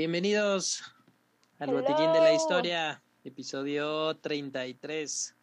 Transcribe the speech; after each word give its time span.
Bienvenidos 0.00 0.82
al 1.58 1.74
Botiquín 1.74 2.10
de 2.14 2.20
la 2.20 2.32
Historia, 2.32 3.02
episodio 3.22 4.16
33. 4.16 5.36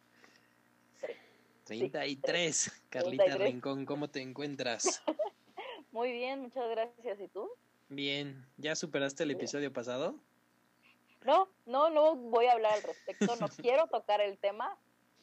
33. 1.64 2.84
Carlita 2.90 3.38
Rincón, 3.38 3.86
¿cómo 3.86 4.10
te 4.10 4.20
encuentras? 4.20 5.04
Muy 5.92 6.12
bien, 6.12 6.42
muchas 6.42 6.68
gracias. 6.72 7.22
¿Y 7.22 7.28
tú? 7.28 7.52
Bien, 7.90 8.48
¿ya 8.58 8.76
superaste 8.76 9.26
el 9.26 9.30
episodio 9.30 9.72
pasado? 9.72 10.16
No, 11.24 11.48
no, 11.68 11.92
no 11.92 12.16
voy 12.16 12.48
a 12.48 12.54
hablar 12.54 12.74
al 12.74 12.82
respecto, 12.82 13.36
no 13.36 13.50
quiero 13.62 13.86
tocar 13.86 14.22
el 14.22 14.40
tema. 14.40 14.76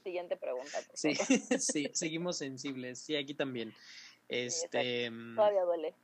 Siguiente 0.05 0.37
pregunta. 0.37 0.79
sí, 0.93 1.17
sí, 1.59 1.91
seguimos 1.93 2.39
sensibles, 2.39 3.01
sí, 3.01 3.17
aquí 3.17 3.35
también. 3.35 3.75
Este, 4.29 5.11
mm, 5.11 5.35
todavía 5.35 5.65
duele. 5.65 5.95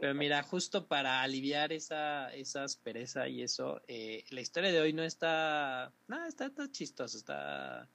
Pero 0.00 0.14
mira, 0.14 0.42
justo 0.42 0.86
para 0.86 1.22
aliviar 1.22 1.72
esa, 1.72 2.32
esa 2.34 2.64
aspereza 2.64 3.28
y 3.28 3.42
eso, 3.42 3.80
eh, 3.88 4.24
la 4.30 4.40
historia 4.40 4.72
de 4.72 4.80
hoy 4.80 4.92
no 4.92 5.02
está, 5.02 5.92
no, 6.06 6.26
está, 6.26 6.46
está 6.46 6.70
chistosa, 6.70 7.16
está, 7.16 7.88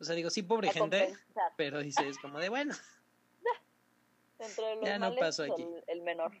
o 0.00 0.04
sea, 0.04 0.14
digo, 0.14 0.30
sí, 0.30 0.42
pobre 0.42 0.72
gente, 0.72 1.14
pero 1.56 1.82
dices 1.82 2.18
como 2.18 2.40
de, 2.40 2.48
bueno, 2.48 2.74
ya 4.84 4.98
no 4.98 5.14
pasó 5.14 5.44
aquí. 5.44 5.64
El, 5.86 6.02
menor. 6.02 6.32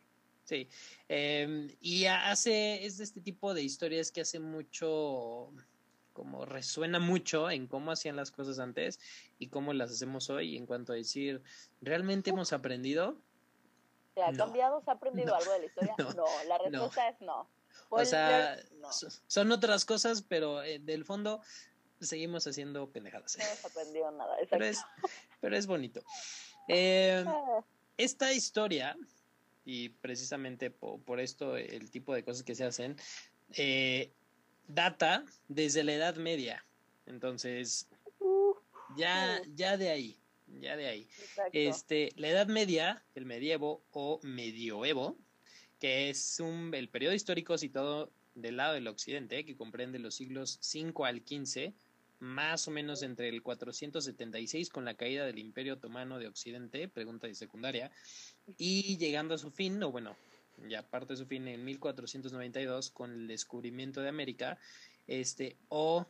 Sí, 0.44 0.68
eh, 1.08 1.76
y 1.80 2.06
hace, 2.06 2.84
es 2.84 2.98
de 2.98 3.04
este 3.04 3.20
tipo 3.20 3.54
de 3.54 3.62
historias 3.62 4.10
que 4.10 4.22
hace 4.22 4.40
mucho, 4.40 5.52
como 6.12 6.46
resuena 6.46 6.98
mucho 6.98 7.50
en 7.50 7.68
cómo 7.68 7.92
hacían 7.92 8.16
las 8.16 8.32
cosas 8.32 8.58
antes 8.58 8.98
y 9.38 9.48
cómo 9.48 9.72
las 9.72 9.92
hacemos 9.92 10.30
hoy 10.30 10.56
en 10.56 10.66
cuanto 10.66 10.92
a 10.92 10.96
decir, 10.96 11.42
¿realmente 11.80 12.30
hemos 12.30 12.52
aprendido? 12.52 13.20
¿Se 14.14 14.22
ha 14.22 14.32
cambiado? 14.32 14.82
¿Se 14.82 14.90
ha 14.90 14.94
aprendido 14.94 15.34
algo 15.34 15.52
de 15.52 15.58
la 15.60 15.66
historia? 15.66 15.94
No, 16.16 16.24
la 16.46 16.58
respuesta 16.58 17.08
es 17.08 17.20
no. 17.20 17.48
o 17.90 18.04
sea, 18.04 18.58
son 19.26 19.52
otras 19.52 19.84
cosas, 19.84 20.22
pero 20.22 20.62
eh, 20.62 20.78
del 20.78 21.04
fondo 21.04 21.40
seguimos 22.00 22.46
haciendo 22.46 22.90
pendejadas. 22.90 23.36
No 23.38 23.44
hemos 23.44 23.64
aprendido 23.64 24.10
nada, 24.10 24.36
Pero 24.50 24.64
es, 24.64 24.82
pero 25.40 25.56
es 25.56 25.66
bonito. 25.66 26.02
Eh, 26.72 27.24
ah. 27.26 27.64
esta 27.96 28.32
historia, 28.32 28.96
y 29.64 29.88
precisamente 29.88 30.70
por, 30.70 31.18
esto 31.18 31.56
el 31.56 31.90
tipo 31.90 32.14
de 32.14 32.22
cosas 32.22 32.44
que 32.44 32.54
se 32.54 32.64
hacen, 32.64 32.96
eh, 33.56 34.12
data 34.68 35.24
desde 35.48 35.82
la 35.82 35.94
Edad 35.94 36.14
Media. 36.14 36.64
Entonces, 37.06 37.88
ya, 38.96 39.42
ya 39.56 39.76
de 39.76 39.90
ahí 39.90 40.20
ya 40.60 40.76
de 40.76 40.86
ahí. 40.86 41.08
Este, 41.52 42.12
la 42.16 42.28
Edad 42.28 42.46
Media, 42.46 43.02
el 43.14 43.26
medievo 43.26 43.82
o 43.92 44.20
medioevo, 44.22 45.16
que 45.78 46.10
es 46.10 46.40
un, 46.40 46.74
el 46.74 46.88
periodo 46.88 47.14
histórico 47.14 47.56
situado 47.58 48.10
del 48.34 48.56
lado 48.56 48.74
del 48.74 48.88
occidente, 48.88 49.44
que 49.44 49.56
comprende 49.56 49.98
los 49.98 50.14
siglos 50.14 50.58
5 50.60 51.04
al 51.04 51.22
15, 51.22 51.74
más 52.20 52.68
o 52.68 52.70
menos 52.70 53.02
entre 53.02 53.28
el 53.28 53.42
476 53.42 54.68
con 54.68 54.84
la 54.84 54.94
caída 54.94 55.24
del 55.24 55.38
Imperio 55.38 55.74
Otomano 55.74 56.18
de 56.18 56.28
Occidente, 56.28 56.88
pregunta 56.88 57.26
de 57.26 57.34
secundaria, 57.34 57.90
y 58.58 58.98
llegando 58.98 59.34
a 59.34 59.38
su 59.38 59.50
fin, 59.50 59.82
o 59.82 59.90
bueno, 59.90 60.16
ya 60.68 60.82
parte 60.82 61.14
de 61.14 61.16
su 61.16 61.26
fin 61.26 61.48
en 61.48 61.64
1492 61.64 62.90
con 62.90 63.12
el 63.12 63.26
descubrimiento 63.26 64.02
de 64.02 64.08
América, 64.10 64.58
este, 65.06 65.56
o 65.68 66.06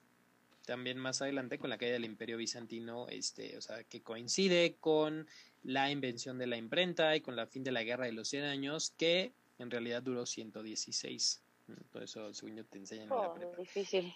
también 0.70 0.98
más 0.98 1.20
adelante 1.20 1.58
con 1.58 1.68
la 1.68 1.78
caída 1.78 1.94
del 1.94 2.04
Imperio 2.04 2.36
Bizantino, 2.36 3.08
este, 3.08 3.58
o 3.58 3.60
sea, 3.60 3.82
que 3.82 4.02
coincide 4.02 4.76
con 4.78 5.26
la 5.64 5.90
invención 5.90 6.38
de 6.38 6.46
la 6.46 6.56
imprenta 6.58 7.16
y 7.16 7.22
con 7.22 7.34
la 7.34 7.48
fin 7.48 7.64
de 7.64 7.72
la 7.72 7.82
Guerra 7.82 8.06
de 8.06 8.12
los 8.12 8.28
100 8.28 8.44
años, 8.44 8.94
que 8.96 9.32
en 9.58 9.68
realidad 9.68 10.00
duró 10.00 10.26
116. 10.26 11.42
Todo 11.90 12.04
eso, 12.04 12.32
según 12.32 12.54
yo, 12.54 12.64
te 12.64 12.78
enseñan 12.78 13.06
en 13.06 13.10
la 13.10 13.16
oh, 13.16 13.34
prepa. 13.34 13.56
Difícil. 13.56 14.14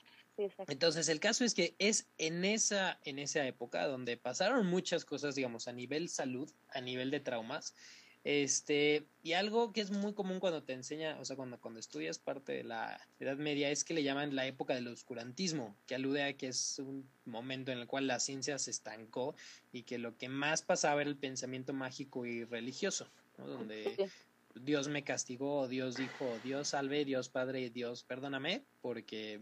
Entonces, 0.68 1.08
el 1.08 1.18
caso 1.18 1.44
es 1.44 1.54
que 1.54 1.74
es 1.80 2.06
en 2.18 2.44
esa, 2.44 3.00
en 3.02 3.18
esa 3.18 3.44
época 3.44 3.88
donde 3.88 4.16
pasaron 4.16 4.64
muchas 4.68 5.04
cosas, 5.04 5.34
digamos, 5.34 5.66
a 5.66 5.72
nivel 5.72 6.08
salud, 6.08 6.48
a 6.68 6.80
nivel 6.80 7.10
de 7.10 7.18
traumas, 7.18 7.74
este, 8.24 9.04
y 9.22 9.34
algo 9.34 9.72
que 9.72 9.82
es 9.82 9.90
muy 9.90 10.14
común 10.14 10.40
cuando 10.40 10.62
te 10.62 10.72
enseña, 10.72 11.18
o 11.20 11.24
sea, 11.26 11.36
cuando, 11.36 11.58
cuando 11.60 11.78
estudias 11.78 12.18
parte 12.18 12.52
de 12.52 12.64
la 12.64 12.98
Edad 13.20 13.36
Media, 13.36 13.70
es 13.70 13.84
que 13.84 13.92
le 13.92 14.02
llaman 14.02 14.34
la 14.34 14.46
época 14.46 14.74
del 14.74 14.88
oscurantismo, 14.88 15.76
que 15.86 15.94
alude 15.94 16.22
a 16.22 16.32
que 16.32 16.48
es 16.48 16.78
un 16.78 17.06
momento 17.26 17.70
en 17.70 17.78
el 17.78 17.86
cual 17.86 18.06
la 18.06 18.20
ciencia 18.20 18.58
se 18.58 18.70
estancó 18.70 19.34
y 19.72 19.82
que 19.82 19.98
lo 19.98 20.16
que 20.16 20.30
más 20.30 20.62
pasaba 20.62 21.02
era 21.02 21.10
el 21.10 21.16
pensamiento 21.16 21.74
mágico 21.74 22.24
y 22.24 22.44
religioso, 22.44 23.06
¿no? 23.36 23.46
donde 23.46 24.10
Dios 24.54 24.88
me 24.88 25.04
castigó, 25.04 25.68
Dios 25.68 25.96
dijo, 25.96 26.26
Dios 26.42 26.68
salve, 26.68 27.04
Dios 27.04 27.28
Padre, 27.28 27.68
Dios 27.68 28.04
perdóname, 28.04 28.62
porque, 28.80 29.38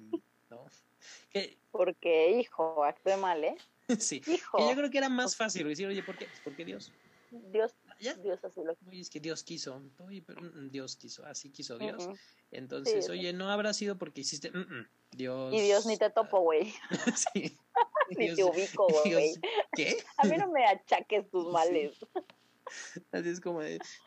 ¿no? 0.51 0.67
Porque, 1.71 2.33
hijo, 2.41 2.83
actué 2.83 3.17
mal, 3.17 3.45
¿eh? 3.45 3.57
sí, 4.01 4.23
hijo. 4.27 4.59
yo 4.59 4.75
creo 4.75 4.91
que 4.91 4.99
era 4.99 5.09
más 5.09 5.37
fácil 5.37 5.69
decir, 5.69 5.87
oye, 5.87 6.03
¿por 6.03 6.17
qué? 6.17 6.27
Pues 6.27 6.41
porque 6.43 6.65
Dios. 6.65 6.93
Dios 7.51 7.73
Dios 8.23 8.45
así 8.45 8.63
lo 8.65 8.77
Oye, 8.87 9.01
es 9.01 9.11
que 9.11 9.21
Dios 9.21 9.45
quiso. 9.45 9.83
Oye, 9.99 10.23
pero 10.27 10.43
mm, 10.43 10.71
Dios 10.71 10.97
quiso. 10.97 11.25
Así 11.25 11.51
quiso 11.51 11.79
Dios. 11.79 12.09
Entonces, 12.51 13.09
oye, 13.09 13.33
no 13.33 13.51
habrá 13.51 13.73
sido 13.73 13.97
porque 13.97 14.23
hiciste. 14.23 14.51
Mm, 14.51 14.89
Dios. 15.13 15.55
Y 15.55 15.61
Dios 15.61 15.87
ni 15.87 15.97
te 15.97 16.11
topo, 16.11 16.41
güey. 16.41 16.75
sí. 17.35 17.57
ni 18.19 18.35
te 18.35 18.45
ubico, 18.45 18.87
güey. 19.05 19.35
¿Qué? 19.73 19.97
A 20.19 20.27
mí 20.27 20.37
no 20.37 20.51
me 20.51 20.65
achaques 20.67 21.31
tus 21.31 21.47
males. 21.53 21.99
Así 23.11 23.29
es 23.29 23.41
como 23.41 23.61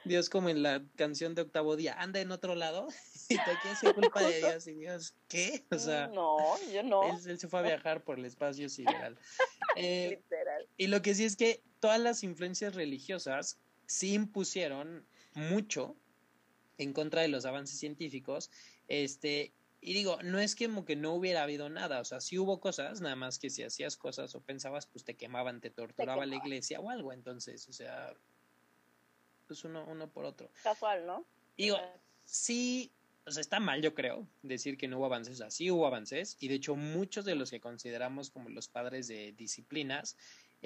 Dios 0.06 0.30
como 0.30 0.50
en 0.50 0.64
la 0.64 0.84
canción 0.96 1.36
de 1.36 1.44
octavo 1.44 1.76
día, 1.76 1.94
anda 2.00 2.20
en 2.20 2.32
otro 2.32 2.56
lado 2.56 2.88
y 3.30 3.36
te 3.36 3.44
quieres 3.62 3.94
culpa 3.94 4.24
de 4.24 4.38
Dios 4.38 4.66
y 4.68 4.74
Dios, 4.74 5.16
¿qué? 5.28 5.66
O 5.70 5.78
sea, 5.78 6.08
no, 6.08 6.38
yo 6.72 6.82
no. 6.82 7.04
Él, 7.04 7.40
se 7.40 7.48
fue 7.48 7.60
a 7.60 7.64
viajar 7.64 8.04
por 8.04 8.18
el 8.18 8.26
espacio 8.26 8.68
sideral. 8.70 9.20
Eh, 9.76 10.22
Literal. 10.22 10.68
Y 10.78 10.88
lo 10.88 11.02
que 11.02 11.14
sí 11.14 11.26
es 11.26 11.36
que 11.36 11.62
todas 11.80 12.00
las 12.00 12.24
influencias 12.24 12.74
religiosas 12.74 13.60
sí 13.88 14.14
impusieron 14.14 15.06
mucho 15.34 15.96
en 16.78 16.94
contra 16.94 17.22
de 17.22 17.28
los 17.28 17.46
avances 17.46 17.80
científicos, 17.80 18.52
este, 18.88 19.54
y 19.82 19.94
digo, 19.94 20.18
no 20.24 20.40
es 20.40 20.56
que 20.56 20.66
como 20.66 20.84
que 20.84 20.96
no 20.96 21.14
hubiera 21.14 21.44
habido 21.44 21.70
nada, 21.70 22.00
o 22.00 22.06
sea, 22.06 22.20
sí 22.20 22.40
hubo 22.40 22.60
cosas, 22.60 23.02
nada 23.02 23.16
más 23.16 23.38
que 23.40 23.50
si 23.50 23.64
hacías 23.64 23.98
cosas 23.98 24.34
o 24.36 24.42
pensabas, 24.42 24.88
pues 24.88 25.04
te 25.04 25.16
quemaban, 25.16 25.62
te 25.62 25.70
torturaba 25.70 26.26
la 26.26 26.36
iglesia 26.36 26.80
o 26.80 26.90
algo, 26.90 27.14
entonces, 27.14 27.68
o 27.70 27.74
sea, 27.74 28.14
pues 29.48 29.64
uno, 29.64 29.86
uno 29.88 30.10
por 30.10 30.26
otro. 30.26 30.50
Casual, 30.64 31.06
¿no? 31.06 31.26
Digo, 31.56 31.78
sí, 32.24 32.92
o 33.26 33.32
sea, 33.32 33.42
está 33.42 33.60
mal, 33.60 33.82
yo 33.82 33.94
creo, 33.94 34.28
decir 34.42 34.78
que 34.78 34.88
no 34.88 34.98
hubo 34.98 35.06
avances, 35.06 35.36
o 35.36 35.38
sea, 35.38 35.52
sí 35.52 35.70
hubo 35.72 35.88
avances, 35.88 36.36
y 36.40 36.48
de 36.48 36.56
hecho 36.56 36.76
muchos 36.76 37.26
de 37.26 37.36
los 37.36 37.52
que 37.52 37.60
consideramos 37.60 38.30
como 38.30 38.50
los 38.50 38.68
padres 38.68 39.08
de 39.08 39.34
disciplinas, 39.34 40.18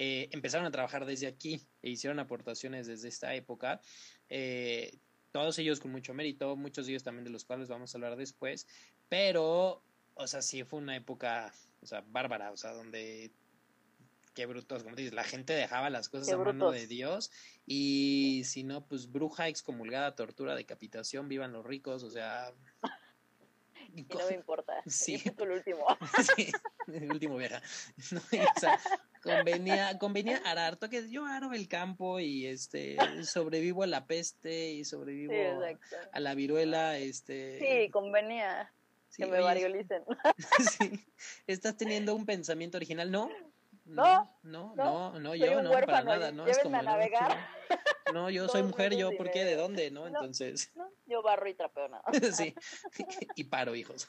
eh, 0.02 0.30
empezaron 0.32 0.64
a 0.66 0.70
trabajar 0.70 1.04
desde 1.04 1.26
aquí 1.26 1.60
e 1.82 1.90
hicieron 1.90 2.20
aportaciones 2.20 2.86
desde 2.86 3.08
esta 3.08 3.34
época. 3.34 3.82
Eh, 4.30 4.98
todos 5.30 5.58
ellos 5.58 5.78
con 5.78 5.92
mucho 5.92 6.14
mérito, 6.14 6.56
muchos 6.56 6.86
de 6.86 6.92
ellos 6.92 7.02
también 7.02 7.24
de 7.24 7.28
los 7.28 7.44
cuales 7.44 7.68
vamos 7.68 7.94
a 7.94 7.98
hablar 7.98 8.16
después, 8.16 8.66
pero, 9.10 9.84
o 10.14 10.26
sea, 10.26 10.40
sí 10.40 10.64
fue 10.64 10.78
una 10.78 10.96
época, 10.96 11.52
o 11.82 11.86
sea, 11.86 12.02
bárbara, 12.06 12.50
o 12.50 12.56
sea, 12.56 12.72
donde 12.72 13.30
qué 14.32 14.46
brutos, 14.46 14.84
como 14.84 14.96
dices, 14.96 15.12
la 15.12 15.24
gente 15.24 15.52
dejaba 15.52 15.90
las 15.90 16.08
cosas 16.08 16.32
a 16.32 16.38
mano 16.38 16.70
de 16.70 16.86
Dios 16.86 17.30
y 17.66 18.40
si 18.46 18.64
no, 18.64 18.86
pues 18.86 19.12
bruja, 19.12 19.48
excomulgada, 19.48 20.14
tortura, 20.14 20.54
decapitación, 20.54 21.28
vivan 21.28 21.52
los 21.52 21.66
ricos, 21.66 22.04
o 22.04 22.10
sea... 22.10 22.54
Y 23.92 24.02
no 24.04 24.26
me 24.28 24.34
importa. 24.34 24.72
Sí. 24.86 25.20
el 25.36 25.50
último. 25.50 25.84
sí, 26.36 26.52
el 26.86 27.10
último 27.10 27.36
vieja. 27.36 27.60
o 27.98 28.60
sea, 28.60 28.78
convenía, 29.22 29.98
convenía 29.98 30.38
arar, 30.44 30.78
que 30.78 31.08
yo 31.10 31.24
aro 31.26 31.52
el 31.52 31.68
campo 31.68 32.20
y 32.20 32.46
este 32.46 32.96
sobrevivo 33.24 33.82
a 33.82 33.86
la 33.86 34.06
peste 34.06 34.70
y 34.70 34.84
sobrevivo 34.84 35.34
a 36.12 36.20
la 36.20 36.34
viruela, 36.34 36.98
este 36.98 37.58
Sí, 37.58 37.90
convenía 37.90 38.72
que 39.16 39.26
me 39.26 39.40
variolicen. 39.40 40.04
sí, 40.78 41.06
estás 41.46 41.76
teniendo 41.76 42.14
un 42.14 42.26
pensamiento 42.26 42.76
original, 42.76 43.10
¿no? 43.10 43.30
No, 43.84 44.30
no, 44.44 44.72
no, 44.76 45.18
no, 45.18 45.34
yo 45.34 45.62
no, 45.62 45.70
para 45.70 46.02
nada, 46.02 46.30
no, 46.30 46.46
es 46.46 46.58
como 46.60 46.76
a 46.76 46.82
navegar. 46.82 47.48
No, 48.12 48.30
yo 48.30 48.48
soy 48.48 48.62
mujer, 48.62 48.94
yo, 48.94 49.16
¿por 49.16 49.30
qué? 49.32 49.44
¿De 49.44 49.56
dónde? 49.56 49.90
¿No? 49.90 50.06
Entonces. 50.06 50.70
No, 50.76 50.88
yo 51.06 51.22
barro 51.22 51.48
y 51.48 51.54
trapeo 51.54 51.88
nada. 51.88 52.04
sí, 52.32 52.54
y 53.34 53.44
paro, 53.44 53.74
hijos. 53.74 54.08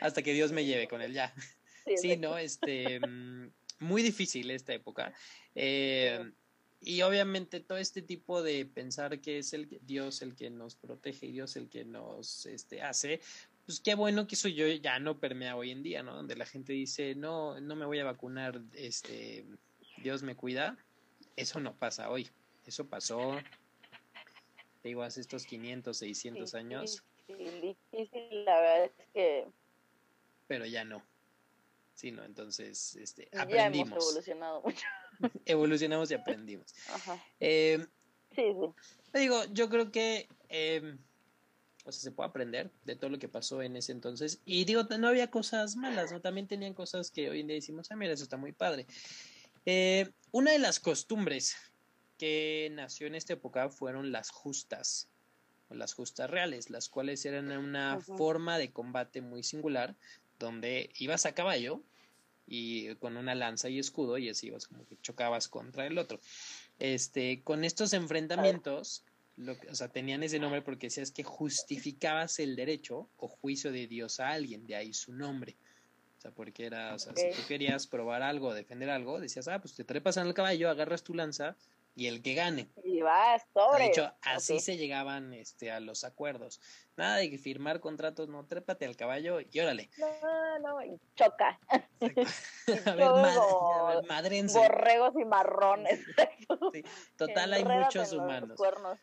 Hasta 0.00 0.22
que 0.22 0.34
Dios 0.34 0.52
me 0.52 0.64
lleve 0.66 0.88
con 0.88 1.00
él, 1.00 1.14
ya. 1.14 1.32
Sí, 1.96 2.16
¿no? 2.16 2.36
Este, 2.38 3.00
mm, 3.00 3.50
muy 3.80 4.02
difícil 4.02 4.50
esta 4.50 4.74
época. 4.74 5.12
Eh, 5.54 6.30
y 6.80 7.02
obviamente 7.02 7.60
todo 7.60 7.78
este 7.78 8.02
tipo 8.02 8.42
de 8.42 8.66
pensar 8.66 9.20
que 9.20 9.38
es 9.38 9.52
el 9.52 9.68
Dios 9.82 10.22
el 10.22 10.36
que 10.36 10.50
nos 10.50 10.76
protege 10.76 11.26
y 11.26 11.32
Dios 11.32 11.56
el 11.56 11.68
que 11.68 11.84
nos 11.84 12.46
este, 12.46 12.82
hace, 12.82 13.20
pues 13.66 13.80
qué 13.80 13.94
bueno 13.94 14.26
que 14.26 14.36
eso 14.36 14.48
yo 14.48 14.66
ya 14.68 14.98
no 15.00 15.18
permea 15.18 15.56
hoy 15.56 15.72
en 15.72 15.82
día, 15.82 16.02
¿no? 16.02 16.14
Donde 16.14 16.36
la 16.36 16.46
gente 16.46 16.72
dice, 16.72 17.14
no, 17.14 17.60
no 17.60 17.74
me 17.74 17.84
voy 17.84 17.98
a 17.98 18.04
vacunar, 18.04 18.60
este, 18.74 19.44
Dios 20.02 20.22
me 20.22 20.36
cuida. 20.36 20.76
Eso 21.36 21.60
no 21.60 21.76
pasa 21.76 22.10
hoy. 22.10 22.28
Eso 22.64 22.86
pasó 22.86 23.38
te 24.82 24.88
digo, 24.88 25.02
hace 25.02 25.20
estos 25.20 25.44
500, 25.44 25.96
600 25.96 26.54
años. 26.54 27.02
Sí, 27.26 27.34
difícil, 27.34 28.44
la 28.44 28.60
verdad 28.60 28.84
es 28.84 29.06
que... 29.12 29.46
Pero 30.46 30.66
ya 30.66 30.84
no. 30.84 31.02
Sí, 31.98 32.12
¿no? 32.12 32.24
Entonces, 32.24 32.94
este, 32.94 33.28
Ya 33.32 33.42
aprendimos. 33.42 33.88
hemos 33.90 34.04
evolucionado 34.04 34.62
mucho. 34.62 34.86
Evolucionamos 35.46 36.08
y 36.12 36.14
aprendimos. 36.14 36.72
Ajá. 36.94 37.20
Eh, 37.40 37.84
Sí, 38.36 38.42
sí. 38.52 39.18
digo, 39.18 39.42
yo 39.46 39.68
creo 39.68 39.90
que, 39.90 40.28
eh, 40.48 40.96
o 41.84 41.90
sea, 41.90 42.00
se 42.00 42.12
puede 42.12 42.28
aprender 42.28 42.70
de 42.84 42.94
todo 42.94 43.10
lo 43.10 43.18
que 43.18 43.26
pasó 43.28 43.62
en 43.62 43.74
ese 43.74 43.90
entonces. 43.90 44.40
Y 44.44 44.64
digo, 44.64 44.84
no 44.84 45.08
había 45.08 45.28
cosas 45.28 45.74
malas, 45.74 46.12
¿no? 46.12 46.20
También 46.20 46.46
tenían 46.46 46.72
cosas 46.72 47.10
que 47.10 47.30
hoy 47.30 47.40
en 47.40 47.48
día 47.48 47.56
decimos, 47.56 47.90
ah, 47.90 47.96
mira, 47.96 48.12
eso 48.12 48.22
está 48.22 48.36
muy 48.36 48.52
padre. 48.52 48.86
Eh, 49.66 50.12
una 50.30 50.52
de 50.52 50.60
las 50.60 50.78
costumbres 50.78 51.56
que 52.16 52.68
nació 52.74 53.08
en 53.08 53.16
esta 53.16 53.32
época 53.32 53.70
fueron 53.70 54.12
las 54.12 54.30
justas, 54.30 55.08
o 55.68 55.74
las 55.74 55.94
justas 55.94 56.30
reales, 56.30 56.70
las 56.70 56.88
cuales 56.88 57.24
eran 57.24 57.50
una 57.50 57.98
forma 58.00 58.56
de 58.56 58.70
combate 58.70 59.20
muy 59.20 59.42
singular, 59.42 59.96
donde 60.38 60.90
ibas 60.98 61.26
a 61.26 61.34
caballo 61.34 61.82
y 62.46 62.94
con 62.96 63.16
una 63.16 63.34
lanza 63.34 63.68
y 63.68 63.78
escudo 63.78 64.16
y 64.18 64.28
así 64.30 64.46
ibas 64.46 64.66
como 64.66 64.86
que 64.86 64.96
chocabas 65.02 65.48
contra 65.48 65.86
el 65.86 65.98
otro. 65.98 66.20
Este, 66.78 67.42
con 67.42 67.64
estos 67.64 67.92
enfrentamientos, 67.92 69.04
lo 69.36 69.58
que- 69.58 69.68
o 69.68 69.74
sea, 69.74 69.88
tenían 69.88 70.22
ese 70.22 70.38
nombre 70.38 70.62
porque 70.62 70.86
decías 70.86 71.10
que 71.10 71.24
justificabas 71.24 72.38
el 72.38 72.56
derecho 72.56 73.10
o 73.18 73.28
juicio 73.28 73.70
de 73.72 73.86
Dios 73.86 74.20
a 74.20 74.30
alguien, 74.30 74.66
de 74.66 74.76
ahí 74.76 74.92
su 74.94 75.12
nombre. 75.12 75.56
O 76.16 76.20
sea, 76.20 76.30
porque 76.32 76.66
era, 76.66 76.94
o 76.94 76.98
sea, 76.98 77.14
si 77.16 77.28
tú 77.30 77.46
querías 77.46 77.86
probar 77.86 78.22
algo, 78.22 78.52
defender 78.52 78.90
algo, 78.90 79.20
decías, 79.20 79.46
ah, 79.46 79.60
pues 79.60 79.74
te 79.74 79.84
trepas 79.84 80.16
en 80.16 80.26
el 80.26 80.34
caballo, 80.34 80.68
agarras 80.68 81.04
tu 81.04 81.14
lanza 81.14 81.56
y 81.98 82.06
el 82.06 82.22
que 82.22 82.34
gane. 82.34 82.68
Y 82.84 83.02
vas, 83.02 83.42
sobre. 83.52 83.84
De 83.84 83.88
hecho, 83.90 84.12
así 84.22 84.60
se 84.60 84.76
llegaban 84.76 85.34
este, 85.34 85.72
a 85.72 85.80
los 85.80 86.04
acuerdos. 86.04 86.60
Nada 86.96 87.16
de 87.16 87.28
que 87.28 87.38
firmar 87.38 87.80
contratos, 87.80 88.28
no, 88.28 88.46
trépate 88.46 88.86
al 88.86 88.94
caballo 88.94 89.40
y 89.40 89.58
órale. 89.58 89.90
No, 89.98 90.58
no, 90.60 90.84
y 90.84 90.96
choca. 91.16 91.58
a 92.86 92.94
ver, 92.94 93.04
madre, 93.04 94.08
madrense. 94.08 94.56
Borregos 94.56 95.14
y 95.20 95.24
marrones. 95.24 96.00
Sí, 96.72 96.84
Total, 97.16 97.52
hay 97.52 97.64
muchos 97.64 98.12
humanos. 98.12 98.56
cuernos. 98.56 98.96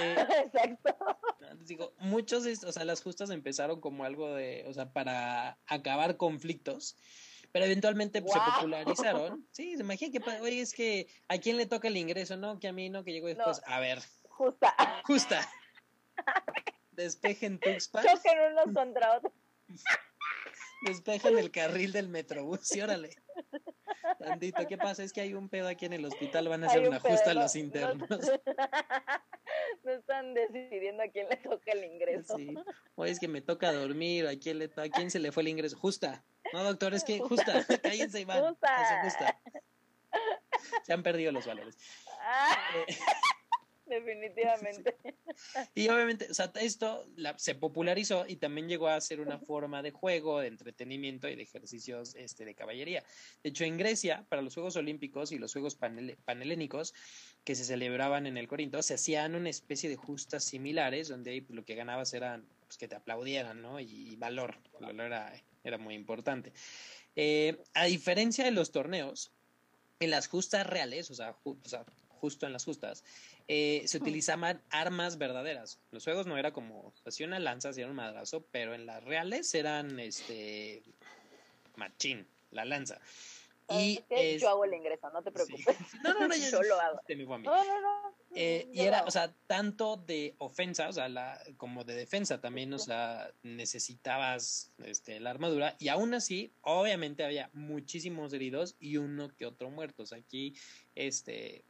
Eh, 0.00 0.16
Exacto. 0.46 0.96
Digo, 1.60 1.92
muchos, 1.98 2.46
o 2.64 2.72
sea, 2.72 2.84
las 2.84 3.00
justas 3.00 3.30
empezaron 3.30 3.80
como 3.80 4.04
algo 4.04 4.34
de, 4.34 4.64
o 4.66 4.72
sea, 4.72 4.92
para 4.92 5.58
acabar 5.66 6.16
conflictos, 6.16 6.96
pero 7.54 7.66
eventualmente 7.66 8.20
pues, 8.20 8.32
se 8.34 8.40
popularizaron. 8.56 9.46
Sí, 9.52 9.76
se 9.76 9.82
imagina 9.82 10.10
que, 10.10 10.20
pa- 10.20 10.40
oye, 10.42 10.60
es 10.60 10.74
que 10.74 11.06
a 11.28 11.38
quién 11.38 11.56
le 11.56 11.66
toca 11.66 11.86
el 11.86 11.96
ingreso, 11.96 12.36
¿no? 12.36 12.58
Que 12.58 12.66
a 12.66 12.72
mí, 12.72 12.90
¿no? 12.90 13.04
Que 13.04 13.12
llegó 13.12 13.28
después. 13.28 13.62
A 13.64 13.78
ver, 13.78 14.02
Justa. 14.28 14.74
justa. 15.04 15.48
Despejen 16.90 17.60
Tuxpan, 17.60 18.04
Choquen 18.04 18.38
unos 18.52 18.74
contra 18.74 19.18
otros. 19.18 19.32
despejen 20.82 21.38
el 21.38 21.52
carril 21.52 21.92
del 21.92 22.08
metrobús 22.08 22.74
y 22.74 22.80
órale. 22.80 23.10
Tantito, 24.18 24.66
¿qué 24.66 24.76
pasa? 24.76 25.02
Es 25.02 25.12
que 25.12 25.20
hay 25.20 25.34
un 25.34 25.48
pedo 25.48 25.68
aquí 25.68 25.86
en 25.86 25.92
el 25.94 26.04
hospital, 26.04 26.48
van 26.48 26.64
a 26.64 26.66
hacer 26.68 26.82
un 26.82 26.88
una 26.88 27.00
justa 27.00 27.30
a 27.30 27.34
los 27.34 27.54
no- 27.54 27.60
internos. 27.60 28.08
No 29.84 29.92
están 29.92 30.32
decidiendo 30.34 31.02
a 31.02 31.08
quién 31.08 31.28
le 31.28 31.36
toca 31.36 31.72
el 31.72 31.84
ingreso. 31.84 32.36
Sí. 32.36 32.54
Oye, 32.94 33.12
es 33.12 33.20
que 33.20 33.28
me 33.28 33.40
toca 33.42 33.70
dormir, 33.72 34.26
¿a 34.26 34.36
quién, 34.38 34.58
le 34.58 34.70
¿a 34.76 34.88
quién 34.88 35.10
se 35.10 35.18
le 35.18 35.30
fue 35.32 35.42
el 35.42 35.48
ingreso? 35.48 35.76
Justa. 35.78 36.24
No, 36.52 36.64
doctor, 36.64 36.94
es 36.94 37.04
que 37.04 37.18
justa. 37.20 37.64
Cállense 37.82 38.20
y 38.20 38.24
van. 38.24 38.42
Justa. 38.42 39.02
Justa. 39.04 39.40
Se 40.84 40.92
han 40.92 41.02
perdido 41.02 41.32
los 41.32 41.46
valores. 41.46 41.76
Ah, 42.20 42.56
Eh, 42.88 42.96
definitivamente. 43.86 44.96
y 45.74 45.88
obviamente, 45.88 46.26
o 46.30 46.34
sea, 46.34 46.52
esto 46.60 47.06
la- 47.16 47.38
se 47.38 47.54
popularizó 47.54 48.24
y 48.26 48.36
también 48.36 48.68
llegó 48.68 48.88
a 48.88 49.00
ser 49.00 49.20
una 49.20 49.38
forma 49.38 49.82
de 49.82 49.90
juego, 49.90 50.40
de 50.40 50.48
entretenimiento 50.48 51.28
y 51.28 51.36
de 51.36 51.42
ejercicios 51.42 52.14
este, 52.14 52.44
de 52.44 52.54
caballería. 52.54 53.02
De 53.42 53.50
hecho, 53.50 53.64
en 53.64 53.76
Grecia, 53.76 54.26
para 54.28 54.42
los 54.42 54.54
Juegos 54.54 54.76
Olímpicos 54.76 55.32
y 55.32 55.38
los 55.38 55.52
Juegos 55.52 55.78
panele- 55.78 56.16
Panhelénicos, 56.24 56.94
que 57.44 57.54
se 57.54 57.64
celebraban 57.64 58.26
en 58.26 58.36
el 58.38 58.48
Corinto, 58.48 58.82
se 58.82 58.94
hacían 58.94 59.34
una 59.34 59.50
especie 59.50 59.88
de 59.90 59.96
justas 59.96 60.44
similares, 60.44 61.08
donde 61.08 61.30
ahí, 61.32 61.40
pues, 61.40 61.54
lo 61.56 61.64
que 61.64 61.74
ganabas 61.74 62.14
eran 62.14 62.46
pues, 62.66 62.78
que 62.78 62.88
te 62.88 62.94
aplaudieran, 62.96 63.60
¿no? 63.60 63.80
Y, 63.80 63.84
y 64.12 64.16
valor. 64.16 64.58
El 64.80 64.86
valor 64.86 65.06
era, 65.06 65.42
era 65.62 65.78
muy 65.78 65.94
importante. 65.94 66.52
Eh, 67.16 67.62
a 67.74 67.84
diferencia 67.84 68.44
de 68.44 68.50
los 68.50 68.72
torneos, 68.72 69.32
en 70.00 70.10
las 70.10 70.26
justas 70.26 70.66
reales, 70.66 71.10
o 71.10 71.14
sea, 71.14 71.34
ju- 71.34 71.58
o 71.64 71.68
sea, 71.68 71.84
justo 72.08 72.46
en 72.46 72.52
las 72.52 72.64
justas, 72.64 73.04
eh, 73.48 73.82
se 73.86 73.98
utilizaban 73.98 74.62
armas 74.70 75.18
verdaderas. 75.18 75.80
Los 75.90 76.04
juegos 76.04 76.26
no 76.26 76.36
era 76.38 76.52
como, 76.52 76.92
hacía 77.04 77.26
una 77.26 77.38
lanza, 77.38 77.70
hacía 77.70 77.86
un 77.86 77.94
madrazo, 77.94 78.46
pero 78.50 78.74
en 78.74 78.86
las 78.86 79.02
reales 79.04 79.54
eran, 79.54 79.98
este, 80.00 80.82
machín, 81.76 82.26
la 82.50 82.64
lanza. 82.64 83.00
Y 83.70 83.94
¿Sabes 83.94 84.04
qué? 84.08 84.34
es- 84.34 84.42
Yo 84.42 84.50
hago 84.50 84.64
el 84.66 84.74
ingreso, 84.74 85.08
no 85.10 85.22
te 85.22 85.30
sí. 85.30 85.34
preocupes. 85.34 85.76
No, 86.04 86.12
no, 86.14 86.28
no, 86.28 86.34
Yo 86.50 86.62
lo 86.62 86.80
hago. 86.80 87.00
familia. 87.06 87.50
No, 87.50 87.64
no, 87.64 87.80
no. 87.80 88.14
Eh, 88.36 88.68
y 88.72 88.80
era, 88.80 89.04
o 89.04 89.10
sea, 89.10 89.32
tanto 89.46 89.96
de 89.96 90.34
ofensa, 90.38 90.88
o 90.88 90.92
sea, 90.92 91.08
la, 91.08 91.40
como 91.56 91.84
de 91.84 91.94
defensa 91.94 92.40
también, 92.40 92.72
o 92.72 92.78
sea, 92.80 93.30
necesitabas 93.44 94.72
este, 94.84 95.20
la 95.20 95.30
armadura 95.30 95.76
y 95.78 95.86
aún 95.88 96.14
así, 96.14 96.52
obviamente 96.62 97.24
había 97.24 97.48
muchísimos 97.52 98.32
heridos 98.32 98.74
y 98.80 98.96
uno 98.96 99.28
que 99.36 99.46
otro 99.46 99.70
muertos. 99.70 100.12
Aquí, 100.12 100.56
este, 100.96 101.64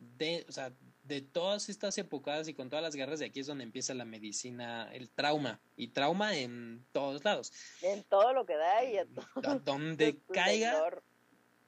de, 0.00 0.44
o 0.48 0.52
sea, 0.52 0.72
de 1.08 1.22
todas 1.22 1.70
estas 1.70 1.96
épocas 1.96 2.46
y 2.48 2.54
con 2.54 2.68
todas 2.68 2.82
las 2.82 2.94
guerras 2.94 3.18
de 3.18 3.26
aquí 3.26 3.40
es 3.40 3.46
donde 3.46 3.64
empieza 3.64 3.94
la 3.94 4.04
medicina, 4.04 4.90
el 4.92 5.08
trauma 5.08 5.58
y 5.74 5.88
trauma 5.88 6.36
en 6.36 6.84
todos 6.92 7.24
lados. 7.24 7.50
En 7.80 8.04
todo 8.04 8.34
lo 8.34 8.44
que 8.44 8.54
da 8.56 8.84
y 8.84 8.98
a 8.98 9.06
todo. 9.06 9.50
A 9.50 9.58
donde 9.64 10.18
caiga, 10.32 11.00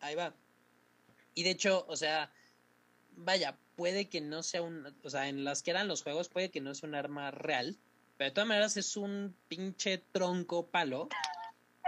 ahí 0.01 0.15
va. 0.15 0.35
Y 1.35 1.43
de 1.43 1.51
hecho, 1.51 1.87
o 1.89 1.97
sea, 1.97 2.31
vaya, 3.13 3.59
puede 3.77 4.11
que 4.11 4.21
no 4.21 4.43
sea 4.43 4.61
un, 4.61 4.95
o 5.03 5.11
sea, 5.11 5.29
en 5.29 5.43
las 5.43 5.63
que 5.63 5.71
eran 5.71 5.89
los 5.89 6.03
juegos 6.03 6.29
puede 6.29 6.51
que 6.51 6.61
no 6.61 6.75
sea 6.75 6.89
un 6.89 6.95
arma 6.95 7.31
real, 7.31 7.79
pero 8.19 8.31
de 8.31 8.35
todas 8.35 8.49
maneras 8.49 8.77
es 8.77 8.95
un 8.99 9.35
pinche 9.49 10.05
tronco 10.13 10.67
palo 10.67 11.09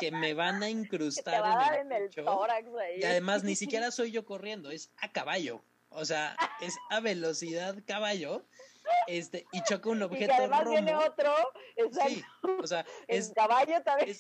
que 0.00 0.10
me 0.10 0.32
van 0.32 0.62
a 0.62 0.68
Que 1.20 1.22
te 1.22 1.36
incrustar 1.36 1.42
va 1.42 1.76
en 1.76 1.86
en 1.86 1.92
el 1.92 2.02
el 2.04 2.08
pecho. 2.08 2.24
tórax 2.24 2.66
ahí. 2.80 3.00
Y 3.00 3.04
además 3.04 3.44
ni 3.44 3.56
siquiera 3.56 3.90
soy 3.90 4.10
yo 4.10 4.24
corriendo, 4.24 4.70
es 4.70 4.90
a 4.96 5.12
caballo. 5.12 5.62
O 5.94 6.04
sea, 6.04 6.36
es 6.60 6.76
a 6.90 7.00
velocidad 7.00 7.76
caballo. 7.86 8.44
Este, 9.06 9.46
y 9.52 9.62
choca 9.62 9.88
un 9.90 9.98
Y 9.98 10.00
que 10.00 10.04
objeto 10.06 10.34
además 10.34 10.68
viene 10.68 10.92
romo. 10.92 11.06
otro, 11.06 11.34
exacto, 11.76 12.10
Sí, 12.14 12.24
o 12.60 12.66
sea, 12.66 12.84
es, 13.08 13.32
caballo 13.34 13.80
también. 13.82 14.10
es- 14.10 14.18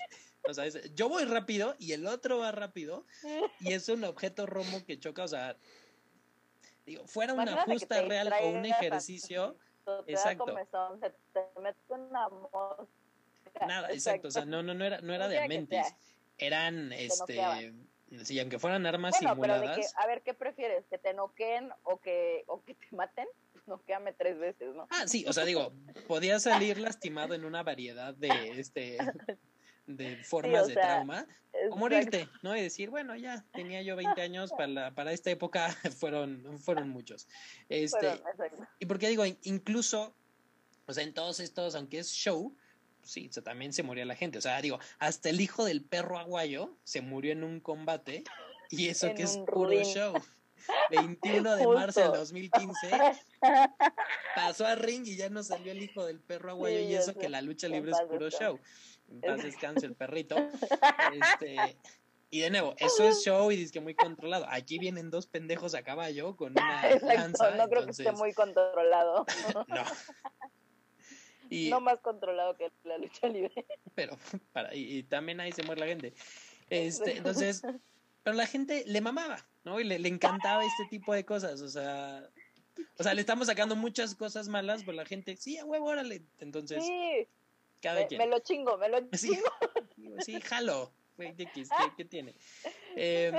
o 0.48 0.54
sea, 0.54 0.66
es- 0.66 0.94
yo 0.94 1.08
voy 1.08 1.24
rápido 1.24 1.74
y 1.78 1.92
el 1.92 2.06
otro 2.06 2.38
va 2.38 2.52
rápido 2.52 3.04
y 3.60 3.72
es 3.72 3.88
un 3.88 4.04
objeto 4.04 4.46
romo 4.46 4.84
que 4.86 4.98
choca, 5.00 5.24
o 5.24 5.28
sea, 5.28 5.56
digo, 6.86 7.06
fuera 7.06 7.32
una 7.34 7.42
Imagínate 7.52 7.72
justa 7.72 8.02
real 8.02 8.32
o 8.40 8.48
un 8.50 8.64
ejercicio, 8.64 9.56
te 10.06 10.12
exacto. 10.12 10.46
da 10.46 10.52
comezón, 10.52 11.00
se 11.00 11.10
te 11.32 11.60
mete 11.60 11.78
una 11.94 12.28
mosca. 12.28 13.66
nada, 13.66 13.90
exacto, 13.90 14.28
o 14.28 14.30
sea, 14.30 14.44
no, 14.44 14.62
no, 14.62 14.74
no 14.74 14.84
era, 14.84 15.00
no 15.00 15.12
era 15.12 15.26
de 15.28 15.46
mentis, 15.48 15.86
sea. 15.86 15.96
eran, 16.38 16.92
este. 16.92 17.72
Sí, 18.22 18.38
aunque 18.40 18.58
fueran 18.58 18.86
armas 18.86 19.18
Bueno, 19.20 19.40
pero 19.40 19.54
de 19.54 19.60
que, 19.60 19.82
simuladas, 19.82 19.94
a 19.96 20.06
ver, 20.06 20.22
¿qué 20.22 20.34
prefieres? 20.34 20.84
¿Que 20.88 20.98
te 20.98 21.14
noqueen 21.14 21.70
o 21.84 22.00
que, 22.00 22.44
o 22.46 22.62
que 22.62 22.74
te 22.74 22.86
maten? 22.96 23.26
Noqueame 23.66 24.12
tres 24.12 24.38
veces, 24.38 24.74
¿no? 24.74 24.86
ah, 24.90 25.06
sí, 25.06 25.24
o 25.26 25.32
sea, 25.32 25.44
digo, 25.44 25.72
podía 26.08 26.40
salir 26.40 26.78
lastimado 26.78 27.34
en 27.34 27.44
una 27.44 27.62
variedad 27.62 28.14
de, 28.14 28.58
este, 28.60 28.98
de 29.86 30.16
formas 30.24 30.66
de 30.66 30.74
sea, 30.74 30.82
trauma, 30.82 31.26
o 31.70 31.76
morirte, 31.76 32.28
¿no? 32.42 32.56
Y 32.56 32.62
decir, 32.62 32.90
bueno, 32.90 33.14
ya, 33.16 33.44
tenía 33.52 33.82
yo 33.82 33.94
20 33.96 34.20
años, 34.20 34.50
para, 34.52 34.66
la- 34.68 34.94
para 34.94 35.12
esta 35.12 35.30
época 35.30 35.68
fueron, 36.00 36.58
fueron 36.58 36.88
muchos. 36.88 37.28
Este, 37.68 37.98
Fueron, 37.98 38.68
y 38.80 38.86
porque 38.86 39.08
digo, 39.08 39.24
in- 39.24 39.38
incluso, 39.42 40.16
o 40.86 40.92
sea, 40.92 41.04
en 41.04 41.14
todos 41.14 41.40
estos, 41.40 41.74
aunque 41.74 41.98
es 42.00 42.08
show, 42.10 42.56
sí, 43.02 43.28
o 43.28 43.32
sea, 43.32 43.42
también 43.42 43.72
se 43.72 43.82
moría 43.82 44.04
la 44.04 44.16
gente. 44.16 44.38
O 44.38 44.40
sea, 44.40 44.60
digo, 44.60 44.78
hasta 44.98 45.28
el 45.28 45.40
hijo 45.40 45.64
del 45.64 45.82
perro 45.82 46.18
aguayo 46.18 46.76
se 46.84 47.00
murió 47.00 47.32
en 47.32 47.44
un 47.44 47.60
combate 47.60 48.24
y 48.70 48.88
eso 48.88 49.14
que 49.14 49.22
es 49.22 49.38
puro 49.38 49.82
show. 49.84 50.14
21 50.90 51.56
de 51.56 51.66
marzo 51.66 52.00
del 52.00 52.08
Justo. 52.10 52.20
2015 52.20 52.90
pasó 54.36 54.64
a 54.64 54.76
ring 54.76 55.04
y 55.06 55.16
ya 55.16 55.28
no 55.28 55.42
salió 55.42 55.72
el 55.72 55.82
hijo 55.82 56.06
del 56.06 56.20
perro 56.20 56.50
aguayo 56.50 56.78
Sí, 56.78 56.84
y 56.84 56.94
eso 56.94 57.14
que 57.14 57.28
la 57.28 57.42
lucha 57.42 57.68
libre 57.68 57.90
es 57.90 58.00
puro 58.08 58.30
show. 58.30 58.58
En 59.10 59.20
paz 59.20 59.42
descanse 59.42 59.86
el 59.86 59.94
perrito. 59.94 60.36
Este, 61.12 61.76
y 62.30 62.40
de 62.40 62.50
nuevo, 62.50 62.74
eso 62.78 63.04
es 63.04 63.22
show 63.22 63.50
y 63.50 63.56
dice 63.56 63.72
que 63.72 63.80
muy 63.80 63.94
controlado. 63.94 64.46
Aquí 64.48 64.78
vienen 64.78 65.10
dos 65.10 65.26
pendejos 65.26 65.74
a 65.74 65.82
caballo 65.82 66.36
con 66.36 66.52
una 66.52 66.90
Exacto, 66.90 67.06
lanza. 67.06 67.50
no 67.50 67.68
creo 67.68 67.68
que 67.68 67.90
entonces, 67.90 68.06
esté 68.06 68.18
muy 68.18 68.32
controlado. 68.32 69.26
no. 69.68 69.84
Y, 71.52 71.70
no 71.70 71.80
más 71.80 72.00
controlado 72.00 72.56
que 72.56 72.70
la 72.84 72.98
lucha 72.98 73.28
libre. 73.28 73.52
pero 73.94 74.16
para, 74.52 74.74
y, 74.74 74.98
y 74.98 75.02
también 75.02 75.40
ahí 75.40 75.52
se 75.52 75.62
muere 75.62 75.80
la 75.80 75.86
gente. 75.86 76.14
Este, 76.70 77.18
entonces, 77.18 77.62
pero 78.22 78.36
la 78.36 78.46
gente 78.46 78.84
le 78.86 79.00
mamaba, 79.00 79.44
¿no? 79.64 79.78
Y 79.80 79.84
le, 79.84 79.98
le 79.98 80.08
encantaba 80.08 80.64
este 80.64 80.84
tipo 80.90 81.12
de 81.12 81.24
cosas, 81.24 81.60
o 81.60 81.68
sea, 81.68 82.28
O 82.98 83.02
sea, 83.02 83.12
le 83.14 83.20
estamos 83.20 83.46
sacando 83.48 83.76
muchas 83.76 84.14
cosas 84.14 84.48
malas, 84.48 84.82
pero 84.84 84.96
la 84.96 85.04
gente, 85.04 85.36
sí, 85.36 85.58
a 85.58 85.64
huevo, 85.64 85.86
órale. 85.86 86.22
Entonces, 86.38 86.84
Sí, 86.84 87.28
cada 87.80 88.00
me, 88.00 88.06
quien. 88.06 88.18
me 88.18 88.26
lo 88.26 88.38
chingo, 88.38 88.78
me 88.78 88.88
lo 88.88 88.98
Sí, 89.12 89.38
chingo. 89.96 90.20
sí, 90.20 90.40
jalo. 90.40 90.92
Güey, 91.16 91.34
X, 91.36 91.68
¿qué, 91.68 91.84
qué 91.96 92.04
tiene? 92.04 92.34
Eh, 92.96 93.32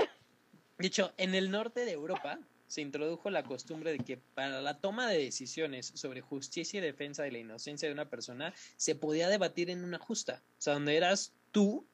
de 0.77 0.87
hecho, 0.87 1.13
en 1.17 1.33
el 1.35 1.49
norte 1.51 1.85
de 1.85 1.91
Europa 1.91 2.39
se 2.73 2.81
introdujo 2.81 3.29
la 3.29 3.43
costumbre 3.43 3.91
de 3.91 3.99
que 3.99 4.17
para 4.17 4.59
la 4.59 4.79
toma 4.79 5.07
de 5.07 5.19
decisiones 5.19 5.91
sobre 5.93 6.21
justicia 6.21 6.79
y 6.79 6.81
defensa 6.81 7.21
de 7.21 7.31
la 7.31 7.37
inocencia 7.37 7.87
de 7.87 7.93
una 7.93 8.09
persona 8.09 8.51
se 8.77 8.95
podía 8.95 9.29
debatir 9.29 9.69
en 9.69 9.83
una 9.83 9.99
justa. 9.99 10.41
O 10.57 10.61
sea, 10.61 10.73
donde 10.73 10.97
eras 10.97 11.33
tú 11.51 11.85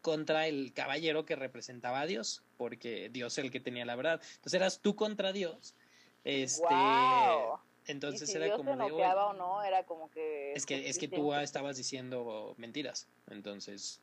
contra 0.00 0.46
el 0.46 0.72
caballero 0.72 1.24
que 1.24 1.34
representaba 1.34 2.02
a 2.02 2.06
Dios, 2.06 2.44
porque 2.56 3.08
Dios 3.12 3.36
es 3.36 3.44
el 3.46 3.50
que 3.50 3.58
tenía 3.58 3.84
la 3.84 3.96
verdad. 3.96 4.22
Entonces 4.36 4.54
eras 4.54 4.78
tú 4.78 4.94
contra 4.94 5.32
Dios. 5.32 5.74
Este. 6.22 6.72
Y 6.72 7.90
entonces 7.90 8.30
si 8.30 8.36
era 8.36 8.44
Dios 8.44 8.58
como 8.58 8.74
se 8.74 8.76
de, 8.76 8.84
"Oye, 8.84 8.92
noqueaba 8.92 9.26
o 9.26 9.32
no, 9.32 9.64
era 9.64 9.86
como 9.86 10.08
que... 10.08 10.52
es 10.52 10.66
que, 10.66 10.88
es 10.88 10.98
que 10.98 11.08
tú 11.08 11.34
estabas 11.34 11.76
diciendo 11.76 12.54
mentiras. 12.58 13.08
Entonces, 13.28 14.00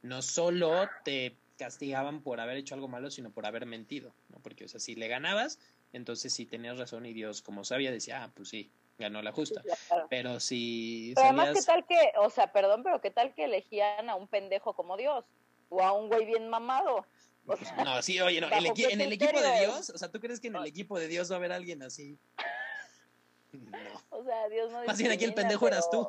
no 0.00 0.22
solo 0.22 0.88
te 1.04 1.36
castigaban 1.56 2.20
por 2.22 2.40
haber 2.40 2.56
hecho 2.56 2.74
algo 2.74 2.88
malo, 2.88 3.10
sino 3.10 3.30
por 3.30 3.46
haber 3.46 3.66
mentido, 3.66 4.14
¿no? 4.28 4.38
Porque, 4.40 4.64
o 4.64 4.68
sea, 4.68 4.80
si 4.80 4.94
le 4.94 5.08
ganabas, 5.08 5.58
entonces 5.94 6.32
si 6.34 6.44
tenías 6.46 6.78
razón 6.78 7.06
y 7.06 7.12
Dios, 7.12 7.40
como 7.42 7.64
sabía, 7.64 7.90
decía, 7.90 8.24
ah, 8.24 8.32
pues 8.34 8.48
sí, 8.48 8.70
ganó 8.98 9.22
la 9.22 9.32
justa. 9.32 9.62
Sí, 9.62 9.70
claro. 9.88 10.06
Pero 10.10 10.40
si 10.40 11.12
Pero 11.14 11.28
además, 11.28 11.50
¿qué 11.54 11.62
tal 11.62 11.86
que, 11.86 12.12
o 12.18 12.30
sea, 12.30 12.52
perdón, 12.52 12.82
pero 12.82 13.00
qué 13.00 13.10
tal 13.10 13.34
que 13.34 13.44
elegían 13.44 14.10
a 14.10 14.14
un 14.16 14.28
pendejo 14.28 14.74
como 14.74 14.96
Dios? 14.96 15.24
O 15.68 15.82
a 15.82 15.92
un 15.92 16.08
güey 16.08 16.26
bien 16.26 16.48
mamado. 16.48 17.06
O 17.46 17.56
sea, 17.56 17.76
No, 17.84 18.02
sí, 18.02 18.20
oye, 18.20 18.40
no, 18.40 18.46
el 18.48 18.52
¿bajo 18.52 18.64
equi- 18.66 18.86
qué 18.86 18.92
en 18.92 19.00
el 19.00 19.12
equipo 19.12 19.40
de? 19.40 19.60
Dios, 19.60 19.90
o 19.90 19.98
sea, 19.98 20.10
¿tú 20.10 20.20
crees 20.20 20.40
que 20.40 20.48
en 20.48 20.56
el 20.56 20.66
equipo 20.66 20.98
de 20.98 21.08
Dios 21.08 21.30
va 21.30 21.36
a 21.36 21.38
haber 21.38 21.52
alguien 21.52 21.82
así? 21.82 22.18
No. 23.52 23.78
o 24.10 24.24
sea, 24.24 24.48
Dios 24.48 24.70
no 24.72 24.84
Más 24.84 24.98
bien 24.98 25.12
aquí 25.12 25.24
el 25.24 25.34
pendejo 25.34 25.68
eras 25.68 25.88
tú. 25.90 26.08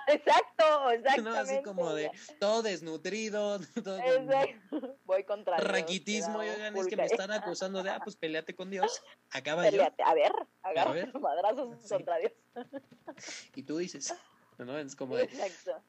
Exacto, 0.08 0.90
exactamente. 0.90 1.22
No, 1.22 1.34
así 1.34 1.62
como 1.62 1.94
de 1.94 2.10
todo 2.40 2.62
desnutrido, 2.62 3.58
todo 3.84 3.98
Exacto. 3.98 4.98
Voy 5.04 5.24
contra 5.24 5.56
Dios, 5.56 5.68
raquitismo, 5.68 6.38
oigan, 6.38 6.76
es 6.76 6.86
que 6.86 6.96
me 6.96 7.06
están 7.06 7.30
acusando 7.30 7.82
de, 7.82 7.90
ah, 7.90 8.00
pues 8.02 8.16
peleate 8.16 8.54
con 8.54 8.70
Dios, 8.70 9.02
acaba 9.30 9.64
yo, 9.64 9.70
Peleate. 9.70 10.02
A 10.02 10.14
ver, 10.14 10.32
agarra 10.62 10.92
ver. 10.92 11.20
madrazos 11.20 11.76
Sí. 11.82 11.94
contra 11.94 12.18
Dios. 12.18 12.32
y 13.54 13.62
tú 13.62 13.78
dices, 13.78 14.14
¿no? 14.58 14.78
Es 14.78 14.96
como 14.96 15.16
de, 15.16 15.24
Exacto. 15.24 15.82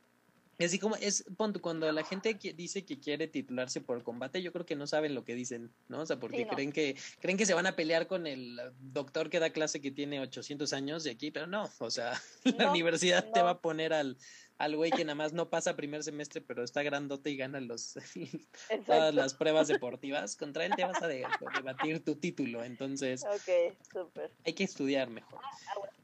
Es 0.64 0.72
así 0.72 0.80
como, 0.80 0.96
es, 0.96 1.26
pon 1.38 1.54
cuando 1.54 1.92
la 1.92 2.04
gente 2.04 2.38
que 2.40 2.54
dice 2.54 2.86
que 2.86 3.00
quiere 3.00 3.28
titularse 3.28 3.82
por 3.82 4.04
combate, 4.04 4.42
yo 4.42 4.52
creo 4.52 4.66
que 4.66 4.76
no 4.76 4.88
saben 4.88 5.16
lo 5.16 5.24
que 5.26 5.36
dicen, 5.36 5.76
¿no? 5.88 6.02
O 6.02 6.06
sea, 6.06 6.20
porque 6.20 6.38
Sí, 6.38 6.46
no. 6.46 6.52
creen 6.52 6.72
que, 6.72 6.96
creen 7.20 7.38
que 7.38 7.46
se 7.46 7.54
van 7.54 7.66
a 7.68 7.76
pelear 7.76 8.08
con 8.08 8.28
el 8.28 8.60
doctor 8.80 9.30
que 9.30 9.40
da 9.40 9.52
clase 9.52 9.82
que 9.82 9.92
tiene 9.92 10.20
800 10.20 10.74
años 10.74 11.04
de 11.04 11.12
aquí, 11.12 11.32
pero 11.32 11.48
no, 11.48 11.70
o 11.80 11.90
sea, 11.92 12.14
la 12.58 12.66
No, 12.66 12.72
universidad 12.72 13.32
te 13.32 13.42
va 13.42 13.52
a 13.52 13.62
poner 13.62 13.94
al, 13.94 14.18
al 14.58 14.76
güey 14.76 14.92
que 14.92 15.06
nada 15.06 15.16
más 15.16 15.34
no 15.34 15.50
pasa 15.50 15.76
primer 15.76 16.04
semestre, 16.04 16.42
pero 16.42 16.64
está 16.64 16.84
grandote 16.84 17.30
y 17.32 17.38
gana 17.38 17.60
los, 17.60 17.94
todas 18.86 19.14
las 19.14 19.34
pruebas 19.34 19.68
deportivas, 19.68 20.36
contra 20.36 20.66
él 20.66 20.76
te 20.76 20.86
vas 20.86 21.02
a 21.02 21.08
de- 21.08 21.26
debatir 21.54 22.04
tu 22.04 22.16
título, 22.16 22.64
entonces 22.64 23.24
Ok, 23.24 23.78
súper. 23.92 24.32
hay 24.46 24.54
que 24.54 24.64
estudiar 24.64 25.10
mejor. 25.10 25.40
Aguas, 25.76 25.96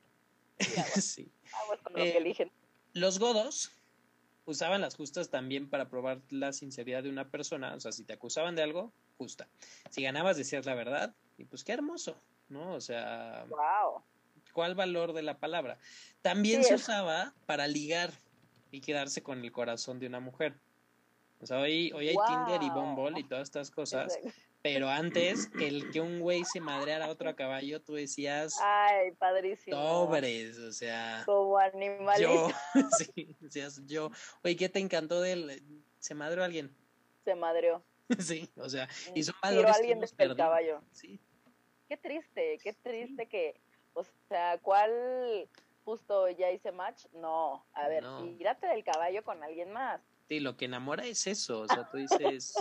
sí, 0.59 0.75
aguas, 0.77 1.03
sí. 1.03 1.31
aguas 1.63 1.81
con 1.81 1.93
lo 1.93 1.99
Eh, 1.99 2.11
que 2.11 2.17
eligen. 2.17 2.51
Los 2.93 3.19
godos 3.19 3.71
usaban 4.45 4.81
las 4.81 4.95
justas 4.95 5.29
también 5.29 5.69
para 5.69 5.89
probar 5.89 6.21
la 6.29 6.53
sinceridad 6.53 7.03
de 7.03 7.09
una 7.09 7.29
persona, 7.29 7.75
o 7.75 7.79
sea, 7.79 7.91
si 7.91 8.03
te 8.03 8.13
acusaban 8.13 8.55
de 8.55 8.63
algo, 8.63 8.91
justa. 9.17 9.47
Si 9.89 10.01
ganabas 10.03 10.37
decías 10.37 10.65
la 10.65 10.75
verdad, 10.75 11.13
y 11.37 11.45
pues 11.45 11.63
qué 11.63 11.73
hermoso, 11.73 12.15
¿no? 12.49 12.73
O 12.73 12.81
sea, 12.81 13.45
Wow. 13.49 14.03
¿cuál 14.53 14.75
valor 14.75 15.13
de 15.13 15.21
la 15.21 15.37
palabra? 15.37 15.77
También 16.21 16.63
Sí, 16.63 16.69
se 16.69 16.75
usaba 16.75 17.33
para 17.45 17.67
ligar 17.67 18.11
y 18.71 18.81
quedarse 18.81 19.21
con 19.21 19.43
el 19.43 19.51
corazón 19.51 19.99
de 19.99 20.07
una 20.07 20.19
mujer. 20.19 20.59
O 21.41 21.45
sea, 21.45 21.59
hoy, 21.59 21.91
hoy 21.93 22.09
hay 22.09 22.15
Wow. 22.15 22.25
Tinder 22.25 22.63
y 22.63 22.69
Bumble 22.69 23.19
y 23.19 23.23
todas 23.23 23.43
estas 23.43 23.71
cosas, 23.71 24.15
Exacto. 24.15 24.39
Pero 24.61 24.89
antes, 24.89 25.49
el 25.59 25.89
que 25.91 26.01
un 26.01 26.19
güey 26.19 26.43
se 26.43 26.59
madreara 26.59 27.05
a 27.05 27.09
otro 27.09 27.29
a 27.29 27.35
caballo, 27.35 27.81
tú 27.81 27.93
decías, 27.93 28.57
Ay, 28.61 29.11
padrísimo. 29.11 29.77
sobres, 29.77 30.57
o 30.57 30.71
sea... 30.73 31.23
Como 31.25 31.57
animalito. 31.57 32.49
Yo, 32.49 32.49
sí, 32.97 33.35
decías 33.39 33.81
yo, 33.85 34.11
oye, 34.43 34.55
¿qué 34.55 34.67
te 34.69 34.79
encantó 34.79 35.21
de 35.21 35.31
él? 35.33 35.63
¿Se 35.99 36.13
madreó 36.13 36.43
alguien? 36.43 36.75
Se 37.25 37.35
madreó. 37.35 37.83
Sí, 38.19 38.49
o 38.57 38.67
sea, 38.67 38.89
y 39.13 39.21
son 39.23 39.35
valores 39.41 39.69
a 39.69 39.73
que 39.73 39.79
alguien 39.81 39.99
desde 39.99 40.23
el 40.23 40.35
caballo. 40.35 40.81
Sí, 40.91 41.19
Qué 41.87 41.95
triste, 41.97 42.57
qué 42.63 42.73
triste 42.73 43.27
que, 43.27 43.59
o 43.93 44.03
sea, 44.27 44.57
¿cuál 44.59 45.47
justo 45.85 46.27
ya 46.29 46.51
hice 46.51 46.71
match? 46.71 47.05
No, 47.13 47.65
a 47.73 47.87
ver, 47.87 48.03
No. 48.03 48.23
tírate 48.37 48.65
del 48.67 48.83
caballo 48.83 49.23
con 49.23 49.43
alguien 49.43 49.71
más. 49.71 50.01
sí, 50.27 50.39
lo 50.39 50.57
que 50.57 50.65
enamora 50.65 51.05
es 51.05 51.25
eso, 51.27 51.61
o 51.61 51.67
sea, 51.67 51.87
tú 51.89 51.97
dices, 51.97 52.53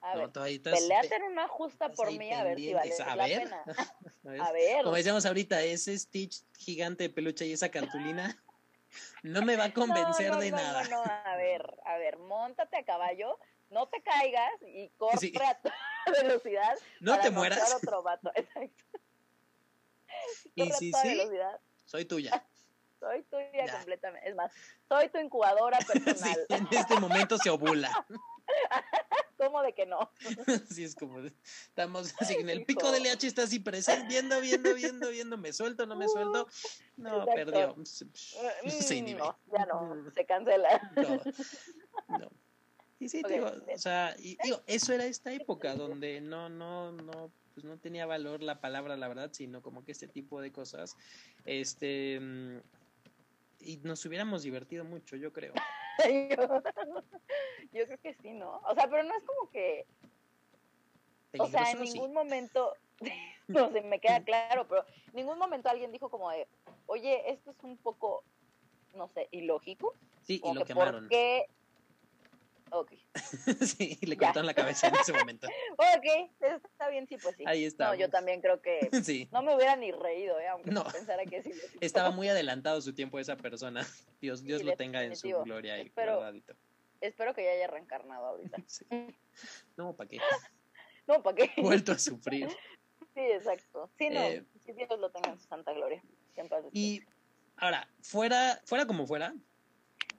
A 0.00 0.14
no, 0.14 0.20
ver, 0.30 0.62
peleate 0.62 1.16
en 1.16 1.22
una 1.24 1.48
justa 1.48 1.88
por 1.90 2.10
mí 2.12 2.32
a 2.32 2.44
ver 2.44 2.56
si 2.58 2.72
vale 2.72 2.94
a 3.04 3.16
la 3.16 3.26
ver. 3.26 3.42
pena. 3.44 3.64
A 4.46 4.52
ver. 4.52 4.84
Como 4.84 4.94
decíamos 4.94 5.26
ahorita, 5.26 5.60
ese 5.62 5.98
Stitch 5.98 6.44
gigante 6.56 7.04
de 7.04 7.10
peluche 7.10 7.46
y 7.46 7.52
esa 7.52 7.68
cartulina 7.70 8.40
no 9.22 9.42
me 9.42 9.56
va 9.56 9.64
a 9.64 9.72
convencer 9.74 10.30
no, 10.30 10.38
de 10.38 10.50
nada. 10.52 10.84
No, 10.84 11.04
no, 11.04 11.12
a 11.24 11.36
ver, 11.36 11.78
a 11.84 11.96
ver, 11.98 12.18
montate 12.18 12.76
a 12.76 12.84
caballo, 12.84 13.38
no 13.70 13.88
te 13.88 14.00
caigas 14.02 14.52
y 14.62 14.88
corre 14.98 15.18
Sí. 15.18 15.32
a 15.44 15.54
toda 15.58 15.74
velocidad. 16.22 16.78
No 17.00 17.12
para 17.12 17.22
te 17.24 17.30
mueras, 17.30 17.74
otro 17.74 18.02
vato. 18.02 18.30
Exacto. 18.34 18.84
y 20.54 20.70
si 20.72 20.92
sí, 20.92 21.08
velocidad. 21.08 21.60
soy 21.86 22.04
tuya. 22.04 22.46
Soy 23.00 23.22
tuya 23.24 23.66
Ya. 23.66 23.72
completamente. 23.72 24.28
Es 24.28 24.34
más, 24.34 24.52
soy 24.88 25.08
tu 25.08 25.18
incubadora 25.18 25.78
Sí, 25.80 25.86
personal. 26.00 26.46
en 26.50 26.68
este 26.70 26.98
momento 27.00 27.38
se 27.38 27.50
ovula. 27.50 28.06
¿Cómo 29.38 29.62
de 29.62 29.72
que 29.72 29.86
no? 29.86 30.10
Así 30.70 30.82
es 30.84 30.94
como, 30.96 31.20
estamos 31.20 32.12
así, 32.20 32.34
en 32.34 32.50
el 32.50 32.58
Hijo. 32.58 32.66
pico 32.66 32.90
del 32.90 33.06
LH 33.06 33.26
está 33.28 33.44
así 33.44 33.60
presente, 33.60 34.06
viendo, 34.08 34.40
viendo, 34.40 34.74
viendo, 34.74 35.08
viendo, 35.10 35.38
me 35.38 35.52
suelto, 35.52 35.86
no 35.86 35.96
me 35.96 36.08
suelto. 36.08 36.46
No, 36.96 37.22
Exacto. 37.22 37.34
perdió. 37.34 37.76
Mm, 37.76 37.84
Sí, 38.80 39.00
ni 39.00 39.14
ve. 39.14 39.20
no, 39.20 39.38
ya 39.52 39.64
no, 39.66 40.10
se 40.12 40.26
cancela. 40.26 40.92
No, 40.96 42.18
no. 42.18 42.30
Y 42.98 43.08
sí, 43.08 43.20
Ok, 43.20 43.28
te 43.28 43.34
digo, 43.34 43.52
o 43.74 43.78
sea, 43.78 44.16
y 44.18 44.36
digo, 44.42 44.60
eso 44.66 44.92
era 44.92 45.04
esta 45.06 45.32
época 45.32 45.76
donde 45.76 46.20
no, 46.20 46.48
no, 46.48 46.90
no, 46.90 47.32
pues 47.54 47.64
no 47.64 47.78
tenía 47.78 48.06
valor 48.06 48.42
la 48.42 48.60
palabra, 48.60 48.96
la 48.96 49.06
verdad, 49.06 49.30
sino 49.32 49.62
como 49.62 49.84
que 49.84 49.92
este 49.92 50.08
tipo 50.08 50.40
de 50.40 50.50
cosas, 50.50 50.96
este, 51.44 52.18
mm, 52.20 52.58
y 53.60 53.76
nos 53.78 54.04
hubiéramos 54.04 54.42
divertido 54.42 54.84
mucho, 54.84 55.14
yo 55.14 55.32
creo. 55.32 55.54
yo, 56.30 56.62
yo 57.72 57.86
creo 57.86 57.98
que 57.98 58.14
sí, 58.22 58.32
¿no? 58.32 58.60
O 58.68 58.74
sea, 58.74 58.88
pero 58.88 59.02
no 59.02 59.14
es 59.16 59.24
como 59.24 59.50
que, 59.50 59.86
o 61.38 61.46
sea, 61.46 61.70
en 61.70 61.86
sí. 61.86 61.92
ningún 61.92 62.12
momento, 62.12 62.74
no 63.48 63.70
sé, 63.70 63.82
me 63.82 64.00
queda 64.00 64.22
claro, 64.22 64.66
pero 64.68 64.84
en 65.08 65.14
ningún 65.14 65.38
momento 65.38 65.68
alguien 65.68 65.92
dijo 65.92 66.08
como 66.08 66.30
de, 66.30 66.46
oye, 66.86 67.30
esto 67.30 67.50
es 67.50 67.62
un 67.62 67.76
poco, 67.76 68.24
no 68.94 69.08
sé, 69.08 69.28
ilógico. 69.30 69.94
Sí, 70.22 70.36
y 70.36 70.40
Como 70.40 70.54
lo 70.54 70.60
que 70.60 70.66
quemaron. 70.66 71.00
¿Por 71.02 71.08
qué? 71.08 71.46
Ok. 72.72 72.92
sí, 73.60 73.98
le 74.02 74.16
cortaron 74.16 74.46
la 74.46 74.54
cabeza 74.54 74.88
en 74.88 74.94
ese 74.96 75.12
momento. 75.12 75.46
Ok, 75.78 76.30
está 76.40 76.88
bien, 76.88 77.06
sí, 77.08 77.16
pues 77.22 77.36
sí. 77.36 77.44
Ahí 77.46 77.62
No, 77.62 77.66
está. 77.68 77.96
yo 77.96 78.08
también 78.10 78.40
creo 78.40 78.60
que 78.60 78.88
Sí. 79.04 79.28
no 79.32 79.42
me 79.42 79.54
hubiera 79.54 79.76
ni 79.76 79.90
reído, 79.92 80.38
¿eh? 80.40 80.48
aunque 80.48 80.70
No. 80.70 80.84
pensara 80.84 81.24
que 81.24 81.42
sí. 81.42 81.52
Estaba 81.80 82.10
muy 82.10 82.28
adelantado 82.28 82.80
su 82.80 82.94
tiempo 82.94 83.18
esa 83.18 83.36
persona. 83.36 83.86
Dios, 84.20 84.42
Dios 84.42 84.60
Sí, 84.60 84.66
lo 84.66 84.76
tenga 84.76 85.02
en 85.02 85.16
su 85.16 85.28
gloria 85.44 85.78
y 85.78 85.86
Espero- 85.86 86.16
guardadito. 86.16 86.54
Espero 87.00 87.32
que 87.34 87.44
ya 87.44 87.50
haya 87.52 87.66
reencarnado 87.68 88.26
ahorita. 88.26 88.56
Sí. 88.66 88.84
No, 89.76 89.94
¿para 89.94 90.08
qué? 90.08 90.18
No, 91.06 91.22
¿para 91.22 91.36
qué? 91.36 91.50
Vuelto 91.62 91.92
a 91.92 91.98
sufrir. 91.98 92.48
Sí, 93.14 93.20
exacto. 93.20 93.88
Sí, 93.98 94.10
no, 94.10 94.20
Eh, 94.20 94.44
que 94.66 94.74
Dios 94.74 94.88
lo 94.98 95.10
tenga 95.10 95.30
en 95.30 95.38
su 95.38 95.46
santa 95.46 95.72
gloria. 95.72 96.02
Que 96.34 96.40
en 96.40 96.48
paz 96.48 96.64
descanse. 96.64 96.78
Y 96.78 97.02
ahora, 97.56 97.88
fuera, 98.02 98.60
fuera 98.64 98.86
como 98.86 99.06
fuera, 99.06 99.32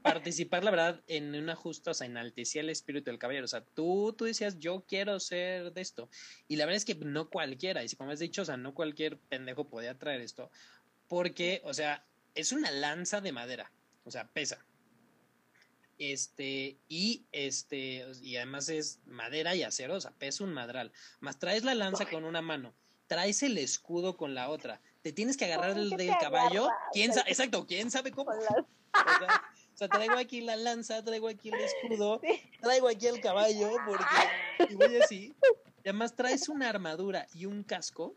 participar, 0.02 0.64
la 0.64 0.72
verdad, 0.72 1.04
en 1.08 1.36
una 1.36 1.56
justa, 1.56 1.92
o 1.92 1.94
sea, 1.94 2.08
enaltecía 2.08 2.62
el 2.62 2.70
espíritu 2.70 3.10
del 3.10 3.20
caballero. 3.20 3.46
O 3.46 3.50
sea, 3.50 3.64
tú, 3.64 4.14
tú 4.18 4.26
decías, 4.26 4.60
yo 4.60 4.86
quiero 4.88 5.20
ser 5.20 5.74
de 5.74 5.82
esto. 5.82 6.10
Y 6.48 6.56
la 6.56 6.66
verdad 6.66 6.78
es 6.78 6.86
que 6.86 6.96
no 6.96 7.30
cualquiera, 7.30 7.84
y 7.84 7.90
como 7.90 8.12
has 8.12 8.20
dicho, 8.20 8.42
o 8.42 8.46
sea, 8.46 8.58
no 8.58 8.74
cualquier 8.74 9.18
pendejo 9.18 9.68
podía 9.68 9.98
traer 9.98 10.22
esto. 10.22 10.50
Porque, 11.08 11.62
o 11.66 11.74
sea, 11.74 12.06
es 12.36 12.52
una 12.52 12.72
lanza 12.72 13.22
de 13.22 13.32
madera. 13.32 13.72
O 14.06 14.12
sea, 14.12 14.28
pesa. 14.28 14.66
Este, 15.98 16.78
y 16.88 17.26
este, 17.34 18.06
y 18.22 18.38
además 18.38 18.70
es 18.70 19.00
madera 19.06 19.54
y 19.56 19.64
acero, 19.64 19.96
o 19.96 20.02
sea, 20.02 20.12
pesa 20.12 20.46
un 20.46 20.54
madral. 20.54 20.94
Más 21.20 21.38
traes 21.40 21.66
la 21.66 21.76
lanza 21.76 22.06
con 22.06 22.24
una 22.24 22.42
mano, 22.42 22.74
traes 23.08 23.44
el 23.44 23.58
escudo 23.58 24.16
con 24.16 24.34
la 24.34 24.50
otra. 24.50 24.82
Te 25.02 25.12
tienes 25.12 25.36
que 25.36 25.46
agarrar 25.46 25.74
¿Con 25.74 25.82
el 25.82 25.90
qué 25.90 25.98
del 25.98 26.18
caballo. 26.20 26.70
¿Quién 26.94 27.14
sabe? 27.14 27.30
Exacto, 27.30 27.68
quién 27.68 27.92
sabe 27.92 28.12
cómo. 28.12 28.32
Sea, 28.42 28.66
o 28.94 29.59
sea, 29.80 29.88
traigo 29.88 30.18
aquí 30.18 30.42
la 30.42 30.56
lanza, 30.56 31.04
traigo 31.04 31.28
aquí 31.30 31.50
el 31.50 31.60
escudo, 31.60 32.22
traigo 32.62 32.90
aquí 32.90 33.08
el 33.08 33.22
caballo, 33.22 33.72
porque 33.86 34.06
y 34.70 34.76
voy 34.76 34.98
así. 34.98 35.34
Y 35.84 35.90
además 35.90 36.16
traes 36.16 36.50
una 36.50 36.70
armadura 36.70 37.28
y 37.34 37.46
un 37.46 37.64
casco 37.64 38.16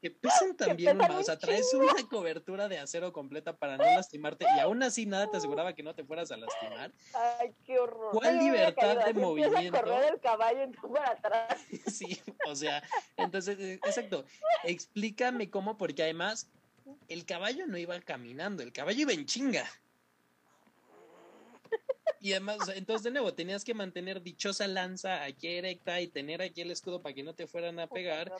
que 0.00 0.10
pesan 0.10 0.56
también 0.56 1.00
o 1.00 1.22
sea, 1.22 1.38
traes 1.38 1.72
una 1.74 1.94
cobertura 2.08 2.68
de 2.68 2.78
acero 2.78 3.12
completa 3.12 3.56
para 3.56 3.76
no 3.76 3.84
lastimarte 3.84 4.46
y 4.56 4.60
aún 4.60 4.82
así 4.82 5.06
nada 5.06 5.30
te 5.30 5.38
aseguraba 5.38 5.74
que 5.74 5.82
no 5.82 5.94
te 5.94 6.04
fueras 6.04 6.30
a 6.32 6.36
lastimar. 6.36 6.92
Ay, 7.14 7.54
qué 7.64 7.78
horror. 7.78 8.12
¿Cuál 8.12 8.38
libertad 8.38 9.04
de 9.06 9.14
movimiento? 9.14 9.78
A 9.78 9.82
correr 9.82 10.12
el 10.12 10.20
caballo 10.20 10.62
en 10.62 10.72
para 10.72 11.10
atrás. 11.10 11.60
sí, 11.92 12.20
o 12.46 12.54
sea, 12.54 12.82
entonces, 13.16 13.58
eh, 13.58 13.74
exacto. 13.74 14.24
Explícame 14.64 15.50
cómo, 15.50 15.76
porque 15.76 16.02
además 16.02 16.48
el 17.08 17.24
caballo 17.24 17.66
no 17.66 17.76
iba 17.78 17.98
caminando, 18.00 18.62
el 18.62 18.72
caballo 18.72 19.00
iba 19.00 19.12
en 19.12 19.26
chinga. 19.26 19.66
Y 22.20 22.32
además, 22.32 22.58
entonces 22.74 23.02
de 23.04 23.10
nuevo, 23.10 23.34
tenías 23.34 23.64
que 23.64 23.74
mantener 23.74 24.22
dichosa 24.22 24.66
lanza 24.66 25.24
aquí 25.24 25.48
erecta 25.48 26.00
y 26.00 26.08
tener 26.08 26.42
aquí 26.42 26.62
el 26.62 26.70
escudo 26.70 27.02
para 27.02 27.14
que 27.14 27.22
no 27.22 27.34
te 27.34 27.46
fueran 27.46 27.78
a 27.78 27.86
pegar. 27.86 28.32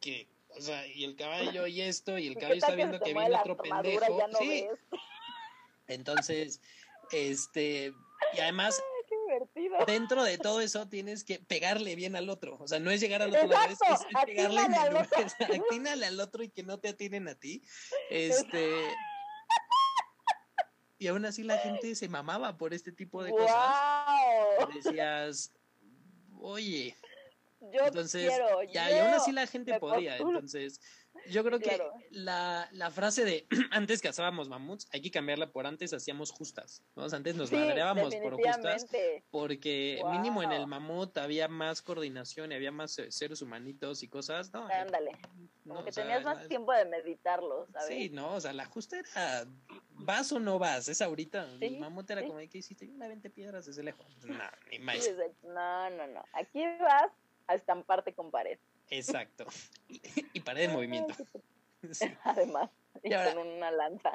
Que, 0.00 0.28
o 0.50 0.60
sea, 0.60 0.86
y 0.86 1.04
el 1.04 1.16
caballo 1.16 1.66
y 1.66 1.80
esto, 1.80 2.18
y 2.18 2.28
el 2.28 2.34
caballo 2.34 2.58
está 2.58 2.74
viendo 2.74 3.00
que 3.00 3.12
viene 3.12 3.36
otro 3.36 3.56
pendejo. 3.56 4.28
sí. 4.38 4.66
Entonces, 5.88 6.60
este, 7.12 7.92
y 8.32 8.40
además, 8.40 8.82
dentro 9.86 10.24
de 10.24 10.38
todo 10.38 10.60
eso 10.60 10.88
tienes 10.88 11.24
que 11.24 11.38
pegarle 11.38 11.94
bien 11.94 12.16
al 12.16 12.28
otro. 12.28 12.56
O 12.60 12.68
sea, 12.68 12.78
no 12.78 12.90
es 12.90 13.00
llegar 13.00 13.22
al 13.22 13.34
otro 13.34 13.48
lado, 13.48 13.72
es, 13.72 13.78
pegarle 14.24 14.60
al 14.60 14.96
otro. 14.96 15.18
atínale 15.70 16.06
al 16.06 16.20
otro 16.20 16.42
y 16.42 16.48
que 16.48 16.62
no 16.62 16.78
te 16.78 16.88
atinen 16.88 17.28
a 17.28 17.34
ti. 17.34 17.62
Este. 18.10 18.82
Y 20.98 21.08
aún 21.08 21.24
así 21.26 21.42
la 21.42 21.58
gente 21.58 21.94
se 21.94 22.08
mamaba 22.08 22.56
por 22.56 22.72
este 22.72 22.92
tipo 22.92 23.22
de 23.22 23.30
cosas. 23.30 23.74
Decías, 24.74 25.52
oye. 26.40 26.96
Yo 27.72 27.86
entonces, 27.86 28.28
quiero, 28.28 28.62
ya, 28.64 28.90
y 28.90 28.98
aún 28.98 29.14
así 29.14 29.32
la 29.32 29.46
gente 29.46 29.78
podía. 29.78 30.16
Entonces, 30.16 30.80
yo 31.30 31.44
creo 31.44 31.58
que 31.58 31.80
la, 32.10 32.68
la, 32.72 32.90
frase 32.90 33.24
de 33.24 33.46
antes 33.70 34.00
cazábamos 34.00 34.48
mamuts, 34.48 34.88
hay 34.92 35.00
que 35.00 35.10
cambiarla 35.10 35.50
por 35.50 35.66
antes 35.66 35.92
hacíamos 35.92 36.30
justas. 36.30 36.82
¿no? 36.94 37.04
antes 37.04 37.36
nos 37.36 37.48
sí, 37.48 37.56
por 38.22 38.34
justas 38.34 38.86
porque 39.30 40.02
mínimo 40.10 40.42
en 40.42 40.52
el 40.52 40.66
mamut 40.66 41.16
había 41.18 41.48
más 41.48 41.82
coordinación 41.82 42.52
y 42.52 42.54
había 42.54 42.72
más 42.72 42.98
eh, 42.98 43.10
seres 43.10 43.42
humanitos 43.42 44.02
y 44.02 44.08
cosas. 44.08 44.52
No, 44.52 44.66
Ándale. 44.66 45.12
Como 45.66 45.84
que 45.84 45.92
tenías 45.92 46.22
más 46.24 46.46
tiempo 46.48 46.72
de 46.72 46.84
meditarlo, 46.84 47.66
¿sabes? 47.72 47.88
Sí, 47.88 48.10
no, 48.10 48.34
o 48.34 48.40
sea, 48.40 48.52
la 48.52 48.66
justa 48.66 48.98
era 48.98 49.46
vas 49.90 50.30
o 50.32 50.38
no 50.38 50.58
vas, 50.58 50.88
es 50.88 51.02
ahorita. 51.02 51.48
el 51.60 51.78
mamut 51.78 52.08
era 52.10 52.22
como, 52.24 52.38
¿qué 52.38 52.58
hiciste? 52.58 52.88
Una 52.88 53.08
20 53.08 53.30
piedras 53.30 53.66
desde 53.66 53.82
lejos. 53.82 54.06
No, 54.24 54.44
ni 54.70 54.78
más. 54.78 55.10
No, 55.42 55.90
no, 55.90 56.06
no. 56.06 56.24
Aquí 56.32 56.62
vas 56.80 57.10
a 57.46 57.54
estamparte 57.54 58.12
con 58.14 58.30
pared. 58.30 58.58
Exacto. 58.90 59.46
Y, 60.32 60.40
pared 60.40 60.64
en 60.64 60.72
movimiento. 60.72 61.14
Además, 62.24 62.70
y, 63.02 63.10
con 63.10 63.38
una 63.38 63.70
lanza. 63.70 64.10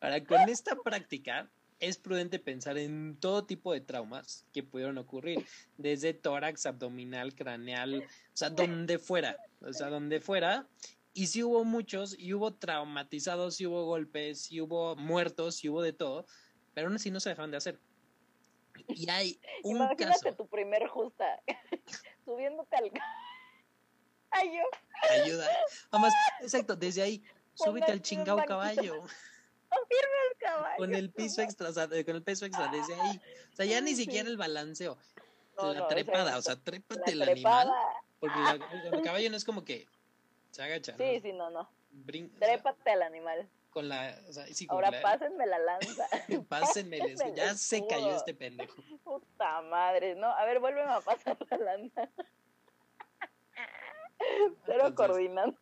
Ahora, 0.00 0.22
con 0.24 0.48
esta 0.48 0.76
práctica 0.76 1.50
es 1.80 1.96
prudente 1.96 2.38
pensar 2.38 2.76
en 2.78 3.16
todo 3.18 3.46
tipo 3.46 3.72
de 3.72 3.80
traumas 3.80 4.44
que 4.52 4.62
pudieron 4.62 4.98
ocurrir, 4.98 5.46
desde 5.76 6.12
tórax, 6.12 6.66
abdominal, 6.66 7.34
craneal, 7.34 8.02
o 8.02 8.36
sea, 8.36 8.50
donde 8.50 8.98
fuera, 8.98 9.36
o 9.60 9.72
sea, 9.72 9.88
donde 9.88 10.20
fuera. 10.20 10.66
Y 11.14 11.28
si 11.28 11.42
hubo 11.42 11.64
muchos, 11.64 12.16
y 12.18 12.34
hubo 12.34 12.54
traumatizados, 12.54 13.60
y 13.60 13.66
hubo 13.66 13.84
golpes, 13.86 14.50
y 14.50 14.60
hubo 14.60 14.96
muertos, 14.96 15.64
y 15.64 15.68
hubo 15.68 15.82
de 15.82 15.92
todo, 15.92 16.26
pero 16.74 16.88
aún 16.88 16.96
así 16.96 17.10
no 17.10 17.20
se 17.20 17.30
dejaban 17.30 17.50
de 17.50 17.56
hacer. 17.56 17.80
Y 18.88 19.08
hay 19.10 19.40
un 19.64 19.76
Imagínate 19.76 20.32
tu 20.32 20.46
primer 20.46 20.86
justa, 20.88 21.42
subiéndote 22.28 22.76
al... 22.76 22.92
Ayuda. 24.30 25.22
Ayuda. 25.22 25.48
Vamos, 25.90 26.12
exacto, 26.42 26.76
desde 26.76 27.00
ahí, 27.00 27.24
súbete 27.54 27.90
al 27.90 28.02
chingado 28.02 28.44
caballo. 28.44 29.02
El 29.70 30.38
caballo. 30.38 30.76
Con 30.78 30.94
el 30.94 31.10
piso 31.10 31.42
extra, 31.42 31.68
o 31.68 31.72
sea, 31.72 31.88
con 31.88 32.16
el 32.16 32.22
peso 32.22 32.46
extra, 32.46 32.68
desde 32.68 32.94
ahí. 32.94 33.20
O 33.52 33.56
sea, 33.56 33.66
ya 33.66 33.82
ni 33.82 33.94
siquiera 33.94 34.26
el 34.26 34.38
balanceo. 34.38 34.96
la 35.60 35.86
trepada, 35.88 36.38
o 36.38 36.42
sea, 36.42 36.56
trépate 36.56 37.12
el 37.12 37.20
animal. 37.20 37.68
Porque 38.18 38.38
el 38.92 39.02
caballo 39.02 39.30
no 39.30 39.36
es 39.36 39.44
como 39.44 39.64
que 39.64 39.86
se 40.52 40.62
agacha. 40.62 40.96
Sí, 40.96 41.20
sí, 41.20 41.32
no, 41.34 41.50
no. 41.50 41.68
Trépate 42.38 42.90
al 42.90 43.02
animal 43.02 43.46
con 43.70 43.88
la. 43.88 44.16
O 44.28 44.32
sea, 44.32 44.46
sí, 44.46 44.66
Ahora 44.68 44.90
pásenme 45.02 45.46
la 45.46 45.58
lanza. 45.58 46.06
pásenme, 46.48 46.98
ya 47.34 47.54
se 47.54 47.86
cayó 47.86 48.16
este 48.16 48.34
pendejo. 48.34 48.82
Puta 49.04 49.62
madre, 49.62 50.14
no. 50.14 50.28
A 50.28 50.44
ver, 50.44 50.60
vuélveme 50.60 50.90
a 50.90 51.00
pasar 51.00 51.36
la 51.50 51.58
lanza. 51.58 52.08
Pero 54.66 54.94
coordinando. 54.94 55.58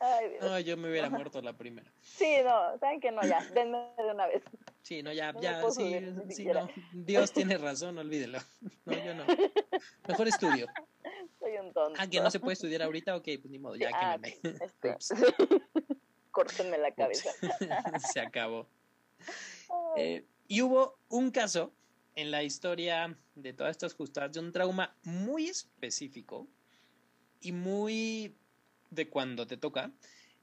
Ay, 0.00 0.30
Dios. 0.30 0.42
No, 0.42 0.58
yo 0.58 0.76
me 0.76 0.90
hubiera 0.90 1.08
muerto 1.08 1.40
la 1.40 1.52
primera. 1.52 1.88
Sí, 2.00 2.36
no, 2.42 2.76
saben 2.78 3.00
que 3.00 3.12
no, 3.12 3.22
ya, 3.22 3.40
denme 3.54 3.92
de 3.96 4.10
una 4.10 4.26
vez. 4.26 4.42
Sí, 4.82 5.00
no, 5.00 5.12
ya, 5.12 5.32
ya, 5.40 5.62
sí, 5.70 6.00
sí, 6.30 6.44
no. 6.46 6.68
Dios 6.92 7.32
tiene 7.32 7.56
razón, 7.56 7.98
olvídelo. 7.98 8.38
No, 8.84 8.92
yo 8.94 9.14
no. 9.14 9.24
Mejor 10.08 10.26
estudio. 10.26 10.66
Soy 11.38 11.56
un 11.56 11.72
tonto. 11.72 12.00
Ah, 12.02 12.08
que 12.08 12.20
no 12.20 12.32
se 12.32 12.40
puede 12.40 12.54
estudiar 12.54 12.82
ahorita, 12.82 13.14
ok, 13.14 13.24
pues 13.24 13.46
ni 13.46 13.60
modo, 13.60 13.76
ya 13.76 13.90
ah, 13.94 14.18
que 14.20 14.40
me. 14.42 14.58
Este, 14.64 14.96
córtenme 16.32 16.78
la 16.78 16.90
cabeza. 16.90 17.30
Se 18.12 18.20
acabó. 18.20 18.66
Eh, 19.96 20.24
y 20.48 20.62
hubo 20.62 20.98
un 21.08 21.30
caso 21.30 21.72
en 22.16 22.30
la 22.30 22.42
historia 22.42 23.16
de 23.36 23.52
todas 23.52 23.70
estas 23.70 23.94
justas 23.94 24.32
de 24.32 24.40
un 24.40 24.52
trauma 24.52 24.96
muy 25.04 25.48
específico 25.48 26.48
y 27.40 27.52
muy 27.52 28.34
de 28.90 29.08
cuando 29.08 29.46
te 29.46 29.56
toca, 29.56 29.90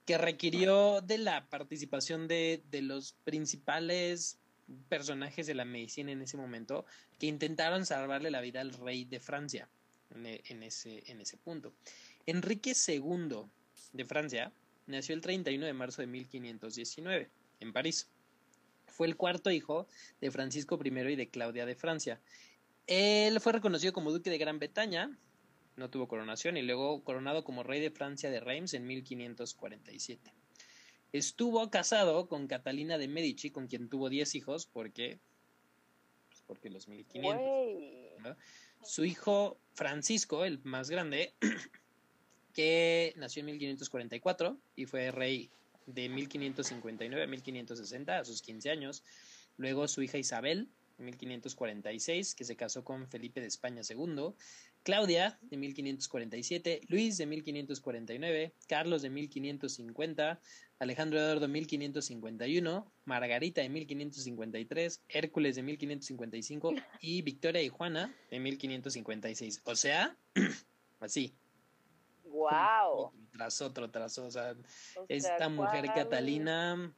que 0.06 0.18
requirió 0.18 1.02
de 1.02 1.20
la 1.20 1.48
participación 1.50 2.28
de, 2.28 2.64
de 2.72 2.82
los 2.82 3.14
principales 3.24 4.40
personajes 4.88 5.46
de 5.48 5.54
la 5.54 5.66
medicina 5.66 6.12
en 6.12 6.22
ese 6.22 6.38
momento 6.38 6.86
que 7.20 7.28
intentaron 7.28 7.86
salvarle 7.86 8.32
la 8.32 8.42
vida 8.42 8.62
al 8.62 8.74
rey 8.74 9.06
de 9.06 9.20
Francia 9.20 9.70
en, 10.12 10.26
en, 10.26 10.64
ese, 10.64 11.04
en 11.12 11.22
ese 11.22 11.38
punto. 11.38 11.74
Enrique 12.26 12.74
II 12.88 13.46
de 13.94 14.06
Francia 14.06 14.52
nació 14.90 15.16
el 15.16 15.22
31 15.22 15.66
de 15.66 15.74
marzo 15.74 16.02
de 16.02 16.08
1519 16.08 17.30
en 17.60 17.74
París. 17.74 18.10
Fue 18.88 19.08
el 19.08 19.16
cuarto 19.16 19.52
hijo 19.52 19.88
de 20.20 20.32
Francisco 20.32 20.80
I 20.84 20.88
y 20.90 21.16
de 21.16 21.30
Claudia 21.30 21.66
de 21.66 21.76
Francia. 21.76 22.20
Él 22.88 23.40
fue 23.40 23.54
reconocido 23.54 23.94
como 23.94 24.12
duque 24.12 24.30
de 24.30 24.38
Gran 24.38 24.60
Bretaña, 24.60 25.18
no 25.76 25.90
tuvo 25.90 26.08
coronación 26.08 26.58
y 26.58 26.62
luego 26.62 27.04
coronado 27.04 27.44
como 27.44 27.64
rey 27.64 27.80
de 27.80 27.92
Francia 27.92 28.30
de 28.30 28.40
Reims 28.40 28.74
en 28.74 28.86
1547. 28.86 30.34
Estuvo 31.12 31.70
casado 31.72 32.28
con 32.28 32.48
Catalina 32.48 32.98
de 32.98 33.08
Medici, 33.08 33.50
con 33.50 33.68
quien 33.68 33.90
tuvo 33.90 34.10
10 34.10 34.36
hijos, 34.36 34.68
porque, 34.68 35.20
pues 36.30 36.44
porque 36.46 36.70
los 36.70 36.88
1500. 36.88 38.38
Su 38.84 39.06
hijo 39.06 39.60
Francisco, 39.74 40.46
el 40.46 40.60
más 40.64 40.90
grande, 40.90 41.34
que 42.54 43.14
nació 43.18 43.42
en 43.42 43.48
1544 43.48 44.58
y 44.76 44.86
fue 44.86 45.12
rey 45.12 45.50
de 45.86 46.10
1559 46.10 47.24
a 47.24 47.28
1560 47.28 48.20
a 48.20 48.26
sus 48.26 48.42
15 48.42 48.70
años. 48.70 49.04
Luego 49.58 49.88
su 49.88 50.02
hija 50.02 50.18
Isabel, 50.18 50.70
en 51.00 51.06
1546, 51.06 52.36
que 52.36 52.44
se 52.44 52.56
casó 52.56 52.84
con 52.84 53.08
Felipe 53.08 53.42
de 53.42 53.48
España 53.48 53.82
II. 53.88 54.34
Claudia, 54.84 55.38
de 55.42 55.58
1547. 55.58 56.82
Luis, 56.88 57.18
de 57.18 57.26
1549. 57.26 58.54
Carlos, 58.68 59.02
de 59.02 59.10
1550. 59.10 60.40
Alejandro 60.80 61.20
Eduardo, 61.20 61.42
de 61.42 61.48
1551. 61.48 62.92
Margarita, 63.06 63.62
de 63.62 63.70
1553. 63.70 65.02
Hércules, 65.10 65.56
de 65.56 65.64
1555. 65.64 66.74
Y 67.02 67.22
Victoria 67.22 67.62
y 67.62 67.70
Juana, 67.70 68.14
de 68.30 68.40
1556. 68.40 69.62
O 69.66 69.76
sea, 69.76 70.16
así, 71.00 71.34
Wow. 72.40 73.12
Tras 73.32 73.62
otro, 73.62 73.90
tras 73.90 74.18
otro. 74.18 74.28
O 74.28 74.32
sea, 74.32 74.56
esta 75.08 75.50
mujer 75.50 75.86
Catalina 75.94 76.94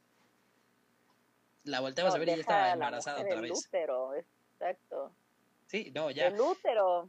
la 1.64 1.80
volteabas 1.80 2.14
a 2.14 2.18
ver 2.18 2.28
y 2.28 2.32
ya 2.32 2.36
estaba 2.38 2.72
embarazada 2.72 3.22
otra 3.22 3.40
vez. 3.40 3.52
Útero, 3.52 4.14
exacto. 4.14 5.12
Sí, 5.66 5.92
no, 5.94 6.10
ya. 6.10 6.28
El 6.28 6.40
útero. 6.40 7.08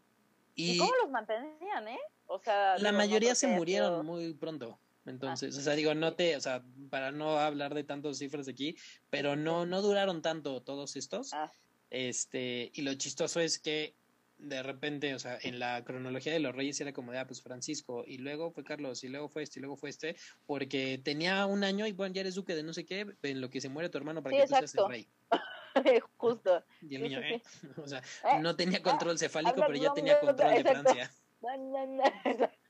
¿Y, 0.56 0.78
cómo 0.78 0.92
los 1.02 1.10
mantenían, 1.10 1.88
eh? 1.88 2.00
O 2.28 2.40
sea, 2.40 2.78
la 2.78 2.92
mayoría 2.92 3.36
se 3.36 3.48
murieron 3.48 4.06
muy 4.06 4.34
pronto. 4.34 4.78
Entonces, 5.06 5.56
ah, 5.56 5.60
o 5.60 5.62
sea, 5.64 5.74
digo, 5.74 5.94
no 5.96 6.14
te, 6.14 6.38
o 6.38 6.42
sea, 6.42 6.64
para 6.90 7.12
no 7.12 7.38
hablar 7.38 7.74
de 7.74 7.84
tantas 7.84 8.20
cifras 8.20 8.48
aquí, 8.48 8.78
pero 9.10 9.36
no, 9.36 9.66
no 9.66 9.82
duraron 9.82 10.22
tanto 10.22 10.62
todos 10.62 10.96
estos. 10.96 11.34
Ah. 11.34 11.52
Este, 11.90 12.72
y 12.74 12.82
lo 12.84 12.94
chistoso 12.94 13.40
es 13.40 13.60
que 13.60 13.96
de 14.38 14.64
repente, 14.64 15.14
o 15.16 15.20
sea, 15.20 15.38
en 15.42 15.60
la 15.60 15.84
cronología 15.84 16.34
de 16.34 16.40
los 16.40 16.56
reyes 16.56 16.80
era 16.82 16.94
como 16.94 17.12
de, 17.12 17.20
ah, 17.20 17.28
pues 17.28 17.42
Francisco, 17.42 18.04
y 18.06 18.18
luego 18.18 18.52
fue 18.52 18.64
Carlos, 18.64 19.04
y 19.04 19.10
luego 19.10 19.30
fue 19.30 19.44
este, 19.44 19.60
y 19.60 19.62
luego 19.62 19.78
fue 19.78 19.90
este, 19.90 20.16
porque 20.46 21.00
tenía 21.04 21.46
un 21.46 21.64
año 21.64 21.88
y 21.88 21.92
bueno, 21.92 22.14
ya 22.14 22.22
eres 22.22 22.36
duque 22.36 22.56
de 22.56 22.64
no 22.64 22.74
sé 22.74 22.86
qué, 22.86 23.06
en 23.22 23.42
lo 23.42 23.50
que 23.50 23.62
se 23.62 23.70
muere 23.70 23.90
tu 23.90 23.98
hermano 23.98 24.22
para 24.22 24.36
que 24.36 24.44
tú 24.44 24.56
seas 24.56 24.76
el 24.76 24.88
rey. 24.88 25.10
Justo. 26.18 26.64
Y 26.82 26.96
el 26.96 27.04
niño, 27.04 27.20
¿eh? 27.20 27.42
O 27.78 27.88
sea, 27.88 28.00
eh, 28.00 28.40
no 28.40 28.56
tenía 28.56 28.82
control 28.82 29.18
cefálico, 29.18 29.64
pero 29.66 29.76
ya 29.76 29.94
tenía 29.94 30.20
control 30.20 30.54
de 30.56 30.64
Francia. 30.64 31.12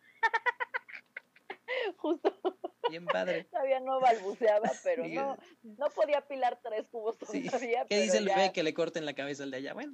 bien 2.90 3.06
padre. 3.06 3.46
Todavía 3.46 3.80
no 3.80 4.00
balbuceaba, 4.00 4.72
pero 4.84 5.08
no, 5.08 5.38
no 5.64 5.90
podía 5.90 6.20
apilar 6.20 6.60
tres 6.62 6.86
cubos 6.90 7.18
todavía. 7.18 7.86
¿Qué 7.88 8.02
dice 8.02 8.20
el 8.20 8.26
bebé 8.26 8.52
que 8.54 8.64
le 8.64 8.74
corten 8.74 9.06
la 9.06 9.14
cabeza 9.14 9.44
al 9.44 9.52
de 9.52 9.58
allá? 9.58 9.74
Bueno, 9.74 9.94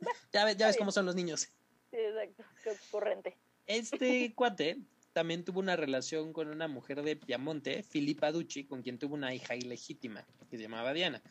ya 0.32 0.44
ves, 0.44 0.56
ya 0.56 0.66
ves 0.66 0.76
cómo 0.76 0.92
son 0.92 1.06
los 1.06 1.14
niños. 1.14 1.48
Sí, 1.90 1.96
exacto, 1.96 2.44
corriente. 2.90 3.36
Este 3.66 4.32
cuate 4.34 4.78
también 5.12 5.44
tuvo 5.44 5.60
una 5.60 5.76
relación 5.76 6.32
con 6.32 6.48
una 6.48 6.68
mujer 6.68 7.02
de 7.02 7.16
Piamonte, 7.16 7.82
Filipa 7.82 8.30
Ducci, 8.30 8.64
con 8.64 8.82
quien 8.82 8.98
tuvo 8.98 9.14
una 9.14 9.34
hija 9.34 9.56
ilegítima 9.56 10.24
que 10.48 10.56
se 10.56 10.62
llamaba 10.62 10.92
Diana. 10.92 11.22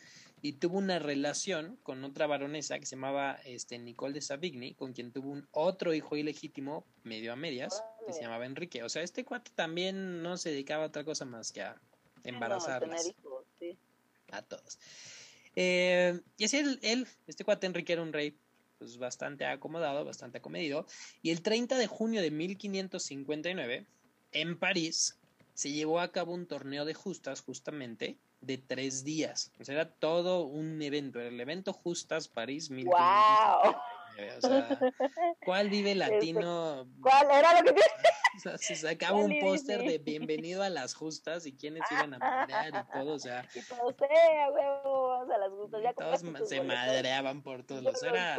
Y 0.41 0.53
tuvo 0.53 0.77
una 0.77 0.99
relación 0.99 1.77
con 1.83 2.03
otra 2.03 2.27
baronesa 2.27 2.77
que 2.79 2.85
se 2.85 2.95
llamaba 2.95 3.39
este, 3.45 3.79
Nicole 3.79 4.13
de 4.13 4.21
Savigny, 4.21 4.75
con 4.75 4.93
quien 4.93 5.11
tuvo 5.11 5.31
un 5.31 5.47
otro 5.51 5.93
hijo 5.93 6.15
ilegítimo, 6.15 6.85
medio 7.03 7.33
a 7.33 7.35
medias, 7.35 7.83
que 8.05 8.13
se 8.13 8.21
llamaba 8.21 8.45
Enrique. 8.45 8.83
O 8.83 8.89
sea, 8.89 9.01
este 9.01 9.23
cuate 9.23 9.51
también 9.55 10.21
no 10.21 10.37
se 10.37 10.51
dedicaba 10.51 10.83
a 10.83 10.87
otra 10.87 11.03
cosa 11.03 11.25
más 11.25 11.51
que 11.51 11.61
a 11.61 11.79
embarazarlas. 12.23 13.13
A 14.31 14.41
todos. 14.41 14.77
Eh, 15.55 16.19
y 16.37 16.43
así 16.43 16.57
él, 16.57 16.77
él, 16.83 17.07
este 17.25 17.43
cuate 17.43 17.65
Enrique 17.65 17.93
era 17.93 18.03
un 18.03 18.13
rey 18.13 18.37
pues 18.77 18.97
bastante 18.97 19.45
acomodado, 19.45 20.05
bastante 20.05 20.39
acomedido. 20.39 20.85
Y 21.21 21.31
el 21.31 21.41
30 21.41 21.77
de 21.77 21.87
junio 21.87 22.21
de 22.21 22.31
1559, 22.31 23.85
en 24.31 24.59
París, 24.59 25.19
se 25.53 25.71
llevó 25.71 25.99
a 25.99 26.11
cabo 26.11 26.33
un 26.33 26.45
torneo 26.47 26.85
de 26.85 26.93
justas 26.93 27.41
justamente 27.41 28.17
de 28.41 28.57
tres 28.57 29.03
días. 29.03 29.51
O 29.59 29.63
sea, 29.63 29.75
era 29.75 29.89
todo 29.89 30.43
un 30.43 30.81
evento. 30.81 31.19
El 31.19 31.39
evento 31.39 31.73
Justas 31.73 32.27
París 32.27 32.69
1559. 32.69 33.77
O 34.37 34.41
sea, 34.41 34.79
¿cuál 35.45 35.69
vive 35.69 35.91
este, 35.93 36.11
latino? 36.11 36.87
¿Cuál 37.01 37.27
era 37.31 37.61
lo 37.61 37.73
que 37.73 37.81
o 38.37 38.39
sea, 38.39 38.57
se 38.57 38.75
sacaba 38.75 39.17
un 39.17 39.39
póster 39.39 39.81
de 39.81 39.97
bienvenido 39.97 40.63
a 40.63 40.69
las 40.69 40.93
justas 40.93 41.45
y 41.45 41.53
quiénes 41.53 41.83
iban 41.91 42.13
a 42.13 42.19
madrear 42.19 42.85
y 42.87 42.91
todo, 42.93 43.13
o 43.13 43.19
sea. 43.19 43.47
Y 43.53 43.61
todos, 43.61 43.95
eh, 44.01 44.51
huevo, 44.53 45.09
vamos 45.09 45.29
a 45.29 45.37
las 45.37 45.49
justas. 45.49 45.81
Ya 45.83 45.93
todos 45.93 46.47
se 46.47 46.61
madreaban 46.61 47.41
por 47.41 47.63
todos. 47.63 48.01
Era, 48.03 48.37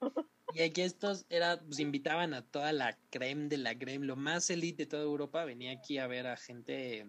y 0.54 0.62
aquí 0.62 0.82
estos 0.82 1.26
era, 1.28 1.60
pues 1.60 1.80
invitaban 1.80 2.34
a 2.34 2.42
toda 2.42 2.72
la 2.72 2.96
creme 3.10 3.48
de 3.48 3.58
la 3.58 3.76
creme, 3.76 4.06
lo 4.06 4.16
más 4.16 4.48
elite 4.50 4.84
de 4.84 4.86
toda 4.86 5.02
Europa, 5.02 5.44
venía 5.44 5.72
aquí 5.72 5.98
a 5.98 6.06
ver 6.06 6.26
a 6.26 6.36
gente 6.36 7.06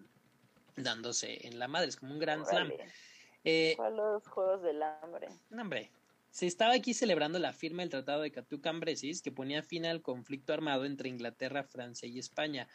dándose 0.76 1.46
en 1.46 1.58
la 1.58 1.68
madre, 1.68 1.88
es 1.88 1.96
como 1.96 2.12
un 2.12 2.18
gran 2.18 2.44
slam. 2.44 2.70
Eh, 3.44 3.76
los 3.92 4.26
Juegos 4.28 4.62
del 4.62 4.82
Hambre? 4.82 5.28
No, 5.50 5.62
hombre, 5.62 5.90
se 6.30 6.46
estaba 6.46 6.74
aquí 6.74 6.94
celebrando 6.94 7.38
la 7.38 7.52
firma 7.52 7.82
del 7.82 7.90
Tratado 7.90 8.22
de 8.22 8.32
Catú-Cambresis 8.32 9.22
que 9.22 9.32
ponía 9.32 9.62
fin 9.62 9.86
al 9.86 10.02
conflicto 10.02 10.52
armado 10.52 10.84
entre 10.84 11.08
Inglaterra, 11.08 11.64
Francia 11.64 12.08
y 12.08 12.18
España. 12.18 12.68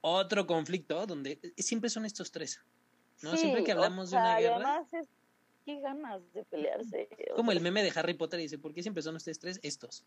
Otro 0.00 0.46
conflicto 0.46 1.06
donde 1.06 1.38
siempre 1.56 1.90
son 1.90 2.04
estos 2.04 2.30
tres. 2.30 2.60
¿no? 3.22 3.36
siempre 3.36 3.64
que 3.64 3.72
hablamos 3.72 4.10
de 4.10 4.16
una 4.16 4.38
guerra. 4.38 4.86
Es, 4.92 5.08
qué 5.64 5.80
ganas 5.80 6.20
de 6.32 6.44
pelearse. 6.44 7.08
Como 7.36 7.52
el 7.52 7.60
meme 7.60 7.82
de 7.82 7.92
Harry 7.94 8.14
Potter 8.14 8.40
dice, 8.40 8.58
¿por 8.58 8.74
qué 8.74 8.82
siempre 8.82 9.02
son 9.02 9.16
ustedes 9.16 9.38
tres? 9.38 9.60
Estos. 9.62 10.04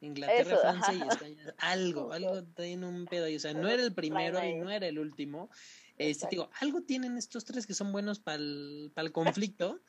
Inglaterra, 0.00 0.58
Francia 0.58 0.94
y 0.94 1.08
España. 1.08 1.54
Algo, 1.58 2.12
algo 2.12 2.44
tiene 2.44 2.86
un 2.86 3.06
pedo 3.06 3.24
ahí. 3.24 3.36
O 3.36 3.40
sea, 3.40 3.52
no 3.52 3.68
era 3.68 3.82
el 3.82 3.92
primero 3.94 4.42
y 4.44 4.54
no 4.54 4.70
era 4.70 4.86
el 4.86 4.98
último. 4.98 5.50
Este, 5.96 6.28
digo, 6.30 6.50
algo 6.60 6.82
tienen 6.82 7.18
estos 7.18 7.44
tres 7.44 7.66
que 7.66 7.74
son 7.74 7.90
buenos 7.90 8.20
para 8.20 8.36
el 8.38 9.12
conflicto. 9.12 9.80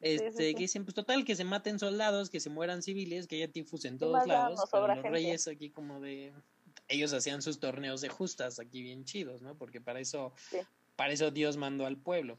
Este, 0.00 0.54
que 0.54 0.60
dicen, 0.60 0.84
pues 0.84 0.94
total, 0.94 1.24
que 1.24 1.36
se 1.36 1.44
maten 1.44 1.78
soldados, 1.78 2.30
que 2.30 2.40
se 2.40 2.48
mueran 2.48 2.82
civiles, 2.82 3.26
que 3.26 3.36
haya 3.36 3.48
tifus 3.48 3.84
en 3.84 3.98
todos 3.98 4.26
lados. 4.26 4.60
los 4.72 5.02
reyes 5.02 5.46
aquí 5.48 5.70
como 5.70 6.00
de... 6.00 6.32
Ellos 6.88 7.12
hacían 7.12 7.40
sus 7.40 7.60
torneos 7.60 8.00
de 8.00 8.08
justas 8.08 8.58
aquí 8.58 8.82
bien 8.82 9.04
chidos, 9.04 9.42
¿no? 9.42 9.56
Porque 9.56 9.80
para 9.80 10.00
eso, 10.00 10.32
para 10.96 11.12
eso 11.12 11.30
Dios 11.30 11.56
mandó 11.56 11.86
al 11.86 11.96
pueblo. 11.96 12.38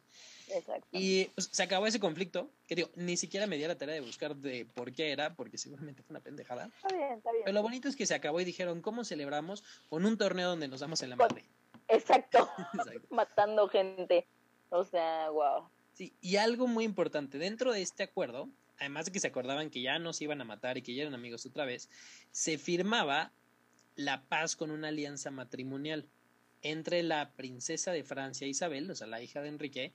Exacto. 0.49 0.87
Y 0.91 1.25
pues, 1.35 1.49
se 1.53 1.63
acabó 1.63 1.87
ese 1.87 2.01
conflicto, 2.01 2.49
que 2.67 2.75
digo, 2.75 2.89
ni 2.95 3.15
siquiera 3.15 3.47
me 3.47 3.57
di 3.57 3.65
la 3.65 3.77
tarea 3.77 3.95
de 3.95 4.01
buscar 4.01 4.35
de 4.35 4.65
por 4.65 4.91
qué 4.91 5.11
era, 5.11 5.35
porque 5.35 5.57
seguramente 5.57 6.03
fue 6.03 6.13
una 6.15 6.19
pendejada. 6.19 6.69
Está 6.75 6.95
bien, 6.95 7.13
está 7.13 7.31
bien. 7.31 7.43
Pero 7.45 7.53
lo 7.53 7.61
bonito 7.61 7.87
es 7.87 7.95
que 7.95 8.05
se 8.05 8.13
acabó 8.13 8.41
y 8.41 8.45
dijeron, 8.45 8.81
¿cómo 8.81 9.05
celebramos? 9.05 9.63
Con 9.89 10.05
un 10.05 10.17
torneo 10.17 10.49
donde 10.49 10.67
nos 10.67 10.81
damos 10.81 11.01
en 11.01 11.11
la 11.11 11.15
madre. 11.15 11.45
Exacto. 11.87 12.49
Matando 13.09 13.69
gente. 13.69 14.27
O 14.69 14.83
sea, 14.83 15.29
wow. 15.29 15.69
Sí, 15.93 16.13
y 16.21 16.37
algo 16.37 16.67
muy 16.67 16.85
importante, 16.85 17.37
dentro 17.37 17.73
de 17.73 17.81
este 17.81 18.03
acuerdo, 18.03 18.49
además 18.79 19.05
de 19.05 19.11
que 19.11 19.19
se 19.19 19.27
acordaban 19.27 19.69
que 19.69 19.81
ya 19.81 19.99
no 19.99 20.13
se 20.13 20.23
iban 20.23 20.41
a 20.41 20.45
matar 20.45 20.77
y 20.77 20.81
que 20.81 20.95
ya 20.95 21.03
eran 21.03 21.13
amigos 21.13 21.45
otra 21.45 21.65
vez, 21.65 21.89
se 22.31 22.57
firmaba 22.57 23.31
la 23.95 24.23
paz 24.27 24.55
con 24.55 24.71
una 24.71 24.87
alianza 24.87 25.31
matrimonial 25.31 26.07
entre 26.61 27.03
la 27.03 27.33
princesa 27.33 27.91
de 27.91 28.03
Francia 28.03 28.47
Isabel, 28.47 28.89
o 28.89 28.95
sea, 28.95 29.07
la 29.07 29.21
hija 29.21 29.41
de 29.41 29.49
Enrique, 29.49 29.93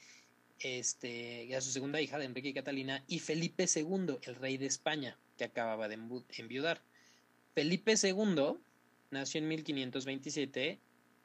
este, 0.58 1.54
a 1.54 1.60
su 1.60 1.70
segunda 1.70 2.00
hija 2.00 2.18
de 2.18 2.24
Enrique 2.24 2.48
y 2.48 2.54
Catalina, 2.54 3.04
y 3.06 3.20
Felipe 3.20 3.66
II, 3.72 4.18
el 4.22 4.34
rey 4.36 4.56
de 4.56 4.66
España, 4.66 5.18
que 5.36 5.44
acababa 5.44 5.88
de 5.88 5.98
enviudar. 6.38 6.82
Felipe 7.54 7.94
II 8.02 8.58
nació 9.10 9.38
en 9.38 9.48
1527 9.48 10.80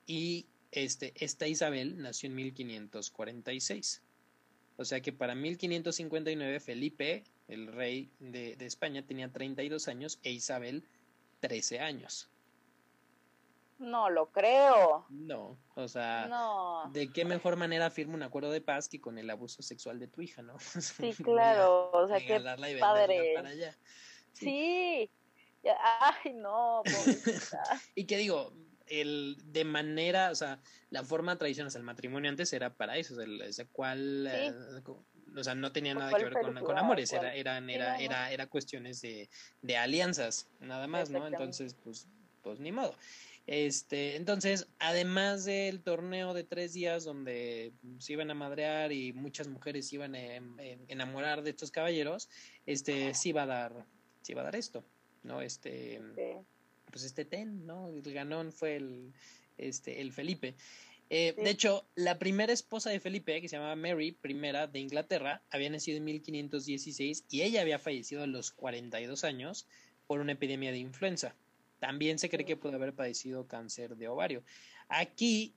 y 0.05 0.47
este, 0.71 1.13
esta 1.15 1.47
Isabel 1.47 2.01
nació 2.01 2.27
en 2.27 2.35
1546. 2.35 4.01
O 4.81 4.85
sea 4.85 4.99
que 4.99 5.13
para 5.13 5.35
1559 5.35 6.59
Felipe, 6.59 7.23
el 7.47 7.67
rey 7.67 8.11
de, 8.19 8.57
España, 8.61 9.05
tenía 9.05 9.31
32 9.31 9.87
años 9.87 10.19
e 10.23 10.31
Isabel 10.31 10.83
13 11.39 11.79
años. 11.79 12.29
No 13.77 14.09
lo 14.09 14.31
creo. 14.31 15.05
No, 15.09 15.57
o 15.75 15.87
sea, 15.87 16.29
¿de 16.91 17.11
qué 17.11 17.25
mejor 17.25 17.57
manera 17.57 17.91
firma 17.91 18.15
un 18.15 18.23
acuerdo 18.23 18.51
de 18.51 18.61
paz 18.61 18.89
que 18.89 18.99
con 18.99 19.19
el 19.19 19.29
abuso 19.29 19.61
sexual 19.61 19.99
de 19.99 20.07
tu 20.07 20.21
hija, 20.21 20.41
no? 20.41 20.57
Sí, 20.81 21.13
claro, 21.23 21.91
o 21.91 22.07
sea, 22.07 22.19
qué 22.19 22.39
padre. 22.79 23.33
Para 23.35 23.49
allá. 23.49 23.77
Sí. 24.33 25.09
Ay, 25.63 26.33
no, 26.33 26.81
y 27.95 28.05
qué 28.05 28.17
digo, 28.17 28.51
el 28.91 29.37
de 29.45 29.63
manera, 29.63 30.31
o 30.31 30.35
sea, 30.35 30.59
la 30.89 31.03
forma 31.03 31.37
tradicional, 31.37 31.71
el 31.73 31.83
matrimonio 31.83 32.29
antes 32.29 32.51
era 32.53 32.73
para 32.73 32.97
eso, 32.97 33.15
o 33.15 33.51
sea, 33.53 33.65
cual, 33.71 34.27
eh, 34.27 34.53
o 35.35 35.43
sea, 35.43 35.55
no 35.55 35.71
tenía 35.71 35.93
nada 35.93 36.11
que 36.17 36.25
ver 36.25 36.33
con, 36.33 36.77
amores, 36.77 37.13
era, 37.13 37.33
eran, 37.33 37.69
era, 37.69 37.97
era, 37.99 38.31
era 38.31 38.47
cuestiones 38.47 39.01
de, 39.01 39.29
de 39.61 39.77
alianzas, 39.77 40.49
nada 40.59 40.87
más, 40.87 41.09
¿no? 41.09 41.25
Entonces, 41.25 41.75
pues, 41.83 42.07
pues 42.41 42.59
ni 42.59 42.71
modo. 42.71 42.95
Este, 43.47 44.17
entonces, 44.17 44.67
además 44.79 45.45
del 45.45 45.81
torneo 45.81 46.33
de 46.33 46.43
tres 46.43 46.73
días 46.73 47.03
donde 47.03 47.73
se 47.97 48.13
iban 48.13 48.29
a 48.29 48.35
madrear 48.35 48.91
y 48.91 49.13
muchas 49.13 49.47
mujeres 49.47 49.91
iban 49.93 50.15
a, 50.15 50.19
enamorar 50.87 51.41
de 51.41 51.49
estos 51.49 51.71
caballeros, 51.71 52.29
este, 52.65 53.13
sí 53.13 53.29
iba 53.29 53.43
a 53.43 53.47
dar, 53.47 53.85
sí 54.21 54.33
iba 54.33 54.41
a 54.41 54.45
dar 54.45 54.55
esto, 54.55 54.83
¿no? 55.23 55.41
Este, 55.41 55.99
pues 56.91 57.03
este 57.03 57.25
ten, 57.25 57.65
¿no? 57.65 57.87
El 57.87 58.01
ganón 58.13 58.51
fue 58.51 58.75
el, 58.75 59.13
este, 59.57 60.01
el 60.01 60.11
Felipe. 60.11 60.55
Eh, 61.13 61.33
de 61.35 61.49
hecho, 61.49 61.85
la 61.95 62.17
primera 62.19 62.53
esposa 62.53 62.89
de 62.89 63.01
Felipe, 63.01 63.41
que 63.41 63.49
se 63.49 63.57
llamaba 63.57 63.75
Mary 63.75 64.17
I 64.23 64.33
de 64.71 64.79
Inglaterra, 64.79 65.41
había 65.49 65.69
nacido 65.69 65.97
en 65.97 66.05
1516 66.05 67.25
y 67.29 67.41
ella 67.41 67.61
había 67.61 67.79
fallecido 67.79 68.23
a 68.23 68.27
los 68.27 68.51
42 68.51 69.25
años 69.25 69.67
por 70.07 70.21
una 70.21 70.31
epidemia 70.31 70.71
de 70.71 70.77
influenza. 70.77 71.35
También 71.79 72.17
se 72.17 72.29
cree 72.29 72.45
que 72.45 72.55
pudo 72.55 72.75
haber 72.75 72.93
padecido 72.93 73.45
cáncer 73.45 73.97
de 73.97 74.07
ovario. 74.07 74.43
Aquí, 74.87 75.53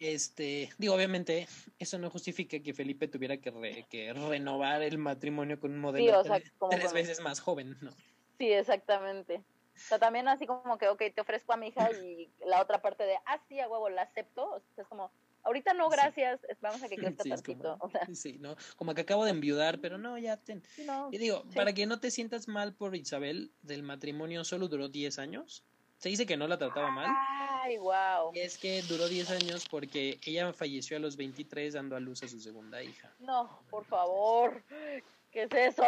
este, 0.00 0.70
digo, 0.78 0.94
obviamente, 0.94 1.46
eso 1.78 1.98
no 1.98 2.10
justifica 2.10 2.58
que 2.60 2.72
Felipe 2.72 3.08
tuviera 3.08 3.36
que, 3.36 3.84
que 3.88 4.12
renovar 4.12 4.82
el 4.82 4.98
matrimonio 4.98 5.60
con 5.60 5.72
un 5.72 5.78
modelo 5.78 6.22
tres, 6.70 6.92
veces 6.94 7.20
más 7.20 7.40
joven, 7.40 7.76
¿no? 7.80 7.90
Sí, 8.38 8.52
exactamente. 8.52 9.42
O 9.76 9.88
sea, 9.88 9.98
también 9.98 10.26
así 10.26 10.46
como 10.46 10.78
que, 10.78 10.88
ok, 10.88 11.02
te 11.14 11.20
ofrezco 11.20 11.52
a 11.52 11.56
mi 11.56 11.68
hija 11.68 11.90
y 11.92 12.30
la 12.46 12.62
otra 12.62 12.80
parte 12.80 13.04
de, 13.04 13.14
ah, 13.26 13.38
sí, 13.48 13.60
a 13.60 13.68
huevo, 13.68 13.88
la 13.90 14.02
acepto. 14.02 14.42
O 14.42 14.60
sea, 14.74 14.82
es 14.82 14.88
como, 14.88 15.12
ahorita 15.42 15.74
no, 15.74 15.88
gracias, 15.88 16.40
vamos 16.60 16.82
a 16.82 16.88
que 16.88 16.96
crezca 17.14 17.22
sí, 17.22 17.30
tantito. 17.30 17.76
o 17.80 17.90
sea. 17.90 18.06
Sí, 18.14 18.38
¿no? 18.38 18.56
Como 18.76 18.94
que 18.94 19.02
acabo 19.02 19.24
de 19.24 19.30
enviudar, 19.30 19.80
pero 19.80 19.98
no, 19.98 20.18
ya 20.18 20.36
ten. 20.36 20.62
y 21.10 21.18
digo, 21.18 21.44
para 21.54 21.72
que 21.72 21.86
no 21.86 22.00
te 22.00 22.10
sientas 22.10 22.48
mal 22.48 22.74
por 22.74 22.96
Isabel, 22.96 23.52
del 23.62 23.82
matrimonio 23.82 24.44
solo 24.44 24.68
duró 24.68 24.88
10 24.88 25.18
años. 25.18 25.64
Se 25.98 26.10
dice 26.10 26.26
que 26.26 26.36
no 26.36 26.46
la 26.46 26.58
trataba 26.58 26.90
mal. 26.90 27.08
Ay, 27.08 27.78
wow. 27.78 28.32
Y 28.34 28.40
es 28.40 28.58
que 28.58 28.82
duró 28.82 29.08
10 29.08 29.30
años 29.30 29.66
porque 29.68 30.18
ella 30.26 30.52
falleció 30.52 30.98
a 30.98 31.00
los 31.00 31.16
23 31.16 31.72
dando 31.72 31.96
a 31.96 32.00
luz 32.00 32.22
a 32.22 32.28
su 32.28 32.38
segunda 32.38 32.82
hija. 32.82 33.14
No, 33.18 33.62
por 33.70 33.84
favor. 33.86 34.62
¿Qué 35.30 35.44
es 35.44 35.52
eso? 35.52 35.84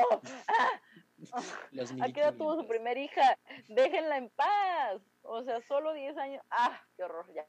¡Ah! 0.46 0.80
Aquí 2.02 2.20
ya 2.20 2.32
tuvo 2.32 2.60
su 2.60 2.66
primera 2.66 2.98
hija, 3.00 3.38
déjenla 3.68 4.18
en 4.18 4.30
paz. 4.30 5.02
O 5.22 5.42
sea, 5.44 5.60
solo 5.62 5.92
10 5.92 6.16
años. 6.16 6.42
Ah, 6.50 6.80
qué 6.96 7.02
horror, 7.02 7.26
ya. 7.34 7.46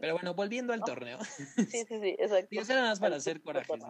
pero 0.00 0.14
bueno, 0.14 0.34
volviendo 0.34 0.72
al 0.72 0.82
torneo. 0.82 1.18
Sí, 1.68 1.84
sí, 1.86 2.00
sí, 2.00 2.16
exacto. 2.18 2.48
Y 2.50 2.58
eso 2.58 2.72
era 2.72 2.82
más 2.82 3.00
para 3.00 3.16
hacer 3.16 3.42
corajes. 3.42 3.80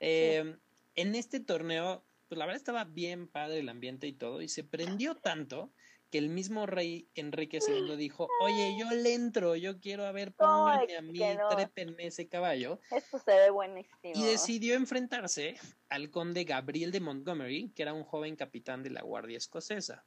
Eh, 0.00 0.56
en 0.94 1.14
este 1.14 1.40
torneo, 1.40 2.04
pues 2.28 2.38
la 2.38 2.46
verdad 2.46 2.60
estaba 2.60 2.84
bien 2.84 3.28
padre 3.28 3.60
el 3.60 3.68
ambiente 3.68 4.06
y 4.06 4.12
todo, 4.12 4.42
y 4.42 4.48
se 4.48 4.64
prendió 4.64 5.14
tanto 5.16 5.72
que 6.10 6.18
el 6.18 6.28
mismo 6.28 6.66
rey 6.66 7.08
Enrique 7.14 7.58
II 7.68 7.96
dijo, 7.96 8.28
oye, 8.40 8.76
yo 8.78 8.90
le 8.90 9.14
entro, 9.14 9.56
yo 9.56 9.80
quiero 9.80 10.04
a 10.06 10.12
ver, 10.12 10.32
pónganme 10.32 10.96
a 10.96 11.02
mí, 11.02 11.20
trépenme 11.50 12.06
ese 12.06 12.28
caballo. 12.28 12.80
Esto 12.90 13.18
se 13.18 13.32
ve 13.32 13.50
buenísimo. 13.50 14.12
Y 14.14 14.24
decidió 14.24 14.74
enfrentarse 14.74 15.56
al 15.88 16.10
conde 16.10 16.44
Gabriel 16.44 16.92
de 16.92 17.00
Montgomery, 17.00 17.70
que 17.74 17.82
era 17.82 17.92
un 17.92 18.04
joven 18.04 18.36
capitán 18.36 18.82
de 18.82 18.90
la 18.90 19.02
Guardia 19.02 19.36
Escocesa. 19.36 20.04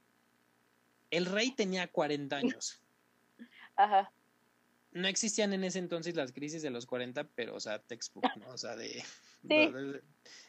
El 1.11 1.25
rey 1.25 1.51
tenía 1.51 1.87
40 1.87 2.35
años. 2.35 2.81
Ajá. 3.75 4.11
No 4.91 5.07
existían 5.07 5.53
en 5.53 5.63
ese 5.63 5.79
entonces 5.79 6.15
las 6.15 6.31
crisis 6.31 6.61
de 6.61 6.69
los 6.69 6.85
40, 6.85 7.25
pero, 7.35 7.55
o 7.55 7.59
sea, 7.59 7.79
textbook, 7.79 8.25
¿no? 8.37 8.49
O 8.49 8.57
sea, 8.57 8.75
de... 9.43 10.01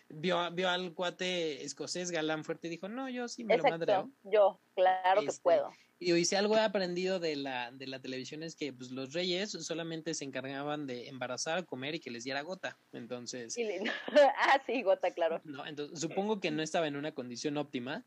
vio, 0.09 0.50
vio 0.53 0.68
al 0.68 0.94
cuate 0.94 1.62
escocés 1.64 2.11
galán 2.11 2.44
fuerte 2.44 2.68
y 2.68 2.70
dijo, 2.70 2.88
no, 2.88 3.09
yo 3.09 3.29
sí 3.29 3.44
me 3.44 3.57
lo 3.57 3.64
madreo. 3.64 4.11
Yo, 4.22 4.61
claro 4.74 5.20
que 5.20 5.29
este, 5.29 5.42
puedo. 5.42 5.70
Y 6.03 6.24
si 6.24 6.35
algo 6.35 6.57
he 6.57 6.61
aprendido 6.61 7.20
de 7.20 7.37
la, 7.37 7.70
de 7.72 7.87
la 7.87 8.00
televisión 8.00 8.42
es 8.42 8.57
que 8.57 8.72
pues, 8.72 8.90
los 8.90 9.12
reyes 9.12 9.50
solamente 9.50 10.14
se 10.14 10.24
encargaban 10.24 10.87
de 10.87 11.09
embarazar, 11.09 11.66
comer 11.66 11.94
y 11.94 12.00
que 12.00 12.11
les 12.11 12.24
diera 12.24 12.40
gota. 12.40 12.79
Entonces. 12.92 13.55
ah, 14.38 14.62
sí, 14.64 14.83
gota, 14.83 15.12
claro. 15.12 15.42
No, 15.44 15.66
entonces 15.66 16.00
supongo 16.00 16.40
que 16.40 16.50
no 16.50 16.62
estaba 16.62 16.88
en 16.88 16.96
una 16.96 17.12
condición 17.12 17.59
óptima. 17.59 18.07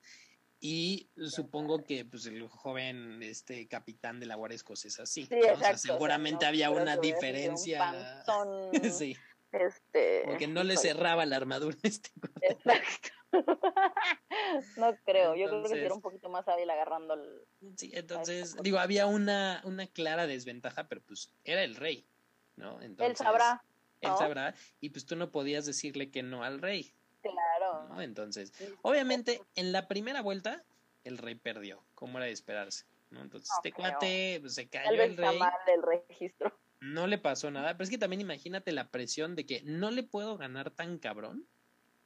Y 0.65 1.09
supongo 1.17 1.83
que 1.83 2.05
pues 2.05 2.25
el 2.25 2.47
joven 2.47 3.21
este 3.21 3.67
capitán 3.67 4.21
de 4.21 4.27
la 4.27 4.35
Guardia 4.35 4.55
Escocesa 4.55 5.05
sí. 5.05 5.25
sí 5.25 5.35
exacto, 5.35 5.77
seguramente 5.77 6.45
había 6.45 6.69
una 6.69 6.95
diferencia. 6.95 8.23
sí. 8.93 9.17
Este, 9.51 10.23
Porque 10.23 10.47
no 10.47 10.63
le 10.63 10.77
cerraba 10.77 11.25
la 11.25 11.35
armadura 11.35 11.75
este 11.83 12.11
Exacto. 12.39 13.09
no 14.77 14.95
creo, 15.03 15.35
yo 15.35 15.49
creo 15.49 15.63
que 15.65 15.85
era 15.85 15.93
un 15.95 16.01
poquito 16.01 16.29
más 16.29 16.47
hábil 16.47 16.69
agarrando 16.69 17.15
el... 17.15 17.41
Sí, 17.75 17.91
entonces, 17.93 18.55
digo, 18.63 18.79
había 18.79 19.05
una, 19.05 19.61
una 19.65 19.87
clara 19.87 20.27
desventaja, 20.27 20.87
pero 20.87 21.01
pues 21.01 21.29
era 21.43 21.65
el 21.65 21.75
rey, 21.75 22.07
¿no? 22.55 22.81
Entonces, 22.81 23.19
él 23.19 23.25
sabrá. 23.25 23.65
Él 23.99 24.11
sabrá, 24.17 24.55
y 24.79 24.91
pues 24.91 25.05
tú 25.05 25.17
no 25.17 25.29
podías 25.29 25.65
decirle 25.65 26.09
que 26.09 26.23
no 26.23 26.45
al 26.45 26.61
rey. 26.61 26.95
Claro. 27.31 27.87
¿no? 27.89 28.01
Entonces, 28.01 28.53
obviamente, 28.81 29.41
en 29.55 29.71
la 29.71 29.87
primera 29.87 30.21
vuelta, 30.21 30.63
el 31.03 31.17
rey 31.17 31.35
perdió, 31.35 31.83
como 31.95 32.17
era 32.17 32.27
de 32.27 32.33
esperarse, 32.33 32.85
¿no? 33.09 33.21
Entonces, 33.21 33.49
este 33.55 33.71
cuate 33.71 34.37
pues, 34.41 34.55
se 34.55 34.67
cayó 34.67 35.01
el 35.01 35.17
rey. 35.17 35.39
Mal 35.39 35.53
del 35.65 35.81
registro. 35.81 36.55
No 36.79 37.07
le 37.07 37.17
pasó 37.17 37.49
nada, 37.49 37.73
pero 37.73 37.85
es 37.85 37.89
que 37.89 37.97
también 37.97 38.21
imagínate 38.21 38.71
la 38.73 38.89
presión 38.89 39.35
de 39.35 39.45
que 39.45 39.61
no 39.63 39.89
le 39.89 40.03
puedo 40.03 40.37
ganar 40.37 40.69
tan 40.69 40.99
cabrón 40.99 41.47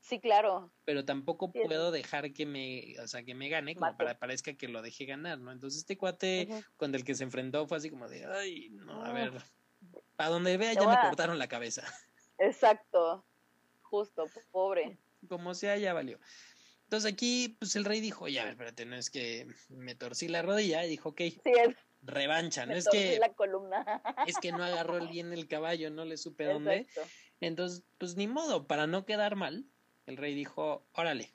Sí, 0.08 0.22
claro. 0.22 0.72
Pero 0.86 1.04
tampoco 1.04 1.52
puedo 1.52 1.92
dejar 1.92 2.32
que 2.32 2.46
me, 2.46 2.96
o 3.04 3.08
sea, 3.10 3.24
que 3.24 3.36
me 3.36 3.50
gane 3.50 3.76
como 3.76 3.98
para 3.98 4.18
parezca 4.18 4.54
que 4.54 4.70
lo 4.70 4.82
dejé 4.82 5.06
ganar, 5.06 5.38
¿no? 5.38 5.52
Entonces 5.52 5.80
este 5.80 5.98
cuate 5.98 6.48
con 6.78 6.96
el 6.96 7.04
que 7.04 7.14
se 7.14 7.26
enfrentó 7.26 7.68
fue 7.68 7.78
así 7.78 7.90
como 7.90 8.08
de, 8.08 8.26
ay, 8.26 8.70
no, 8.70 9.04
a 9.04 9.12
ver, 9.12 9.34
para 10.16 10.30
donde 10.30 10.56
vea 10.56 10.72
ya 10.74 10.88
me 10.88 10.98
cortaron 11.02 11.38
la 11.38 11.50
cabeza. 11.50 11.84
Exacto, 12.38 13.26
justo, 13.82 14.24
pobre. 14.52 14.98
Como 15.28 15.54
sea, 15.54 15.78
ya 15.78 15.94
valió. 15.94 16.20
Entonces 16.84 17.12
aquí, 17.12 17.58
pues 17.60 17.76
el 17.76 17.84
rey 17.84 18.00
dijo, 18.00 18.30
ya, 18.30 18.50
espérate, 18.50 18.86
no 18.86 18.96
es 18.96 19.10
que 19.10 19.46
me 19.68 19.94
torcí 19.94 20.30
la 20.30 20.42
rodilla, 20.42 20.86
y 20.86 20.90
dijo, 20.90 21.10
ok, 21.10 21.20
sí, 21.20 21.42
revancha, 22.02 22.66
no 22.66 22.74
es 22.74 22.88
que... 22.88 23.20
La 23.20 23.34
columna. 23.34 24.02
Es 24.28 24.38
que 24.38 24.52
no 24.52 24.64
agarró 24.64 25.06
bien 25.06 25.34
el 25.34 25.48
caballo, 25.48 25.90
no 25.90 26.06
le 26.06 26.16
supe 26.16 26.46
dónde. 26.46 26.88
Entonces, 27.42 27.84
pues 27.98 28.16
ni 28.16 28.28
modo, 28.28 28.68
para 28.68 28.88
no 28.88 29.06
quedar 29.06 29.36
mal, 29.36 29.66
el 30.06 30.16
rey 30.16 30.34
dijo, 30.34 30.86
órale, 30.94 31.34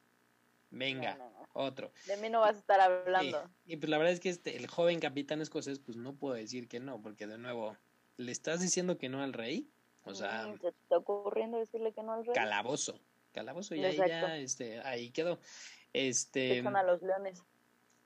venga, 0.71 1.19
otro. 1.53 1.93
De 2.07 2.17
mí 2.17 2.31
no 2.31 2.41
vas 2.41 2.57
a 2.57 2.59
estar 2.59 2.81
hablando. 2.81 3.51
Y, 3.67 3.77
pues 3.77 3.91
la 3.91 3.99
verdad 3.99 4.15
es 4.15 4.21
que 4.21 4.31
este, 4.31 4.57
el 4.57 4.67
joven 4.67 5.01
capitán 5.01 5.43
escocés, 5.43 5.79
pues 5.79 5.97
no 5.99 6.15
puedo 6.15 6.35
decir 6.35 6.67
que 6.67 6.81
no, 6.81 7.01
porque 7.03 7.27
de 7.27 7.37
nuevo, 7.37 7.77
¿le 8.17 8.33
estás 8.33 8.61
diciendo 8.61 8.97
que 8.97 9.09
no 9.09 9.23
al 9.23 9.35
rey? 9.35 9.69
O 10.05 10.15
sea... 10.15 10.47
Mm, 10.47 10.59
¿Te 10.59 10.69
está 10.69 10.97
ocurriendo 10.97 11.59
decirle 11.59 11.93
que 11.93 12.03
no 12.03 12.15
al 12.15 12.25
rey? 12.25 12.35
Calabozo, 12.35 12.99
calabozo, 13.33 13.75
y 13.75 13.85
ahí 13.85 13.97
ya, 13.97 14.37
este, 14.37 14.81
ahí 14.81 15.11
quedó. 15.11 15.41
Este... 15.93 16.61
A 16.61 16.83
los 16.83 17.03
leones. 17.03 17.43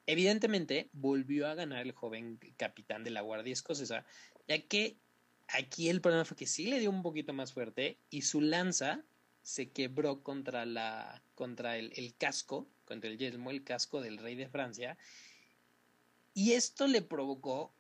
Evidentemente, 0.06 0.88
volvió 0.92 1.48
a 1.48 1.54
ganar 1.54 1.82
el 1.82 1.92
joven 1.92 2.38
capitán 2.56 3.04
de 3.04 3.10
la 3.10 3.20
Guardia 3.22 3.52
Escocesa, 3.52 4.04
ya 4.46 4.60
que 4.62 4.96
aquí 5.48 5.88
el 5.88 6.00
problema 6.00 6.24
fue 6.24 6.36
que 6.36 6.46
sí 6.46 6.66
le 6.66 6.78
dio 6.78 6.90
un 6.90 7.02
poquito 7.02 7.32
más 7.32 7.52
fuerte 7.52 7.98
y 8.10 8.22
su 8.22 8.40
lanza 8.40 9.04
se 9.42 9.70
quebró 9.70 10.22
contra, 10.22 10.64
la, 10.64 11.22
contra 11.34 11.76
el, 11.76 11.92
el 11.96 12.16
casco, 12.16 12.68
contra 12.84 13.10
el 13.10 13.18
yelmo, 13.18 13.50
el 13.50 13.64
casco 13.64 14.00
del 14.00 14.18
rey 14.18 14.34
de 14.34 14.48
Francia. 14.48 14.96
Y 16.34 16.52
esto 16.52 16.86
le 16.86 17.02
provocó 17.02 17.72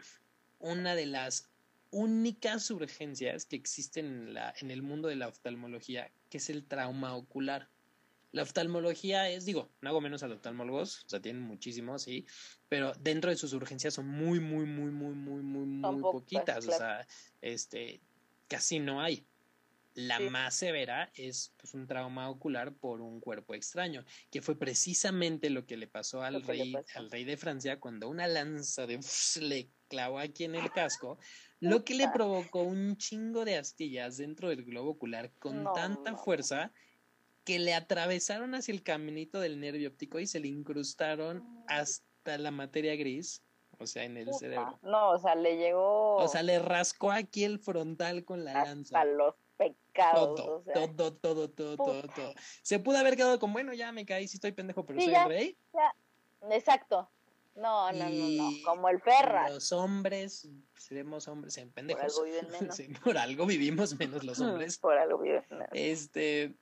una 0.58 0.94
de 0.94 1.06
las 1.06 1.50
únicas 1.90 2.70
urgencias 2.70 3.46
que 3.46 3.56
existen 3.56 4.06
en, 4.06 4.34
la, 4.34 4.54
en 4.60 4.70
el 4.70 4.82
mundo 4.82 5.08
de 5.08 5.16
la 5.16 5.28
oftalmología, 5.28 6.10
que 6.28 6.38
es 6.38 6.50
el 6.50 6.64
trauma 6.64 7.14
ocular. 7.14 7.68
La 8.32 8.42
oftalmología 8.42 9.30
es, 9.30 9.44
digo, 9.44 9.70
no 9.80 9.90
hago 9.90 10.00
menos 10.00 10.22
a 10.22 10.28
los 10.28 10.36
oftalmólogos, 10.36 11.04
o 11.04 11.08
sea, 11.08 11.20
tienen 11.20 11.42
muchísimos, 11.42 12.02
sí, 12.02 12.26
pero 12.68 12.92
dentro 13.00 13.30
de 13.30 13.36
sus 13.36 13.52
urgencias 13.52 13.94
son 13.94 14.08
muy, 14.08 14.40
muy, 14.40 14.66
muy, 14.66 14.90
muy, 14.90 15.14
muy, 15.14 15.42
muy, 15.42 15.66
muy 15.66 16.02
poquitas, 16.02 16.66
o 16.66 16.72
sea, 16.72 17.06
este, 17.40 18.00
casi 18.48 18.78
no 18.78 19.00
hay. 19.00 19.26
La 19.94 20.20
más 20.20 20.54
severa 20.54 21.10
es 21.14 21.54
pues, 21.56 21.72
un 21.72 21.86
trauma 21.86 22.28
ocular 22.28 22.74
por 22.74 23.00
un 23.00 23.18
cuerpo 23.18 23.54
extraño, 23.54 24.04
que 24.30 24.42
fue 24.42 24.58
precisamente 24.58 25.48
lo 25.48 25.64
que 25.64 25.78
le 25.78 25.86
pasó 25.86 26.22
al, 26.22 26.42
rey, 26.42 26.74
al 26.94 27.10
rey 27.10 27.24
de 27.24 27.38
Francia 27.38 27.80
cuando 27.80 28.10
una 28.10 28.26
lanza 28.26 28.86
de 28.86 29.00
le 29.40 29.70
clavó 29.88 30.18
aquí 30.18 30.44
en 30.44 30.54
el 30.54 30.70
casco, 30.70 31.18
lo 31.60 31.84
que 31.84 31.94
le 31.94 32.08
provocó 32.08 32.62
un 32.62 32.96
chingo 32.96 33.44
de 33.44 33.56
astillas 33.56 34.16
dentro 34.16 34.48
del 34.48 34.64
globo 34.64 34.90
ocular 34.90 35.30
con 35.38 35.64
tanta 35.74 36.16
fuerza 36.16 36.72
que 37.44 37.58
le 37.58 37.74
atravesaron 37.74 38.54
hacia 38.54 38.72
el 38.72 38.82
caminito 38.82 39.40
del 39.40 39.60
nervio 39.60 39.88
óptico 39.88 40.18
y 40.18 40.26
se 40.26 40.40
le 40.40 40.48
incrustaron 40.48 41.44
hasta 41.68 42.38
la 42.38 42.50
materia 42.50 42.96
gris 42.96 43.42
o 43.78 43.86
sea, 43.86 44.04
en 44.04 44.16
el 44.16 44.32
cerebro. 44.34 44.78
No, 44.82 45.10
o 45.10 45.18
sea, 45.18 45.34
le 45.34 45.56
llegó. 45.56 46.16
O 46.16 46.28
sea, 46.28 46.42
le 46.42 46.58
rascó 46.58 47.10
aquí 47.12 47.44
el 47.44 47.58
frontal 47.58 48.24
con 48.24 48.44
la 48.44 48.52
lanza. 48.64 48.98
Hasta 48.98 49.04
los 49.04 49.34
pecados. 49.56 50.36
Todo, 50.36 50.62
todo, 50.62 50.90
todo, 50.94 51.14
todo, 51.14 51.50
todo, 51.50 52.02
todo, 52.08 52.34
Se 52.62 52.78
pudo 52.78 52.98
haber 52.98 53.16
quedado 53.16 53.38
con, 53.38 53.52
bueno, 53.52 53.74
ya 53.74 53.92
me 53.92 54.06
caí, 54.06 54.28
sí 54.28 54.36
estoy 54.36 54.52
pendejo, 54.52 54.84
pero 54.86 55.00
soy 55.00 55.14
el 55.14 55.28
rey. 55.28 55.58
Exacto. 56.50 57.10
No, 57.56 57.90
no, 57.90 58.10
no, 58.10 58.28
no, 58.28 58.50
como 58.64 58.88
el 58.90 59.00
perra. 59.00 59.48
Los 59.48 59.72
hombres, 59.72 60.46
seremos 60.76 61.26
hombres 61.26 61.56
en 61.56 61.70
pendejos. 61.70 62.14
Por 62.14 62.24
algo, 62.24 62.24
viven 62.24 62.50
menos. 62.60 63.00
por 63.02 63.18
algo 63.18 63.46
vivimos 63.46 63.98
menos 63.98 64.24
los 64.24 64.40
hombres. 64.40 64.76
por 64.76 64.98
algo 64.98 65.18
viven 65.18 65.44
menos. 65.50 65.68
Este, 65.72 66.54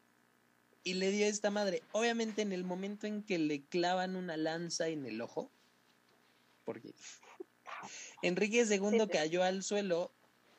y 0.85 0.95
le 0.95 1.11
dio 1.11 1.27
esta 1.27 1.51
madre. 1.51 1.83
Obviamente 1.93 2.43
en 2.43 2.53
el 2.53 2.63
momento 2.63 3.09
en 3.09 3.25
que 3.25 3.39
le 3.39 3.65
clavan 3.65 4.15
una 4.15 4.37
lanza 4.37 4.87
en 4.87 5.05
el 5.05 5.21
ojo, 5.21 5.51
porque 6.65 6.95
Enrique 8.23 8.65
II 8.65 9.09
cayó 9.11 9.43
al 9.43 9.65
suelo 9.65 10.13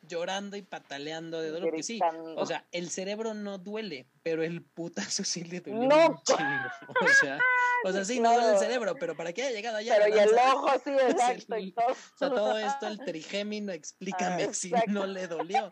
llorando 0.08 0.58
y 0.58 0.62
pataleando 0.62 1.42
de 1.42 1.50
dolor. 1.50 1.74
Que 1.74 1.84
sí, 1.84 2.00
o 2.36 2.46
sea, 2.46 2.66
el 2.72 2.90
cerebro 2.90 3.34
no 3.34 3.58
duele, 3.58 4.06
pero 4.24 4.44
el 4.44 4.62
putazo 4.62 5.24
sí 5.24 5.44
le 5.44 5.62
duele 5.62 5.88
no. 5.88 6.08
O 6.08 6.24
sea, 6.26 7.40
o 7.86 7.92
sea, 7.92 8.04
sí, 8.04 8.20
no 8.20 8.34
duele 8.34 8.54
el 8.54 8.58
cerebro, 8.58 8.96
pero 8.96 9.16
para 9.16 9.32
que 9.32 9.44
haya 9.44 9.56
llegado 9.56 9.78
allá. 9.78 9.96
Pero 9.98 10.16
y 10.16 10.20
el 10.20 10.30
ojo, 10.54 10.72
sí, 10.84 10.90
exacto. 11.10 11.58
Y 11.58 11.72
todo. 11.72 11.86
O 11.92 12.18
sea, 12.18 12.30
todo 12.30 12.58
esto, 12.58 12.88
el 12.88 12.98
trigémino, 12.98 13.72
explícame 13.72 14.46
ah, 14.46 14.54
si 14.54 14.74
no 14.88 15.06
le 15.06 15.28
dolió. 15.28 15.70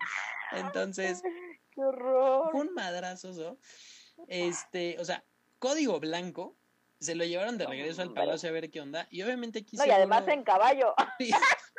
Entonces, 0.52 1.23
qué 1.71 1.82
horror. 1.82 2.56
Un 2.56 2.71
madrazo, 2.76 3.58
Este, 4.28 4.97
o 4.99 5.06
sea, 5.06 5.23
código 5.58 5.99
blanco, 5.99 6.56
se 6.99 7.15
lo 7.15 7.26
llevaron 7.26 7.58
de 7.58 7.65
regreso 7.65 8.04
al 8.04 8.13
palacio 8.13 8.49
a 8.49 8.52
ver 8.52 8.69
qué 8.69 8.80
onda. 8.80 9.08
Y 9.10 9.23
obviamente 9.23 9.60
aquí. 9.60 9.76
No, 9.76 9.86
y 9.86 9.89
además 9.89 10.28
en 10.28 10.43
caballo. 10.43 10.93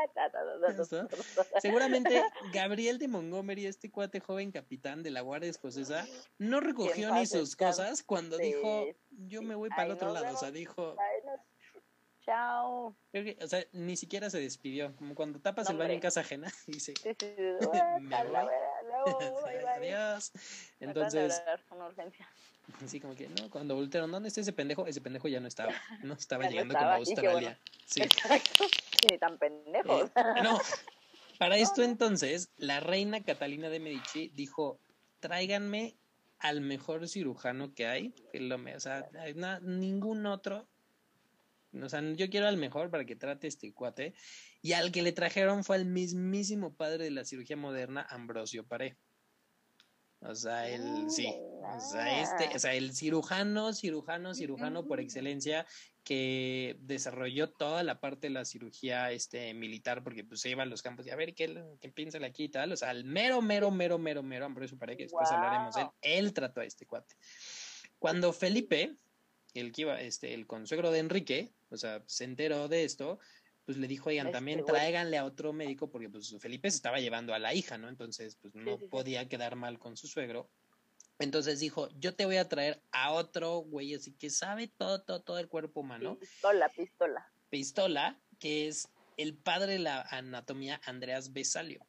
Seguramente 1.60 2.22
Gabriel 2.52 2.98
de 2.98 3.08
Montgomery, 3.08 3.66
este 3.66 3.90
cuate 3.90 4.20
joven 4.20 4.50
capitán 4.52 5.02
de 5.02 5.10
la 5.10 5.20
Guardia 5.20 5.50
Escocesa, 5.50 6.06
no 6.38 6.60
recogió 6.60 7.14
ni 7.14 7.26
sus 7.26 7.56
cosas 7.56 8.02
cuando 8.02 8.36
dijo, 8.38 8.86
yo 9.10 9.42
me 9.42 9.54
voy 9.54 9.68
para 9.70 9.84
el 9.84 9.92
otro 9.92 10.12
lado. 10.12 10.34
O 10.34 10.38
sea, 10.38 10.50
dijo... 10.50 10.96
Chao. 12.24 12.94
O 13.40 13.46
sea, 13.46 13.64
ni 13.72 13.96
siquiera 13.96 14.28
se 14.30 14.38
despidió. 14.38 14.94
Como 14.96 15.14
cuando 15.14 15.40
tapas 15.40 15.70
el 15.70 15.78
baño 15.78 15.94
en 15.94 16.00
casa 16.00 16.20
ajena. 16.20 16.52
Dice, 16.66 16.92
sí, 17.02 17.10
sí, 17.18 17.34
Adiós. 19.76 20.32
Entonces... 20.80 21.42
Así 22.84 23.00
como 23.00 23.14
que, 23.14 23.28
no, 23.28 23.50
cuando 23.50 23.74
voltearon, 23.74 24.12
¿dónde 24.12 24.28
está 24.28 24.42
ese 24.42 24.52
pendejo? 24.52 24.86
Ese 24.86 25.00
pendejo 25.00 25.26
ya 25.28 25.40
no 25.40 25.48
estaba. 25.48 25.72
No 26.02 26.14
estaba 26.14 26.48
llegando 26.48 26.74
como 26.74 26.86
a 26.86 26.94
Australia. 26.96 27.58
Sí. 27.86 28.02
Exacto. 28.02 28.64
Ni 29.08 29.18
tan 29.18 29.38
pendejo. 29.38 30.04
Eh, 30.04 30.10
no. 30.42 30.58
Para 31.38 31.56
esto 31.56 31.82
entonces, 31.82 32.50
la 32.56 32.80
reina 32.80 33.22
Catalina 33.22 33.70
de 33.70 33.80
Medici 33.80 34.30
dijo, 34.34 34.78
tráiganme 35.20 35.96
al 36.38 36.60
mejor 36.60 37.08
cirujano 37.08 37.74
que 37.74 37.86
hay. 37.86 38.14
Que 38.32 38.40
lo, 38.40 38.56
o 38.56 38.80
sea, 38.80 39.08
ningún 39.62 40.26
otro 40.26 40.66
O 41.72 41.88
sea, 41.88 42.02
yo 42.02 42.28
quiero 42.28 42.46
al 42.46 42.56
mejor 42.56 42.90
para 42.90 43.06
que 43.06 43.16
trate 43.16 43.46
este 43.46 43.72
cuate. 43.72 44.14
Y 44.60 44.72
al 44.72 44.92
que 44.92 45.02
le 45.02 45.12
trajeron 45.12 45.64
fue 45.64 45.76
al 45.76 45.86
mismísimo 45.86 46.74
padre 46.74 47.04
de 47.04 47.10
la 47.10 47.24
cirugía 47.24 47.56
moderna, 47.56 48.06
Ambrosio 48.10 48.66
Paré. 48.66 48.98
O 50.22 50.34
sea, 50.34 50.68
el, 50.68 51.10
sí, 51.10 51.34
o 51.62 51.80
sea, 51.80 52.20
este, 52.20 52.54
o 52.54 52.58
sea, 52.58 52.74
el 52.74 52.94
cirujano, 52.94 53.72
cirujano, 53.72 54.34
cirujano 54.34 54.86
por 54.86 55.00
excelencia 55.00 55.66
que 56.04 56.76
desarrolló 56.80 57.50
toda 57.50 57.82
la 57.82 58.00
parte 58.00 58.28
de 58.28 58.34
la 58.34 58.44
cirugía 58.44 59.12
este, 59.12 59.52
militar, 59.54 60.02
porque 60.02 60.24
pues 60.24 60.40
se 60.40 60.50
iba 60.50 60.62
a 60.62 60.66
los 60.66 60.82
campos 60.82 61.06
y 61.06 61.10
a 61.10 61.16
ver 61.16 61.34
qué, 61.34 61.62
qué 61.80 61.88
piensa 61.90 62.18
aquí 62.24 62.44
y 62.44 62.48
tal. 62.48 62.72
O 62.72 62.76
sea, 62.76 62.90
el 62.90 63.04
mero, 63.04 63.42
mero, 63.42 63.70
mero, 63.70 63.98
mero, 63.98 64.22
mero, 64.22 64.46
Ambrosio 64.46 64.78
Paré, 64.78 64.96
que 64.96 65.04
después 65.04 65.30
hablaremos 65.30 65.74
de 65.74 65.82
él, 65.82 65.88
él 66.02 66.32
trató 66.32 66.60
a 66.60 66.64
este 66.64 66.86
cuate. 66.86 67.14
Cuando 67.98 68.32
Felipe, 68.32 68.96
el 69.54 69.72
que 69.72 69.82
iba, 69.82 70.00
este, 70.00 70.34
el 70.34 70.46
consuegro 70.46 70.90
de 70.90 71.00
Enrique, 71.00 71.52
o 71.68 71.76
sea, 71.76 72.02
se 72.06 72.24
enteró 72.24 72.68
de 72.68 72.84
esto, 72.84 73.18
pues 73.64 73.78
le 73.78 73.86
dijo, 73.86 74.08
oigan, 74.08 74.32
también 74.32 74.64
tráiganle 74.64 75.18
a 75.18 75.24
otro 75.24 75.52
médico, 75.52 75.90
porque 75.90 76.08
pues 76.08 76.34
Felipe 76.40 76.70
se 76.70 76.76
estaba 76.76 76.98
llevando 76.98 77.34
a 77.34 77.38
la 77.38 77.54
hija, 77.54 77.78
¿no? 77.78 77.88
Entonces, 77.88 78.36
pues 78.40 78.54
no 78.54 78.78
podía 78.78 79.28
quedar 79.28 79.54
mal 79.54 79.78
con 79.78 79.96
su 79.96 80.08
suegro. 80.08 80.50
Entonces 81.20 81.60
dijo, 81.60 81.88
yo 81.98 82.14
te 82.14 82.24
voy 82.24 82.38
a 82.38 82.48
traer 82.48 82.82
a 82.92 83.12
otro 83.12 83.58
güey, 83.58 83.94
así 83.94 84.12
que 84.12 84.30
sabe 84.30 84.68
todo, 84.68 85.02
todo, 85.02 85.20
todo 85.20 85.38
el 85.38 85.48
cuerpo 85.48 85.80
humano. 85.80 86.18
Pistola, 86.18 86.68
pistola. 86.70 87.30
Pistola, 87.50 88.18
que 88.38 88.68
es 88.68 88.88
el 89.18 89.36
padre 89.36 89.74
de 89.74 89.78
la 89.80 90.00
anatomía 90.00 90.80
Andreas 90.86 91.32
Besalio. 91.32 91.86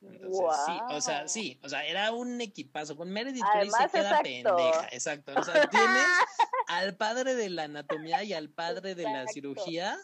Entonces, 0.00 0.56
sí, 0.66 0.72
o 0.90 1.00
sea, 1.00 1.28
sí, 1.28 1.60
o 1.62 1.68
sea, 1.68 1.86
era 1.86 2.10
un 2.12 2.40
equipazo. 2.40 2.96
Con 2.96 3.10
Meredith 3.10 3.44
Grey 3.54 3.70
se 3.70 3.88
queda 3.90 4.20
pendeja, 4.22 4.88
exacto. 4.90 5.32
O 5.36 5.42
sea, 5.42 5.68
tienes 5.68 6.06
al 6.68 6.96
padre 6.96 7.34
de 7.34 7.50
la 7.50 7.64
anatomía 7.64 8.22
y 8.22 8.32
al 8.32 8.48
padre 8.48 8.94
de 8.94 9.04
la 9.04 9.26
cirugía 9.26 9.98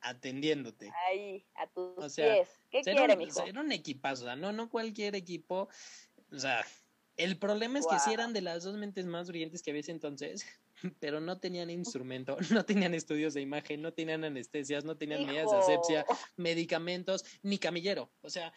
atendiéndote. 0.00 0.92
Ahí, 1.08 1.44
a 1.54 1.66
tus 1.68 2.14
pies. 2.14 2.48
¿Qué 2.70 2.82
quiere, 2.82 3.14
un, 3.14 3.18
mijo? 3.18 3.44
Era 3.44 3.60
un 3.60 3.72
equipazo, 3.72 4.22
o 4.22 4.26
sea, 4.26 4.36
no, 4.36 4.52
no 4.52 4.70
cualquier 4.70 5.14
equipo. 5.16 5.68
O 6.36 6.38
sea, 6.38 6.64
el 7.16 7.38
problema 7.38 7.78
es 7.78 7.86
que 7.86 7.98
si 7.98 8.12
eran 8.12 8.34
de 8.34 8.42
las 8.42 8.64
dos 8.64 8.76
mentes 8.76 9.06
más 9.06 9.28
brillantes 9.28 9.62
que 9.62 9.70
había 9.70 9.82
entonces, 9.88 10.46
pero 11.00 11.20
no 11.20 11.38
tenían 11.38 11.70
instrumento, 11.70 12.36
no 12.50 12.64
tenían 12.64 12.94
estudios 12.94 13.34
de 13.34 13.40
imagen, 13.40 13.80
no 13.80 13.92
tenían 13.92 14.22
anestesias, 14.24 14.84
no 14.84 14.96
tenían 14.96 15.26
medidas 15.26 15.50
de 15.50 15.56
asepsia, 15.56 16.06
medicamentos, 16.36 17.24
ni 17.42 17.58
camillero. 17.58 18.10
O 18.20 18.28
sea, 18.28 18.52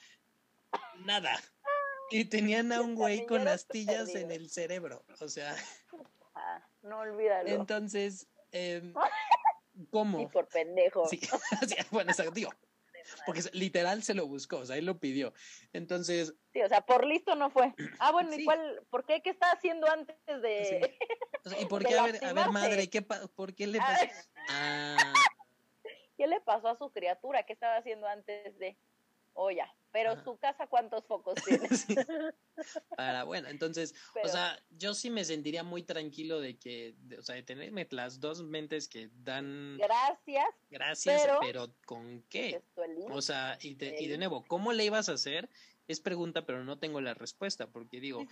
nada. 1.05 1.39
Y 2.11 2.25
tenían 2.25 2.71
a 2.73 2.81
un 2.81 2.95
güey 2.95 3.25
con 3.25 3.47
astillas 3.47 4.13
en 4.15 4.31
el 4.31 4.49
cerebro. 4.49 5.05
O 5.21 5.29
sea. 5.29 5.55
Ah, 6.35 6.67
no 6.81 6.99
olvídalo. 6.99 7.49
Entonces, 7.49 8.27
eh, 8.51 8.93
¿cómo? 9.91 10.19
Y 10.19 10.27
por 10.27 10.47
pendejo. 10.47 11.07
Sí, 11.07 11.21
bueno, 11.91 12.11
exacto. 12.11 12.33
Digo, 12.33 12.51
porque 13.25 13.41
literal 13.53 14.03
se 14.03 14.13
lo 14.13 14.27
buscó, 14.27 14.57
o 14.57 14.65
sea, 14.65 14.77
él 14.77 14.85
lo 14.85 14.99
pidió. 14.99 15.33
Entonces. 15.73 16.33
Sí, 16.53 16.61
o 16.61 16.69
sea, 16.69 16.81
por 16.81 17.05
listo 17.05 17.35
no 17.35 17.49
fue. 17.49 17.73
Ah, 17.99 18.11
bueno, 18.11 18.33
¿y 18.35 18.45
cuál? 18.45 18.81
¿Por 18.89 19.05
qué? 19.05 19.21
¿Qué 19.21 19.29
está 19.29 19.51
haciendo 19.51 19.89
antes 19.89 20.15
de.? 20.25 20.97
¿Y 21.59 21.65
por 21.65 21.85
qué? 21.85 21.97
A 21.97 22.03
ver, 22.03 22.23
a 22.23 22.33
ver, 22.33 22.49
madre, 22.49 22.89
¿qué 22.89 23.01
¿por 23.01 23.53
qué 23.53 23.67
le 23.67 23.79
pasó? 23.79 24.05
Ah. 24.51 25.13
¿Qué 26.17 26.25
le 26.25 26.41
pasó 26.41 26.69
a 26.69 26.77
su 26.77 26.91
criatura? 26.91 27.43
¿Qué 27.43 27.53
estaba 27.53 27.77
haciendo 27.77 28.07
antes 28.07 28.57
de.? 28.57 28.77
Oh, 29.33 29.51
ya. 29.51 29.71
Pero 29.91 30.23
su 30.23 30.37
casa, 30.37 30.67
¿cuántos 30.67 31.05
focos 31.05 31.35
tiene? 31.45 31.67
Para, 32.97 33.23
bueno, 33.23 33.47
entonces, 33.47 33.95
o 34.23 34.27
sea, 34.27 34.61
yo 34.69 34.93
sí 34.93 35.09
me 35.09 35.23
sentiría 35.23 35.63
muy 35.63 35.83
tranquilo 35.83 36.39
de 36.39 36.57
que, 36.57 36.95
o 37.17 37.21
sea, 37.21 37.35
de 37.35 37.43
tenerme 37.43 37.87
las 37.91 38.19
dos 38.19 38.43
mentes 38.43 38.87
que 38.87 39.09
dan. 39.23 39.77
Gracias. 39.77 40.47
Gracias, 40.69 41.27
pero, 41.41 41.73
¿con 41.85 42.23
qué? 42.29 42.61
O 43.09 43.21
sea, 43.21 43.57
y 43.61 43.75
de, 43.75 43.95
y 43.99 44.07
de 44.07 44.17
nuevo, 44.17 44.43
¿cómo 44.47 44.73
le 44.73 44.85
ibas 44.85 45.09
a 45.09 45.13
hacer? 45.13 45.49
Es 45.87 45.99
pregunta, 45.99 46.45
pero 46.45 46.63
no 46.63 46.77
tengo 46.77 47.01
la 47.01 47.15
respuesta, 47.15 47.67
porque 47.67 47.99
digo, 47.99 48.25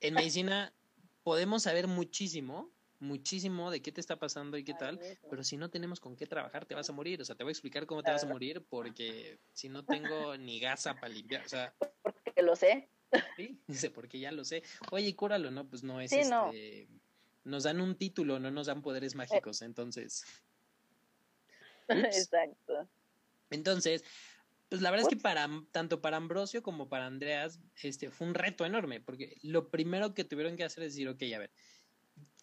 en 0.00 0.14
medicina 0.14 0.74
podemos 1.22 1.64
saber 1.64 1.86
muchísimo, 1.86 2.70
muchísimo 2.98 3.70
de 3.70 3.82
qué 3.82 3.92
te 3.92 4.00
está 4.00 4.16
pasando 4.16 4.56
y 4.56 4.64
qué 4.64 4.74
tal, 4.74 5.00
pero 5.30 5.44
si 5.44 5.56
no 5.56 5.70
tenemos 5.70 6.00
con 6.00 6.16
qué 6.16 6.26
trabajar, 6.26 6.66
te 6.66 6.74
vas 6.74 6.88
a 6.88 6.92
morir. 6.92 7.20
O 7.20 7.24
sea, 7.24 7.36
te 7.36 7.44
voy 7.44 7.50
a 7.50 7.52
explicar 7.52 7.86
cómo 7.86 8.02
te 8.02 8.10
vas 8.10 8.24
a 8.24 8.28
morir 8.28 8.64
porque 8.68 9.38
si 9.52 9.68
no 9.68 9.84
tengo 9.84 10.36
ni 10.36 10.60
gasa 10.60 10.94
para 10.94 11.08
limpiar, 11.08 11.44
o 11.44 11.48
sea. 11.48 11.74
Porque 12.02 12.42
lo 12.42 12.56
sé. 12.56 12.88
Sí, 13.36 13.60
dice, 13.66 13.90
porque 13.90 14.18
ya 14.18 14.32
lo 14.32 14.44
sé. 14.44 14.62
Oye, 14.90 15.14
cúralo, 15.14 15.50
¿no? 15.50 15.68
Pues 15.68 15.82
no 15.82 16.00
es 16.00 16.12
este. 16.12 16.88
Nos 17.44 17.62
dan 17.62 17.80
un 17.80 17.94
título, 17.96 18.40
no 18.40 18.50
nos 18.50 18.66
dan 18.66 18.82
poderes 18.82 19.14
mágicos, 19.14 19.62
entonces. 19.62 20.24
Exacto. 21.88 22.88
Entonces, 23.50 24.04
pues 24.68 24.82
la 24.82 24.90
verdad 24.90 25.06
es 25.06 25.16
que 25.16 25.22
para 25.22 25.48
tanto 25.70 26.00
para 26.00 26.16
Ambrosio 26.16 26.62
como 26.62 26.88
para 26.88 27.06
Andreas, 27.06 27.60
este 27.82 28.10
fue 28.10 28.26
un 28.26 28.34
reto 28.34 28.66
enorme, 28.66 29.00
porque 29.00 29.36
lo 29.42 29.70
primero 29.70 30.12
que 30.12 30.24
tuvieron 30.24 30.56
que 30.56 30.64
hacer 30.64 30.82
es 30.82 30.94
decir, 30.94 31.08
ok, 31.08 31.22
a 31.34 31.38
ver, 31.38 31.52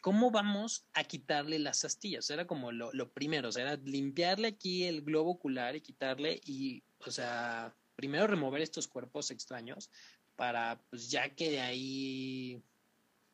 ¿cómo 0.03 0.31
vamos 0.31 0.85
a 0.93 1.05
quitarle 1.05 1.59
las 1.59 1.85
astillas? 1.85 2.29
Era 2.29 2.45
como 2.45 2.73
lo, 2.73 3.13
primero, 3.13 3.47
o 3.47 3.51
sea, 3.53 3.63
era 3.63 3.81
limpiarle 3.85 4.49
aquí 4.49 4.83
el 4.83 5.01
globo 5.01 5.31
ocular 5.31 5.77
y 5.77 5.81
quitarle 5.81 6.41
y, 6.43 6.83
o 6.99 7.09
sea, 7.09 7.73
primero 7.95 8.27
remover 8.27 8.61
estos 8.61 8.89
cuerpos 8.89 9.31
extraños 9.31 9.89
para, 10.35 10.81
pues 10.89 11.09
ya 11.09 11.33
que 11.33 11.51
de 11.51 11.61
ahí, 11.61 12.61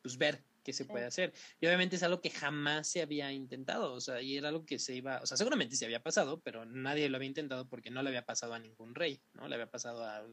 pues 0.00 0.16
ver 0.16 0.44
qué 0.62 0.72
se 0.72 0.84
puede 0.84 1.06
hacer. 1.06 1.32
Y 1.60 1.66
obviamente 1.66 1.96
es 1.96 2.04
algo 2.04 2.20
que 2.20 2.30
jamás 2.30 2.86
se 2.86 3.02
había 3.02 3.32
intentado, 3.32 3.92
o 3.92 4.00
sea, 4.00 4.22
y 4.22 4.36
era 4.36 4.50
algo 4.50 4.64
que 4.64 4.78
se 4.78 4.94
iba, 4.94 5.18
o 5.20 5.26
sea, 5.26 5.36
seguramente 5.36 5.74
se 5.74 5.86
había 5.86 6.04
pasado, 6.04 6.38
pero 6.38 6.64
nadie 6.66 7.08
lo 7.08 7.16
había 7.16 7.26
intentado 7.26 7.68
porque 7.68 7.90
no 7.90 8.00
le 8.04 8.10
había 8.10 8.24
pasado 8.24 8.54
a 8.54 8.60
ningún 8.60 8.94
rey, 8.94 9.20
¿no? 9.34 9.48
Le 9.48 9.56
había 9.56 9.68
pasado 9.72 10.04
a... 10.04 10.24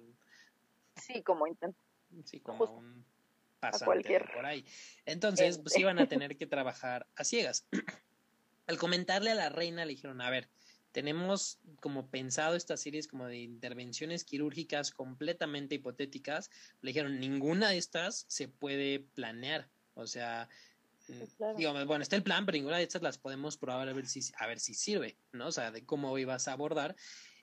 Sí, 0.98 1.24
como 1.24 1.48
intento. 1.48 1.80
Sí, 2.26 2.40
como 2.42 2.64
a 2.64 2.70
un 2.70 3.04
pasante 3.60 4.20
por 4.34 4.46
ahí. 4.46 4.66
Entonces, 5.06 5.58
pues 5.60 5.78
iban 5.78 6.00
a 6.00 6.08
tener 6.08 6.38
que 6.38 6.48
trabajar 6.48 7.08
a 7.16 7.24
ciegas. 7.24 7.68
Al 8.68 8.78
comentarle 8.78 9.32
a 9.32 9.36
la 9.36 9.50
reina 9.50 9.86
le 9.86 9.94
dijeron, 9.94 10.22
a 10.22 10.30
ver, 10.30 10.50
tenemos 10.92 11.60
como 11.80 12.10
pensado 12.10 12.56
estas 12.56 12.82
series 12.82 13.08
como 13.08 13.28
de 13.28 13.38
intervenciones 13.38 14.24
quirúrgicas 14.24 14.92
completamente 14.92 15.76
hipotéticas. 15.76 16.50
Le 16.82 16.90
dijeron, 16.90 17.20
ninguna 17.20 17.70
de 17.70 17.78
estas 17.78 18.26
se 18.28 18.48
puede 18.48 19.02
planear. 19.14 19.70
O 19.94 20.08
sea, 20.08 20.50
mm, 21.08 21.56
digamos, 21.56 21.86
bueno, 21.86 22.04
está 22.04 22.16
el 22.16 22.24
plan, 22.24 22.46
pero 22.46 22.58
ninguna 22.58 22.78
de 22.78 22.84
estas 22.84 23.02
las 23.02 23.18
podemos 23.18 23.58
probar 23.58 23.88
a 23.88 23.94
ver 23.94 24.08
si, 24.08 24.22
a 24.38 24.48
ver 24.48 24.60
si 24.60 24.74
sirve, 24.74 25.18
¿no? 25.32 25.48
O 25.48 25.52
sea, 25.52 25.72
de 25.72 25.86
cómo 25.86 26.18
ibas 26.18 26.48
a 26.48 26.54
abordar. 26.54 26.96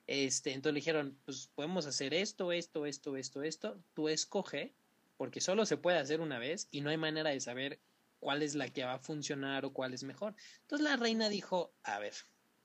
Este, 0.07 0.53
entonces 0.53 0.75
le 0.75 0.81
dijeron, 0.81 1.19
pues 1.25 1.51
podemos 1.55 1.87
hacer 1.87 2.13
esto, 2.13 2.53
esto, 2.53 2.87
esto, 2.87 3.17
esto, 3.17 3.43
esto. 3.43 3.81
Tú 3.95 4.09
escoge 4.09 4.75
porque 5.17 5.41
solo 5.41 5.67
se 5.67 5.77
puede 5.77 5.99
hacer 5.99 6.21
una 6.21 6.39
vez 6.39 6.69
y 6.71 6.81
no 6.81 6.91
hay 6.91 6.97
manera 6.97 7.31
de 7.31 7.41
saber 7.41 7.81
cuál 8.21 8.43
es 8.43 8.55
la 8.55 8.69
que 8.69 8.85
va 8.85 8.95
a 8.95 8.99
funcionar 8.99 9.65
o 9.65 9.73
cuál 9.73 9.95
es 9.95 10.03
mejor. 10.03 10.35
Entonces 10.63 10.85
la 10.89 10.97
reina 10.97 11.29
dijo, 11.29 11.73
a 11.83 11.99
ver, 11.99 12.15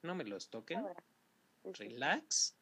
no 0.02 0.16
me 0.16 0.24
los 0.24 0.50
toquen, 0.50 0.84
relax, 1.64 2.56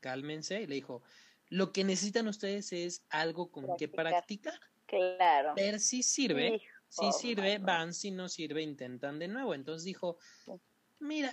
cálmense, 0.00 0.62
y 0.62 0.66
le 0.66 0.76
dijo, 0.76 1.02
lo 1.48 1.72
que 1.72 1.84
necesitan 1.84 2.28
ustedes 2.28 2.72
es 2.72 3.04
algo 3.10 3.50
con 3.50 3.76
que 3.76 3.88
practicar. 3.88 4.58
Claro. 4.86 5.54
Ver 5.54 5.80
si 5.80 6.02
sirve. 6.02 6.62
si 6.88 7.12
sirve, 7.12 7.58
van, 7.58 7.92
si 7.92 8.10
no 8.10 8.28
sirve, 8.28 8.62
intentan 8.62 9.18
de 9.18 9.28
nuevo. 9.28 9.54
Entonces 9.54 9.84
dijo, 9.84 10.16
mira, 10.98 11.32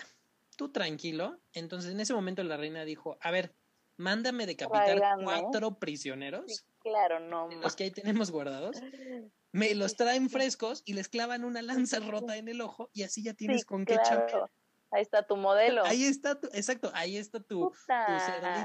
tú 0.57 0.71
tranquilo. 0.71 1.39
Entonces 1.53 1.91
en 1.91 1.99
ese 1.99 2.13
momento 2.13 2.43
la 2.43 2.57
reina 2.57 2.83
dijo, 2.83 3.17
a 3.21 3.31
ver, 3.31 3.53
mándame 3.97 4.45
decapitar 4.45 5.01
cuatro 5.23 5.79
prisioneros 5.79 6.65
Claro, 6.85 7.19
no. 7.19 7.49
Los 7.49 7.75
que 7.75 7.85
ahí 7.85 7.91
tenemos 7.91 8.29
guardados. 8.29 8.77
Me 9.51 9.73
los 9.73 9.95
traen 9.95 10.29
frescos 10.29 10.83
y 10.85 10.93
les 10.93 11.09
clavan 11.09 11.43
una 11.43 11.63
lanza 11.63 11.99
rota 11.99 12.37
en 12.37 12.47
el 12.47 12.61
ojo 12.61 12.91
y 12.93 13.01
así 13.01 13.23
ya 13.23 13.33
tienes 13.33 13.65
con 13.65 13.85
qué 13.85 13.95
claro. 13.95 14.51
Ahí 14.91 15.01
está 15.01 15.25
tu 15.25 15.35
modelo. 15.35 15.83
Ahí 15.83 16.03
está 16.03 16.39
tu, 16.39 16.47
exacto, 16.53 16.91
ahí 16.93 17.17
está 17.17 17.39
tu, 17.39 17.73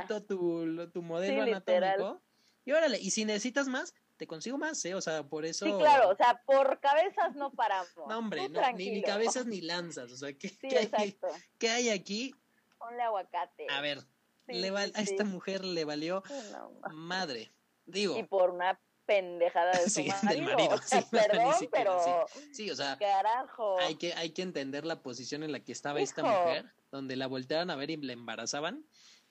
tu 0.09 0.26
tu, 0.26 0.91
tu 0.91 1.03
modelo 1.03 1.43
anatómico. 1.43 2.20
Y 2.66 2.72
órale, 2.72 2.99
y 3.01 3.11
si 3.11 3.24
necesitas 3.24 3.68
más, 3.68 3.95
te 4.18 4.26
consigo 4.26 4.59
más, 4.59 4.85
¿eh? 4.85 4.95
O 4.95 5.01
sea, 5.01 5.22
por 5.22 5.47
eso. 5.47 5.64
Sí, 5.64 5.72
claro, 5.72 6.11
o 6.11 6.14
sea, 6.14 6.43
por 6.45 6.78
cabezas 6.81 7.35
no 7.37 7.51
paramos. 7.53 7.91
No, 8.07 8.18
hombre, 8.18 8.51
no, 8.51 8.61
ni, 8.72 9.01
cabezas 9.03 9.47
ni 9.47 9.62
lanzas. 9.62 10.12
O 10.12 10.16
sea, 10.16 10.35
¿qué, 10.35 10.51
hay, 10.93 11.18
¿qué 11.59 11.70
hay 11.70 11.89
aquí? 11.89 12.35
Ponle 12.76 13.03
aguacate. 13.03 13.66
A 13.70 13.81
ver, 13.81 14.05
le 14.53 14.68
a 14.68 14.84
esta 14.84 15.24
mujer 15.24 15.64
le 15.64 15.84
valió 15.84 16.22
madre. 16.92 17.53
Digo. 17.86 18.16
Y 18.16 18.22
por 18.22 18.51
una 18.51 18.78
pendejada 19.11 19.72
de 19.72 19.90
su 19.90 20.05
marido. 20.22 20.78
sí, 20.84 20.98
perdón, 21.11 21.55
pero 21.72 22.26
sí. 22.53 22.70
o 22.70 22.76
sea, 22.76 22.96
carajo. 22.96 23.78
Hay 23.80 23.96
que, 23.96 24.14
hay 24.14 24.30
que 24.30 24.42
entender 24.42 24.84
la 24.84 25.03
posición 25.03 25.42
en 25.42 25.51
la 25.51 25.61
que 25.61 25.72
estaba 25.72 26.01
esta 26.01 26.22
mujer, 26.22 26.66
donde 26.92 27.16
la 27.16 27.26
voltearon 27.26 27.70
a 27.70 27.76
ver 27.76 27.90
y 27.90 27.96
la 27.96 28.12
embarazaban, 28.12 28.84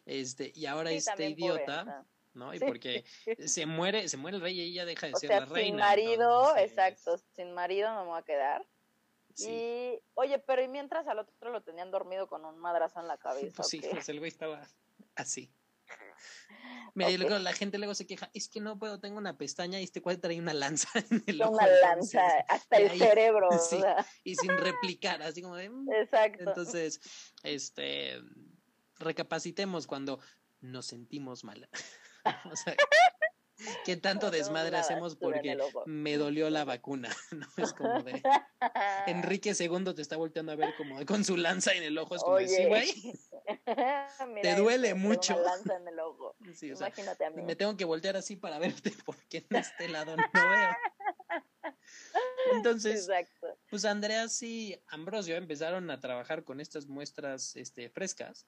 este, 0.05 0.51
y 0.53 0.65
ahora 0.65 0.91
este 0.91 1.30
idiota, 1.30 2.05
¿no? 2.34 2.53
Y 2.53 2.59
porque 2.59 3.05
se 3.45 3.65
muere, 3.65 4.09
se 4.09 4.17
muere 4.17 4.38
el 4.38 4.43
rey 4.43 4.59
y 4.59 4.61
ella 4.63 4.86
deja 4.86 5.07
de 5.07 5.15
ser 5.15 5.30
la 5.30 5.45
reina. 5.45 5.65
Sin 5.65 5.76
marido, 5.78 6.57
exacto, 6.57 7.17
sin 7.36 7.53
marido 7.53 7.89
no 7.93 8.01
me 8.01 8.09
voy 8.09 8.20
a 8.20 8.24
quedar. 8.24 8.65
Y, 9.38 10.01
oye, 10.15 10.39
pero 10.39 10.61
y 10.61 10.67
mientras 10.67 11.07
al 11.07 11.20
otro 11.20 11.51
lo 11.51 11.61
tenían 11.61 11.91
dormido 11.91 12.28
con 12.28 12.43
un 12.43 12.57
madrazo 12.57 12.99
en 12.99 13.07
la 13.07 13.17
cabeza. 13.17 13.55
Pues 13.55 13.70
sí, 13.70 13.80
pues 13.80 14.09
el 14.09 14.20
güey 14.20 14.28
estaba 14.28 14.67
así. 15.16 15.52
Mira, 16.95 17.12
y 17.12 17.18
luego 17.18 17.38
la 17.39 17.54
gente 17.54 17.78
luego 17.78 17.95
se 17.95 18.06
queja, 18.08 18.30
es 18.34 18.50
que 18.50 18.60
no 18.60 18.78
puedo, 18.78 19.00
tengo 19.00 19.18
una 19.18 19.38
pestaña 19.38 19.80
y 19.80 19.84
este 19.84 20.02
cuadro 20.02 20.22
trae 20.22 20.39
una 20.39 20.54
lanza 20.54 20.89
en 21.12 21.24
el 21.28 21.41
ojo. 21.41 21.54
Una 21.54 21.68
lanza, 21.68 22.22
hasta 22.47 22.78
el 22.78 22.97
cerebro. 22.97 23.50
Sí, 23.60 23.80
y 24.24 24.36
sin 24.36 24.58
replicar, 24.58 25.22
así 25.22 25.41
como 25.41 25.56
de... 25.56 25.70
Mm". 25.70 25.91
Exacto. 25.93 26.43
Entonces, 26.47 27.00
este, 27.43 28.20
recapacitemos 28.97 29.88
cuando 29.88 30.20
nos 30.62 30.86
sentimos 30.86 31.43
mal. 31.43 31.70
o 32.52 32.56
sea, 32.56 32.76
¿Qué 33.86 33.97
tanto 33.97 34.32
desmadre 34.32 34.78
hacemos 34.78 35.16
porque 35.16 35.58
me 35.86 36.18
dolió 36.18 36.50
la 36.50 36.64
vacuna? 36.66 37.10
No 37.32 37.47
es 37.58 37.74
como 37.74 38.02
de 38.04 38.22
Enrique 39.08 39.54
II 39.58 39.93
te 39.93 40.02
está 40.02 40.18
volteando 40.18 40.52
a 40.52 40.56
ver 40.56 40.74
como 40.78 41.06
con 41.06 41.24
su 41.24 41.38
lanza 41.38 41.74
en 41.74 41.84
el 41.84 41.97
ojo, 41.97 42.16
es 42.16 42.24
como 42.24 42.38
de, 42.38 42.47
sí, 42.47 42.66
güey. 42.66 43.14
te 44.41 44.56
duele 44.56 44.93
mucho. 44.93 45.39
lanza 45.39 45.78
en 45.78 45.88
el 45.88 46.00
ojo. 46.00 46.36
Imagínate. 46.62 47.30
Me 47.32 47.56
tengo 47.56 47.76
que 47.78 47.86
voltear 47.86 48.18
así 48.18 48.36
para 48.36 48.60
verte 48.60 48.93
porque 49.06 49.45
en 49.50 49.58
este 49.58 49.88
lado 49.89 50.16
no 50.16 50.24
veo. 50.34 50.78
Entonces, 52.54 53.10
pues 53.70 53.86
Andreas 53.86 54.41
y 54.41 54.80
Ambrosio 54.88 55.36
empezaron 55.36 55.89
a 55.91 56.00
trabajar 56.00 56.43
con 56.43 56.60
estas 56.60 56.88
muestras 56.88 57.56
este, 57.56 57.89
frescas, 57.89 58.47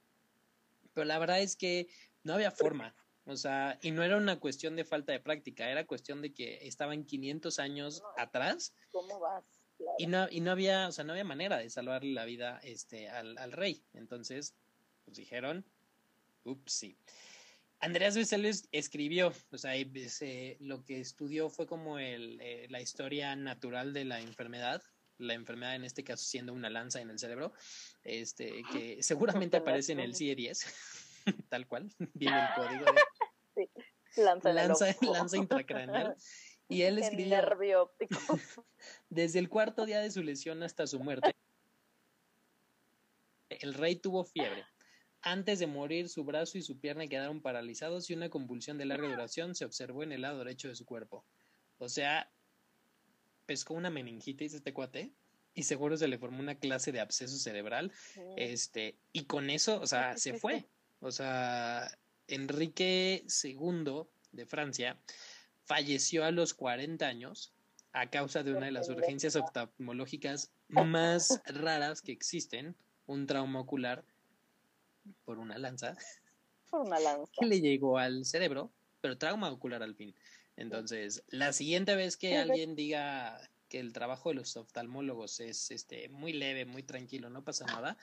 pero 0.93 1.05
la 1.05 1.19
verdad 1.19 1.39
es 1.39 1.55
que 1.55 1.87
no 2.23 2.33
había 2.33 2.51
forma. 2.51 2.95
O 3.25 3.35
sea, 3.35 3.77
y 3.81 3.91
no 3.91 4.03
era 4.03 4.17
una 4.17 4.39
cuestión 4.39 4.75
de 4.75 4.83
falta 4.83 5.11
de 5.11 5.19
práctica, 5.19 5.69
era 5.69 5.85
cuestión 5.85 6.21
de 6.21 6.33
que 6.33 6.67
estaban 6.67 7.05
500 7.05 7.59
años 7.59 8.03
atrás. 8.17 8.73
¿Cómo 8.91 9.19
vas? 9.19 9.43
Y 9.97 10.07
no, 10.07 10.27
y 10.29 10.41
no 10.41 10.51
había, 10.51 10.87
o 10.87 10.91
sea, 10.91 11.03
no 11.03 11.13
había 11.13 11.23
manera 11.23 11.57
de 11.57 11.69
salvarle 11.69 12.13
la 12.13 12.25
vida 12.25 12.59
este, 12.63 13.09
al, 13.09 13.37
al 13.37 13.51
rey. 13.51 13.83
Entonces, 13.93 14.55
pues 15.11 15.17
dijeron, 15.17 15.65
ups, 16.45 16.71
sí. 16.71 16.97
Andreas 17.81 18.15
escribió, 18.71 19.33
o 19.51 19.57
sea, 19.57 19.73
lo 20.59 20.83
que 20.85 21.01
estudió 21.01 21.49
fue 21.49 21.67
como 21.67 21.99
el, 21.99 22.39
eh, 22.39 22.67
la 22.69 22.79
historia 22.79 23.35
natural 23.35 23.91
de 23.91 24.05
la 24.05 24.21
enfermedad, 24.21 24.81
la 25.17 25.33
enfermedad 25.33 25.75
en 25.75 25.83
este 25.83 26.05
caso 26.05 26.23
siendo 26.23 26.53
una 26.53 26.69
lanza 26.69 27.01
en 27.01 27.09
el 27.09 27.19
cerebro, 27.19 27.51
este, 28.03 28.63
que 28.71 29.03
seguramente 29.03 29.57
aparece 29.57 29.91
en 29.91 29.99
el 29.99 30.15
CIE-10. 30.15 30.63
tal 31.49 31.67
cual, 31.67 31.93
viene 32.13 32.39
el 32.39 32.47
código 32.55 32.85
de 33.55 33.69
lanza, 34.15 34.53
lanza, 34.53 35.37
intracraneal. 35.37 36.15
Y 36.69 36.83
él 36.83 36.99
escribió 36.99 37.91
desde 39.09 39.39
el 39.39 39.49
cuarto 39.49 39.85
día 39.85 39.99
de 39.99 40.09
su 40.09 40.23
lesión 40.23 40.63
hasta 40.63 40.87
su 40.87 41.01
muerte. 41.01 41.35
El 43.49 43.73
rey 43.73 43.97
tuvo 43.97 44.23
fiebre. 44.23 44.65
Antes 45.21 45.59
de 45.59 45.67
morir, 45.67 46.09
su 46.09 46.23
brazo 46.23 46.57
y 46.57 46.63
su 46.63 46.79
pierna 46.79 47.07
quedaron 47.07 47.41
paralizados 47.41 48.09
y 48.09 48.13
una 48.13 48.29
convulsión 48.29 48.77
de 48.77 48.85
larga 48.85 49.07
duración 49.07 49.53
se 49.53 49.65
observó 49.65 50.03
en 50.03 50.11
el 50.11 50.21
lado 50.21 50.39
derecho 50.39 50.67
de 50.67 50.75
su 50.75 50.85
cuerpo. 50.85 51.25
O 51.77 51.89
sea, 51.89 52.31
pescó 53.45 53.75
una 53.75 53.91
meningitis 53.91 54.53
este 54.53 54.73
cuate 54.73 55.13
y 55.53 55.63
seguro 55.63 55.97
se 55.97 56.07
le 56.07 56.17
formó 56.17 56.39
una 56.39 56.55
clase 56.55 56.91
de 56.91 57.01
absceso 57.01 57.37
cerebral. 57.37 57.91
Este, 58.35 58.97
y 59.11 59.25
con 59.25 59.49
eso, 59.49 59.79
o 59.79 59.85
sea, 59.85 60.17
se 60.17 60.33
fue. 60.33 60.67
O 60.99 61.11
sea, 61.11 61.87
Enrique 62.27 63.25
II 63.43 64.03
de 64.31 64.45
Francia 64.45 64.99
falleció 65.65 66.25
a 66.25 66.31
los 66.31 66.53
40 66.53 67.05
años 67.05 67.53
a 67.93 68.09
causa 68.09 68.41
de 68.43 68.53
una 68.53 68.67
de 68.67 68.71
las 68.71 68.89
urgencias 68.89 69.35
oftalmológicas 69.35 70.51
más 70.69 71.41
raras 71.45 72.01
que 72.01 72.11
existen, 72.11 72.75
un 73.05 73.27
trauma 73.27 73.59
ocular 73.59 74.05
por 75.25 75.39
una 75.39 75.57
lanza. 75.57 75.95
Por 76.69 76.81
una 76.81 76.99
lanza. 76.99 77.31
Que 77.39 77.45
le 77.45 77.61
llegó 77.61 77.97
al 77.97 78.25
cerebro, 78.25 78.71
pero 79.01 79.17
trauma 79.17 79.51
ocular 79.51 79.83
al 79.83 79.95
fin. 79.95 80.15
Entonces, 80.57 81.23
la 81.29 81.53
siguiente 81.53 81.95
vez 81.95 82.17
que 82.17 82.37
alguien 82.37 82.75
diga 82.75 83.39
que 83.69 83.79
el 83.79 83.93
trabajo 83.93 84.29
de 84.29 84.35
los 84.35 84.57
oftalmólogos 84.57 85.39
es 85.39 85.71
este 85.71 86.09
muy 86.09 86.33
leve, 86.33 86.65
muy 86.65 86.83
tranquilo, 86.83 87.29
no 87.29 87.43
pasa 87.43 87.65
nada, 87.65 87.97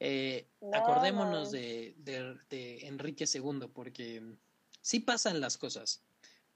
eh, 0.00 0.46
acordémonos 0.72 1.50
De, 1.50 1.94
de, 1.98 2.86
Enrique 2.86 3.24
II, 3.32 3.68
porque 3.74 4.22
sí 4.80 5.00
pasan 5.00 5.40
las 5.40 5.58
cosas. 5.58 6.02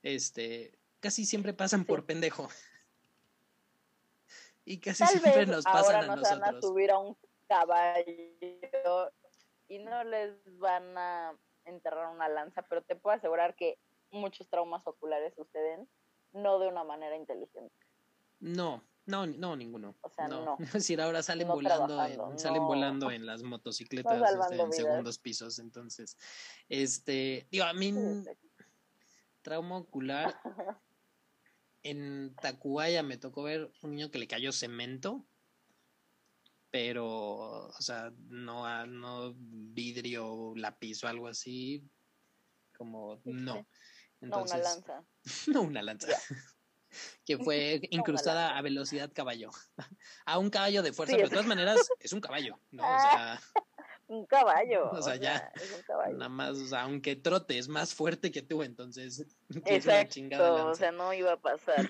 Este, 0.01 0.79
casi 0.99 1.25
siempre 1.25 1.53
pasan 1.53 1.85
por 1.85 2.05
pendejo. 2.05 2.49
Y 4.65 4.77
casi 4.79 5.05
siempre 5.05 5.45
nos 5.45 5.65
pasan 5.65 6.09
a 6.09 6.15
nosotros. 6.15 6.39
Van 6.39 6.55
a 6.55 6.61
subir 6.61 6.91
a 6.91 6.99
un 6.99 7.17
caballo 7.47 9.11
y 9.67 9.79
no 9.79 10.03
les 10.03 10.33
van 10.59 10.97
a 10.97 11.37
enterrar 11.65 12.13
una 12.13 12.27
lanza, 12.27 12.61
pero 12.63 12.81
te 12.81 12.95
puedo 12.95 13.15
asegurar 13.15 13.55
que 13.55 13.77
muchos 14.11 14.47
traumas 14.49 14.85
oculares 14.85 15.33
suceden 15.35 15.87
no 16.33 16.59
de 16.59 16.67
una 16.67 16.83
manera 16.83 17.15
inteligente. 17.15 17.73
No, 18.39 18.83
no, 19.05 19.25
no, 19.25 19.55
ninguno. 19.55 19.95
O 20.01 20.09
sea, 20.09 20.27
no. 20.27 20.57
Es 20.59 20.73
decir, 20.73 21.01
ahora 21.01 21.21
salen 21.23 21.47
volando, 21.47 22.05
en, 22.05 22.39
salen 22.39 22.63
volando 22.63 23.11
en 23.11 23.25
las 23.25 23.43
motocicletas 23.43 24.21
este, 24.21 24.61
en 24.61 24.73
segundos 24.73 25.19
pisos. 25.19 25.59
Entonces, 25.59 26.17
este, 26.69 27.47
digo, 27.51 27.65
a 27.65 27.73
mí, 27.73 27.93
trauma 29.41 29.77
ocular. 29.77 30.35
En 31.85 32.33
Tacubaya 32.35 33.03
me 33.03 33.17
tocó 33.17 33.43
ver 33.43 33.69
un 33.81 33.91
niño 33.91 34.09
que 34.09 34.17
le 34.17 34.25
cayó 34.25 34.53
cemento, 34.53 35.25
pero, 36.73 37.67
o 37.67 37.81
sea, 37.81 38.11
no, 38.29 38.87
no 38.87 39.35
vidrio, 39.37 40.53
lápiz 40.55 41.03
o 41.03 41.07
algo 41.07 41.27
así, 41.27 41.87
como 42.75 43.21
no. 43.25 43.67
Entonces, 44.19 44.57
no 44.57 44.57
una 44.57 44.63
lanza. 44.63 45.03
no 45.53 45.61
una 45.61 45.83
lanza 45.83 46.07
que 47.25 47.37
fue 47.37 47.79
incrustada 47.91 48.57
a 48.57 48.61
velocidad 48.63 49.11
caballo. 49.13 49.51
a 50.25 50.39
un 50.39 50.49
caballo 50.49 50.81
de 50.81 50.93
fuerza, 50.93 51.15
pero 51.15 51.27
de 51.27 51.35
todas 51.35 51.45
maneras 51.45 51.87
es 51.99 52.11
un 52.11 52.21
caballo, 52.21 52.59
¿no? 52.71 52.81
O 52.83 52.99
sea, 52.99 53.39
un 54.07 54.25
caballo. 54.25 54.89
O 54.91 55.01
sea, 55.01 55.15
ya. 55.15 55.51
Nada 56.11 56.29
más, 56.29 56.57
o 56.57 56.65
sea, 56.65 56.81
aunque 56.81 57.15
trote 57.15 57.59
es 57.59 57.67
más 57.67 57.93
fuerte 57.93 58.31
que 58.31 58.41
tú, 58.41 58.63
entonces. 58.63 59.27
Exacto, 59.65 60.69
o 60.69 60.73
sea, 60.73 60.91
no 60.91 61.13
iba 61.13 61.33
a 61.33 61.37
pasar. 61.37 61.89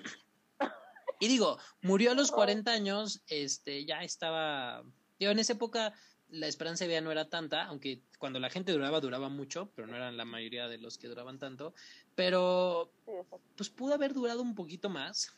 Y 1.24 1.28
digo, 1.28 1.56
murió 1.80 2.10
a 2.10 2.14
los 2.14 2.30
40 2.30 2.70
años, 2.70 3.22
este, 3.28 3.86
ya 3.86 4.02
estaba. 4.02 4.84
Digo, 5.18 5.32
en 5.32 5.38
esa 5.38 5.54
época 5.54 5.94
la 6.28 6.48
esperanza 6.48 6.84
de 6.84 6.88
vida 6.88 7.00
no 7.00 7.10
era 7.10 7.30
tanta, 7.30 7.64
aunque 7.64 8.02
cuando 8.18 8.38
la 8.40 8.50
gente 8.50 8.72
duraba, 8.72 9.00
duraba 9.00 9.30
mucho, 9.30 9.70
pero 9.74 9.88
no 9.88 9.96
eran 9.96 10.18
la 10.18 10.26
mayoría 10.26 10.68
de 10.68 10.76
los 10.76 10.98
que 10.98 11.08
duraban 11.08 11.38
tanto. 11.38 11.72
Pero, 12.14 12.92
pues 13.56 13.70
pudo 13.70 13.94
haber 13.94 14.12
durado 14.12 14.42
un 14.42 14.54
poquito 14.54 14.90
más, 14.90 15.32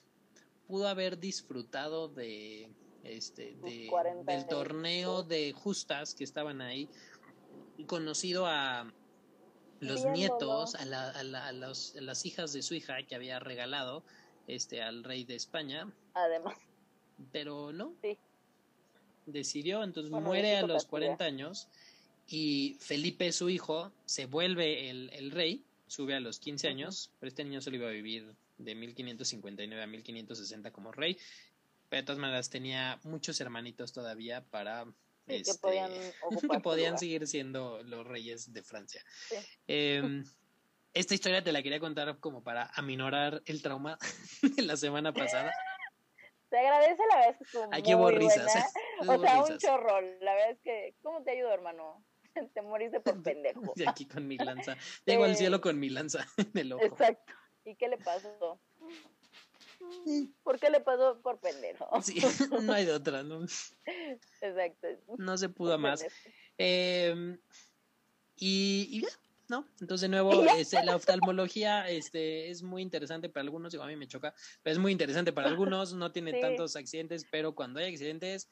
pudo 0.66 0.88
haber 0.88 1.20
disfrutado 1.20 2.08
de, 2.08 2.68
este, 3.04 3.54
de, 3.62 3.88
del 4.24 4.46
torneo 4.48 5.22
de 5.22 5.52
justas 5.52 6.16
que 6.16 6.24
estaban 6.24 6.60
ahí, 6.62 6.88
conocido 7.86 8.44
a 8.46 8.92
los 9.78 10.04
nietos, 10.06 10.74
a, 10.74 10.84
la, 10.84 11.10
a, 11.10 11.22
la, 11.22 11.46
a, 11.46 11.52
las 11.52 12.26
hijas 12.26 12.52
de 12.52 12.62
su 12.62 12.74
hija 12.74 13.06
que 13.06 13.14
había 13.14 13.38
regalado 13.38 14.02
este 14.46 14.82
al 14.82 15.04
rey 15.04 15.24
de 15.24 15.34
España. 15.34 15.90
Además. 16.14 16.56
Pero 17.32 17.72
no. 17.72 17.94
Sí 18.02 18.18
decidió, 19.26 19.82
entonces 19.82 20.10
muere 20.10 20.56
a 20.56 20.66
los 20.66 20.86
40 20.86 21.24
años 21.24 21.68
y 22.28 22.76
Felipe, 22.80 23.30
su 23.32 23.50
hijo, 23.50 23.92
se 24.04 24.26
vuelve 24.26 24.88
el, 24.88 25.10
el 25.12 25.30
rey, 25.30 25.64
sube 25.86 26.14
a 26.14 26.20
los 26.20 26.38
15 26.38 26.68
años, 26.68 27.10
pero 27.20 27.28
este 27.28 27.44
niño 27.44 27.60
solo 27.60 27.76
iba 27.76 27.88
a 27.88 27.92
vivir 27.92 28.34
de 28.58 28.74
1559 28.74 29.82
a 29.82 29.86
1560 29.86 30.70
como 30.72 30.92
rey, 30.92 31.18
pero 31.88 32.02
de 32.02 32.06
todas 32.06 32.20
maneras 32.20 32.50
tenía 32.50 32.98
muchos 33.04 33.40
hermanitos 33.40 33.92
todavía 33.92 34.44
para... 34.44 34.86
este, 35.26 35.52
que 35.52 35.58
podían, 35.58 35.90
que 36.40 36.60
podían 36.60 36.98
seguir 36.98 37.26
siendo 37.26 37.82
los 37.82 38.06
reyes 38.06 38.52
de 38.52 38.62
Francia. 38.62 39.04
Em, 39.66 40.24
esta 40.96 41.12
historia 41.12 41.44
te 41.44 41.52
la 41.52 41.62
quería 41.62 41.78
contar 41.78 42.18
como 42.20 42.42
para 42.42 42.70
aminorar 42.74 43.42
el 43.44 43.60
trauma 43.60 43.98
de 44.56 44.62
la 44.62 44.76
semana 44.76 45.12
pasada. 45.12 45.52
Te 46.48 46.58
agradece, 46.58 47.02
la 47.10 47.16
verdad 47.16 47.30
es 47.32 47.36
que 47.38 47.44
estuvo 47.44 47.68
Aquí 47.72 47.94
hubo 47.94 48.10
risas. 48.10 48.56
¿eh? 48.56 48.64
O 49.06 49.20
sea, 49.20 49.42
un 49.42 49.58
chorro. 49.58 50.00
La 50.20 50.34
verdad 50.34 50.50
es 50.52 50.60
que, 50.62 50.94
¿cómo 51.02 51.22
te 51.22 51.32
ayudo, 51.32 51.52
hermano? 51.52 52.02
te 52.54 52.62
moriste 52.62 53.00
por 53.00 53.22
pendejo. 53.22 53.74
De 53.76 53.86
aquí 53.86 54.06
con 54.06 54.26
mi 54.26 54.38
lanza. 54.38 54.76
Llego 55.04 55.24
al 55.24 55.36
cielo 55.36 55.60
con 55.60 55.78
mi 55.78 55.90
lanza 55.90 56.26
en 56.38 56.58
el 56.58 56.72
ojo. 56.72 56.84
Exacto. 56.84 57.32
¿Y 57.64 57.76
qué 57.76 57.88
le 57.88 57.98
pasó? 57.98 58.58
¿Por 60.44 60.58
qué 60.58 60.70
le 60.70 60.80
pasó 60.80 61.20
por 61.20 61.38
pendejo? 61.40 61.90
Sí, 62.00 62.22
no 62.62 62.72
hay 62.72 62.86
de 62.86 62.92
otra, 62.92 63.22
¿no? 63.22 63.44
Exacto. 64.40 64.88
No 65.18 65.36
se 65.36 65.48
pudo 65.50 65.76
más. 65.78 66.06
Eh, 66.56 67.36
y, 68.36 68.88
y 68.90 69.00
ya, 69.02 69.08
no. 69.48 69.66
Entonces, 69.80 70.02
de 70.02 70.08
nuevo, 70.08 70.44
este, 70.56 70.84
la 70.84 70.96
oftalmología 70.96 71.88
este, 71.88 72.50
es 72.50 72.62
muy 72.62 72.82
interesante 72.82 73.28
para 73.28 73.42
algunos, 73.42 73.72
digo, 73.72 73.84
a 73.84 73.86
mí 73.86 73.96
me 73.96 74.08
choca, 74.08 74.34
pero 74.62 74.72
es 74.72 74.78
muy 74.78 74.92
interesante 74.92 75.32
para 75.32 75.48
algunos, 75.48 75.92
no 75.94 76.12
tiene 76.12 76.32
tantos 76.40 76.76
accidentes, 76.76 77.26
pero 77.30 77.54
cuando 77.54 77.80
hay 77.80 77.92
accidentes, 77.92 78.48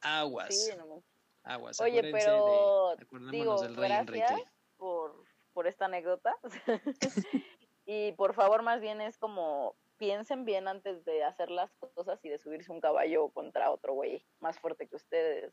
aguas. 0.00 0.66
Sí, 0.66 0.72
no. 0.76 1.02
Aguas. 1.44 1.80
Oye, 1.80 2.02
pero 2.12 2.94
digo, 3.30 3.62
del 3.62 3.76
rey 3.76 3.90
gracias 4.04 4.42
Por, 4.76 5.24
por 5.54 5.66
esta 5.66 5.86
anécdota. 5.86 6.36
y 7.86 8.12
por 8.12 8.34
favor, 8.34 8.62
más 8.62 8.80
bien 8.80 9.00
es 9.00 9.16
como 9.16 9.76
piensen 9.98 10.44
bien 10.44 10.68
antes 10.68 11.04
de 11.04 11.24
hacer 11.24 11.50
las 11.50 11.74
cosas 11.74 12.24
y 12.24 12.28
de 12.28 12.38
subirse 12.38 12.72
un 12.72 12.80
caballo 12.80 13.30
contra 13.30 13.70
otro 13.70 13.94
güey 13.94 14.24
más 14.40 14.58
fuerte 14.58 14.88
que 14.88 14.96
ustedes. 14.96 15.52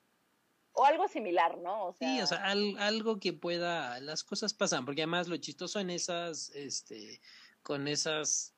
O 0.78 0.86
algo 0.86 1.08
similar, 1.08 1.58
¿no? 1.58 1.88
O 1.88 1.94
sea... 1.94 2.08
Sí, 2.08 2.22
o 2.22 2.28
sea, 2.28 2.44
algo 2.46 3.20
que 3.20 3.34
pueda, 3.34 4.00
las 4.02 4.24
cosas 4.24 4.54
pasan, 4.54 4.86
porque 4.86 5.02
además 5.02 5.28
lo 5.28 5.38
chistoso 5.38 5.80
en 5.80 5.90
esas, 5.90 6.50
este, 6.50 7.22
con 7.64 7.88
esas, 7.88 8.54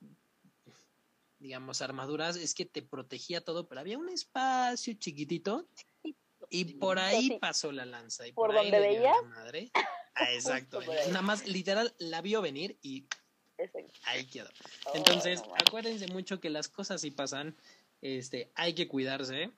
digamos, 1.39 1.81
armaduras 1.81 2.35
es 2.35 2.55
que 2.55 2.65
te 2.65 2.81
protegía 2.81 3.41
todo, 3.41 3.67
pero 3.67 3.81
había 3.81 3.99
un 3.99 4.09
espacio 4.09 4.93
chiquitito 4.95 5.67
y 6.49 6.65
por 6.75 6.99
ahí 6.99 7.37
pasó 7.39 7.71
la 7.71 7.85
lanza. 7.85 8.27
Y 8.27 8.33
por, 8.33 8.53
donde 8.53 8.79
veía. 8.79 9.13
Madre. 9.23 9.71
Ah, 10.15 10.27
exacto. 10.33 10.79
Nada 10.81 11.21
más, 11.21 11.47
literal, 11.47 11.93
la 11.99 12.21
vio 12.21 12.41
venir 12.41 12.77
y 12.81 13.05
ahí 14.05 14.25
quedó. 14.25 14.49
Oh, 14.85 14.91
Entonces, 14.95 15.43
acuérdense 15.65 16.07
mucho 16.07 16.39
que 16.39 16.49
las 16.49 16.67
cosas 16.67 17.01
sí 17.01 17.11
pasan. 17.11 17.55
Este, 18.01 18.51
hay 18.55 18.73
que 18.73 18.87
cuidarse. 18.87 19.51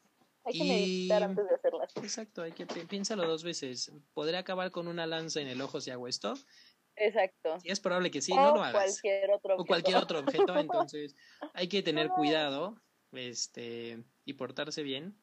Hay 0.50 0.58
que 0.58 0.64
meditar 0.64 1.24
antes 1.24 1.48
de 1.48 1.56
hacerlas. 1.56 1.96
Exacto, 1.98 2.42
hay 2.42 2.52
que 2.52 2.66
piénsalo 2.66 3.28
dos 3.28 3.44
veces. 3.44 3.92
¿Podré 4.14 4.38
acabar 4.38 4.72
con 4.72 4.88
una 4.88 5.06
lanza 5.06 5.42
en 5.42 5.48
el 5.48 5.62
ojo 5.62 5.80
si 5.80 5.92
hago 5.92 6.08
esto? 6.08 6.34
Exacto. 6.96 7.58
Y 7.64 7.72
es 7.72 7.80
probable 7.80 8.10
que 8.10 8.22
sí, 8.22 8.34
no 8.34 8.56
lo 8.56 8.64
hagas. 8.64 9.00
Cualquier 9.02 9.32
otro 9.32 9.56
o 9.58 9.66
cualquier 9.66 9.98
otro 9.98 10.20
objeto, 10.20 10.58
entonces 10.60 11.16
hay 11.54 11.68
que 11.68 11.84
tener 11.84 12.10
cuidado 12.10 12.82
este 13.12 14.04
y 14.26 14.34
portarse 14.34 14.82
bien. 14.84 15.16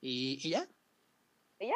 Y, 0.00 0.38
y 0.42 0.50
ya, 0.50 0.68
y 1.58 1.68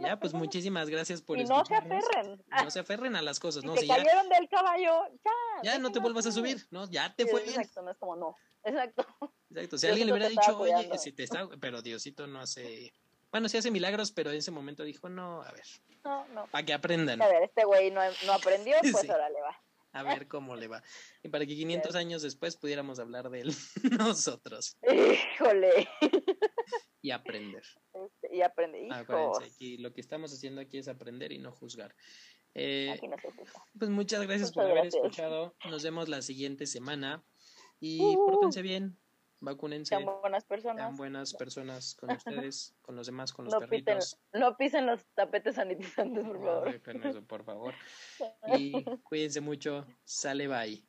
ya, 0.00 0.18
pues 0.18 0.32
muchísimas 0.32 0.88
gracias 0.88 1.20
por 1.20 1.38
y 1.38 1.44
no 1.44 1.64
se 1.64 1.74
aferren. 1.74 2.42
No 2.62 2.70
se 2.70 2.80
aferren 2.80 3.16
a 3.16 3.22
las 3.22 3.40
cosas, 3.40 3.62
si 3.62 3.66
¿no? 3.66 3.74
Te 3.74 3.86
cayeron 3.86 4.28
del 4.28 4.48
caballo, 4.48 5.02
ya. 5.24 5.62
Ya 5.62 5.78
no 5.78 5.90
te 5.90 5.98
vuelvas 5.98 6.26
a 6.26 6.32
subir, 6.32 6.66
¿no? 6.70 6.88
Ya 6.88 7.14
te 7.14 7.26
fue 7.26 7.42
bien. 7.42 7.60
Exacto, 7.60 7.82
no 7.82 7.90
es 7.90 7.98
como 7.98 8.16
no. 8.16 8.36
Exacto. 8.62 9.06
Exacto. 9.50 9.78
Si 9.78 9.86
alguien 9.86 10.06
le 10.06 10.12
hubiera 10.12 10.28
dicho, 10.28 10.58
oye, 10.58 10.90
si 10.98 11.12
te 11.12 11.24
está, 11.24 11.48
pero 11.60 11.82
Diosito 11.82 12.26
no 12.26 12.40
hace, 12.40 12.92
bueno, 13.32 13.48
sí 13.48 13.56
hace 13.56 13.70
milagros, 13.70 14.12
pero 14.12 14.30
en 14.30 14.36
ese 14.36 14.52
momento 14.52 14.84
dijo, 14.84 15.08
no, 15.08 15.42
a 15.42 15.50
ver. 15.50 15.66
No, 16.04 16.26
no. 16.28 16.46
Para 16.46 16.64
que 16.64 16.72
aprendan. 16.72 17.20
A 17.20 17.26
ver, 17.26 17.42
este 17.42 17.64
güey 17.64 17.90
no, 17.90 18.00
no 18.26 18.32
aprendió, 18.32 18.76
pues 18.92 19.10
ahora 19.10 19.28
le 19.30 19.40
va. 19.40 19.60
A 19.92 20.02
ver 20.02 20.26
cómo 20.26 20.56
le 20.56 20.68
va. 20.68 20.82
Y 21.22 21.28
para 21.28 21.46
que 21.46 21.54
500 21.56 21.94
años 21.96 22.22
después 22.22 22.56
pudiéramos 22.56 22.98
hablar 22.98 23.30
de 23.30 23.40
él 23.40 23.54
nosotros. 23.98 24.76
Híjole. 24.82 25.88
Y 27.02 27.10
aprender. 27.10 27.62
Este, 27.92 28.34
y 28.34 28.42
aprender. 28.42 28.90
aquí 29.44 29.76
lo 29.78 29.92
que 29.92 30.00
estamos 30.00 30.32
haciendo 30.32 30.60
aquí 30.60 30.78
es 30.78 30.88
aprender 30.88 31.32
y 31.32 31.38
no 31.38 31.52
juzgar. 31.52 31.94
Eh, 32.54 33.00
pues 33.78 33.90
muchas 33.90 34.26
gracias 34.26 34.52
por 34.52 34.64
haber 34.64 34.86
escuchado. 34.86 35.54
Nos 35.68 35.82
vemos 35.82 36.08
la 36.08 36.22
siguiente 36.22 36.66
semana. 36.66 37.24
Y 37.80 38.00
uh, 38.00 38.26
pórtense 38.26 38.62
bien, 38.62 38.96
vacúnense. 39.40 39.90
Sean 39.90 40.06
buenas 40.22 40.44
personas. 40.44 40.76
Sean 40.76 40.96
buenas 40.96 41.34
personas 41.34 41.94
con 41.96 42.08
ustedes, 42.46 42.74
con 42.80 42.96
los 42.96 43.06
demás, 43.06 43.32
con 43.32 43.46
los 43.46 43.54
perritos. 43.56 44.18
no 44.32 44.56
pisen 44.56 44.86
los 44.86 45.04
tapetes 45.14 45.56
sanitizantes, 45.56 46.24
por 46.24 46.40
favor. 46.40 46.94
No, 46.94 47.10
eso, 47.10 47.22
por 47.26 47.44
favor. 47.44 47.74
Y 48.58 48.84
cuídense 49.02 49.40
mucho. 49.40 49.86
Sale, 50.04 50.48
bye. 50.48 50.82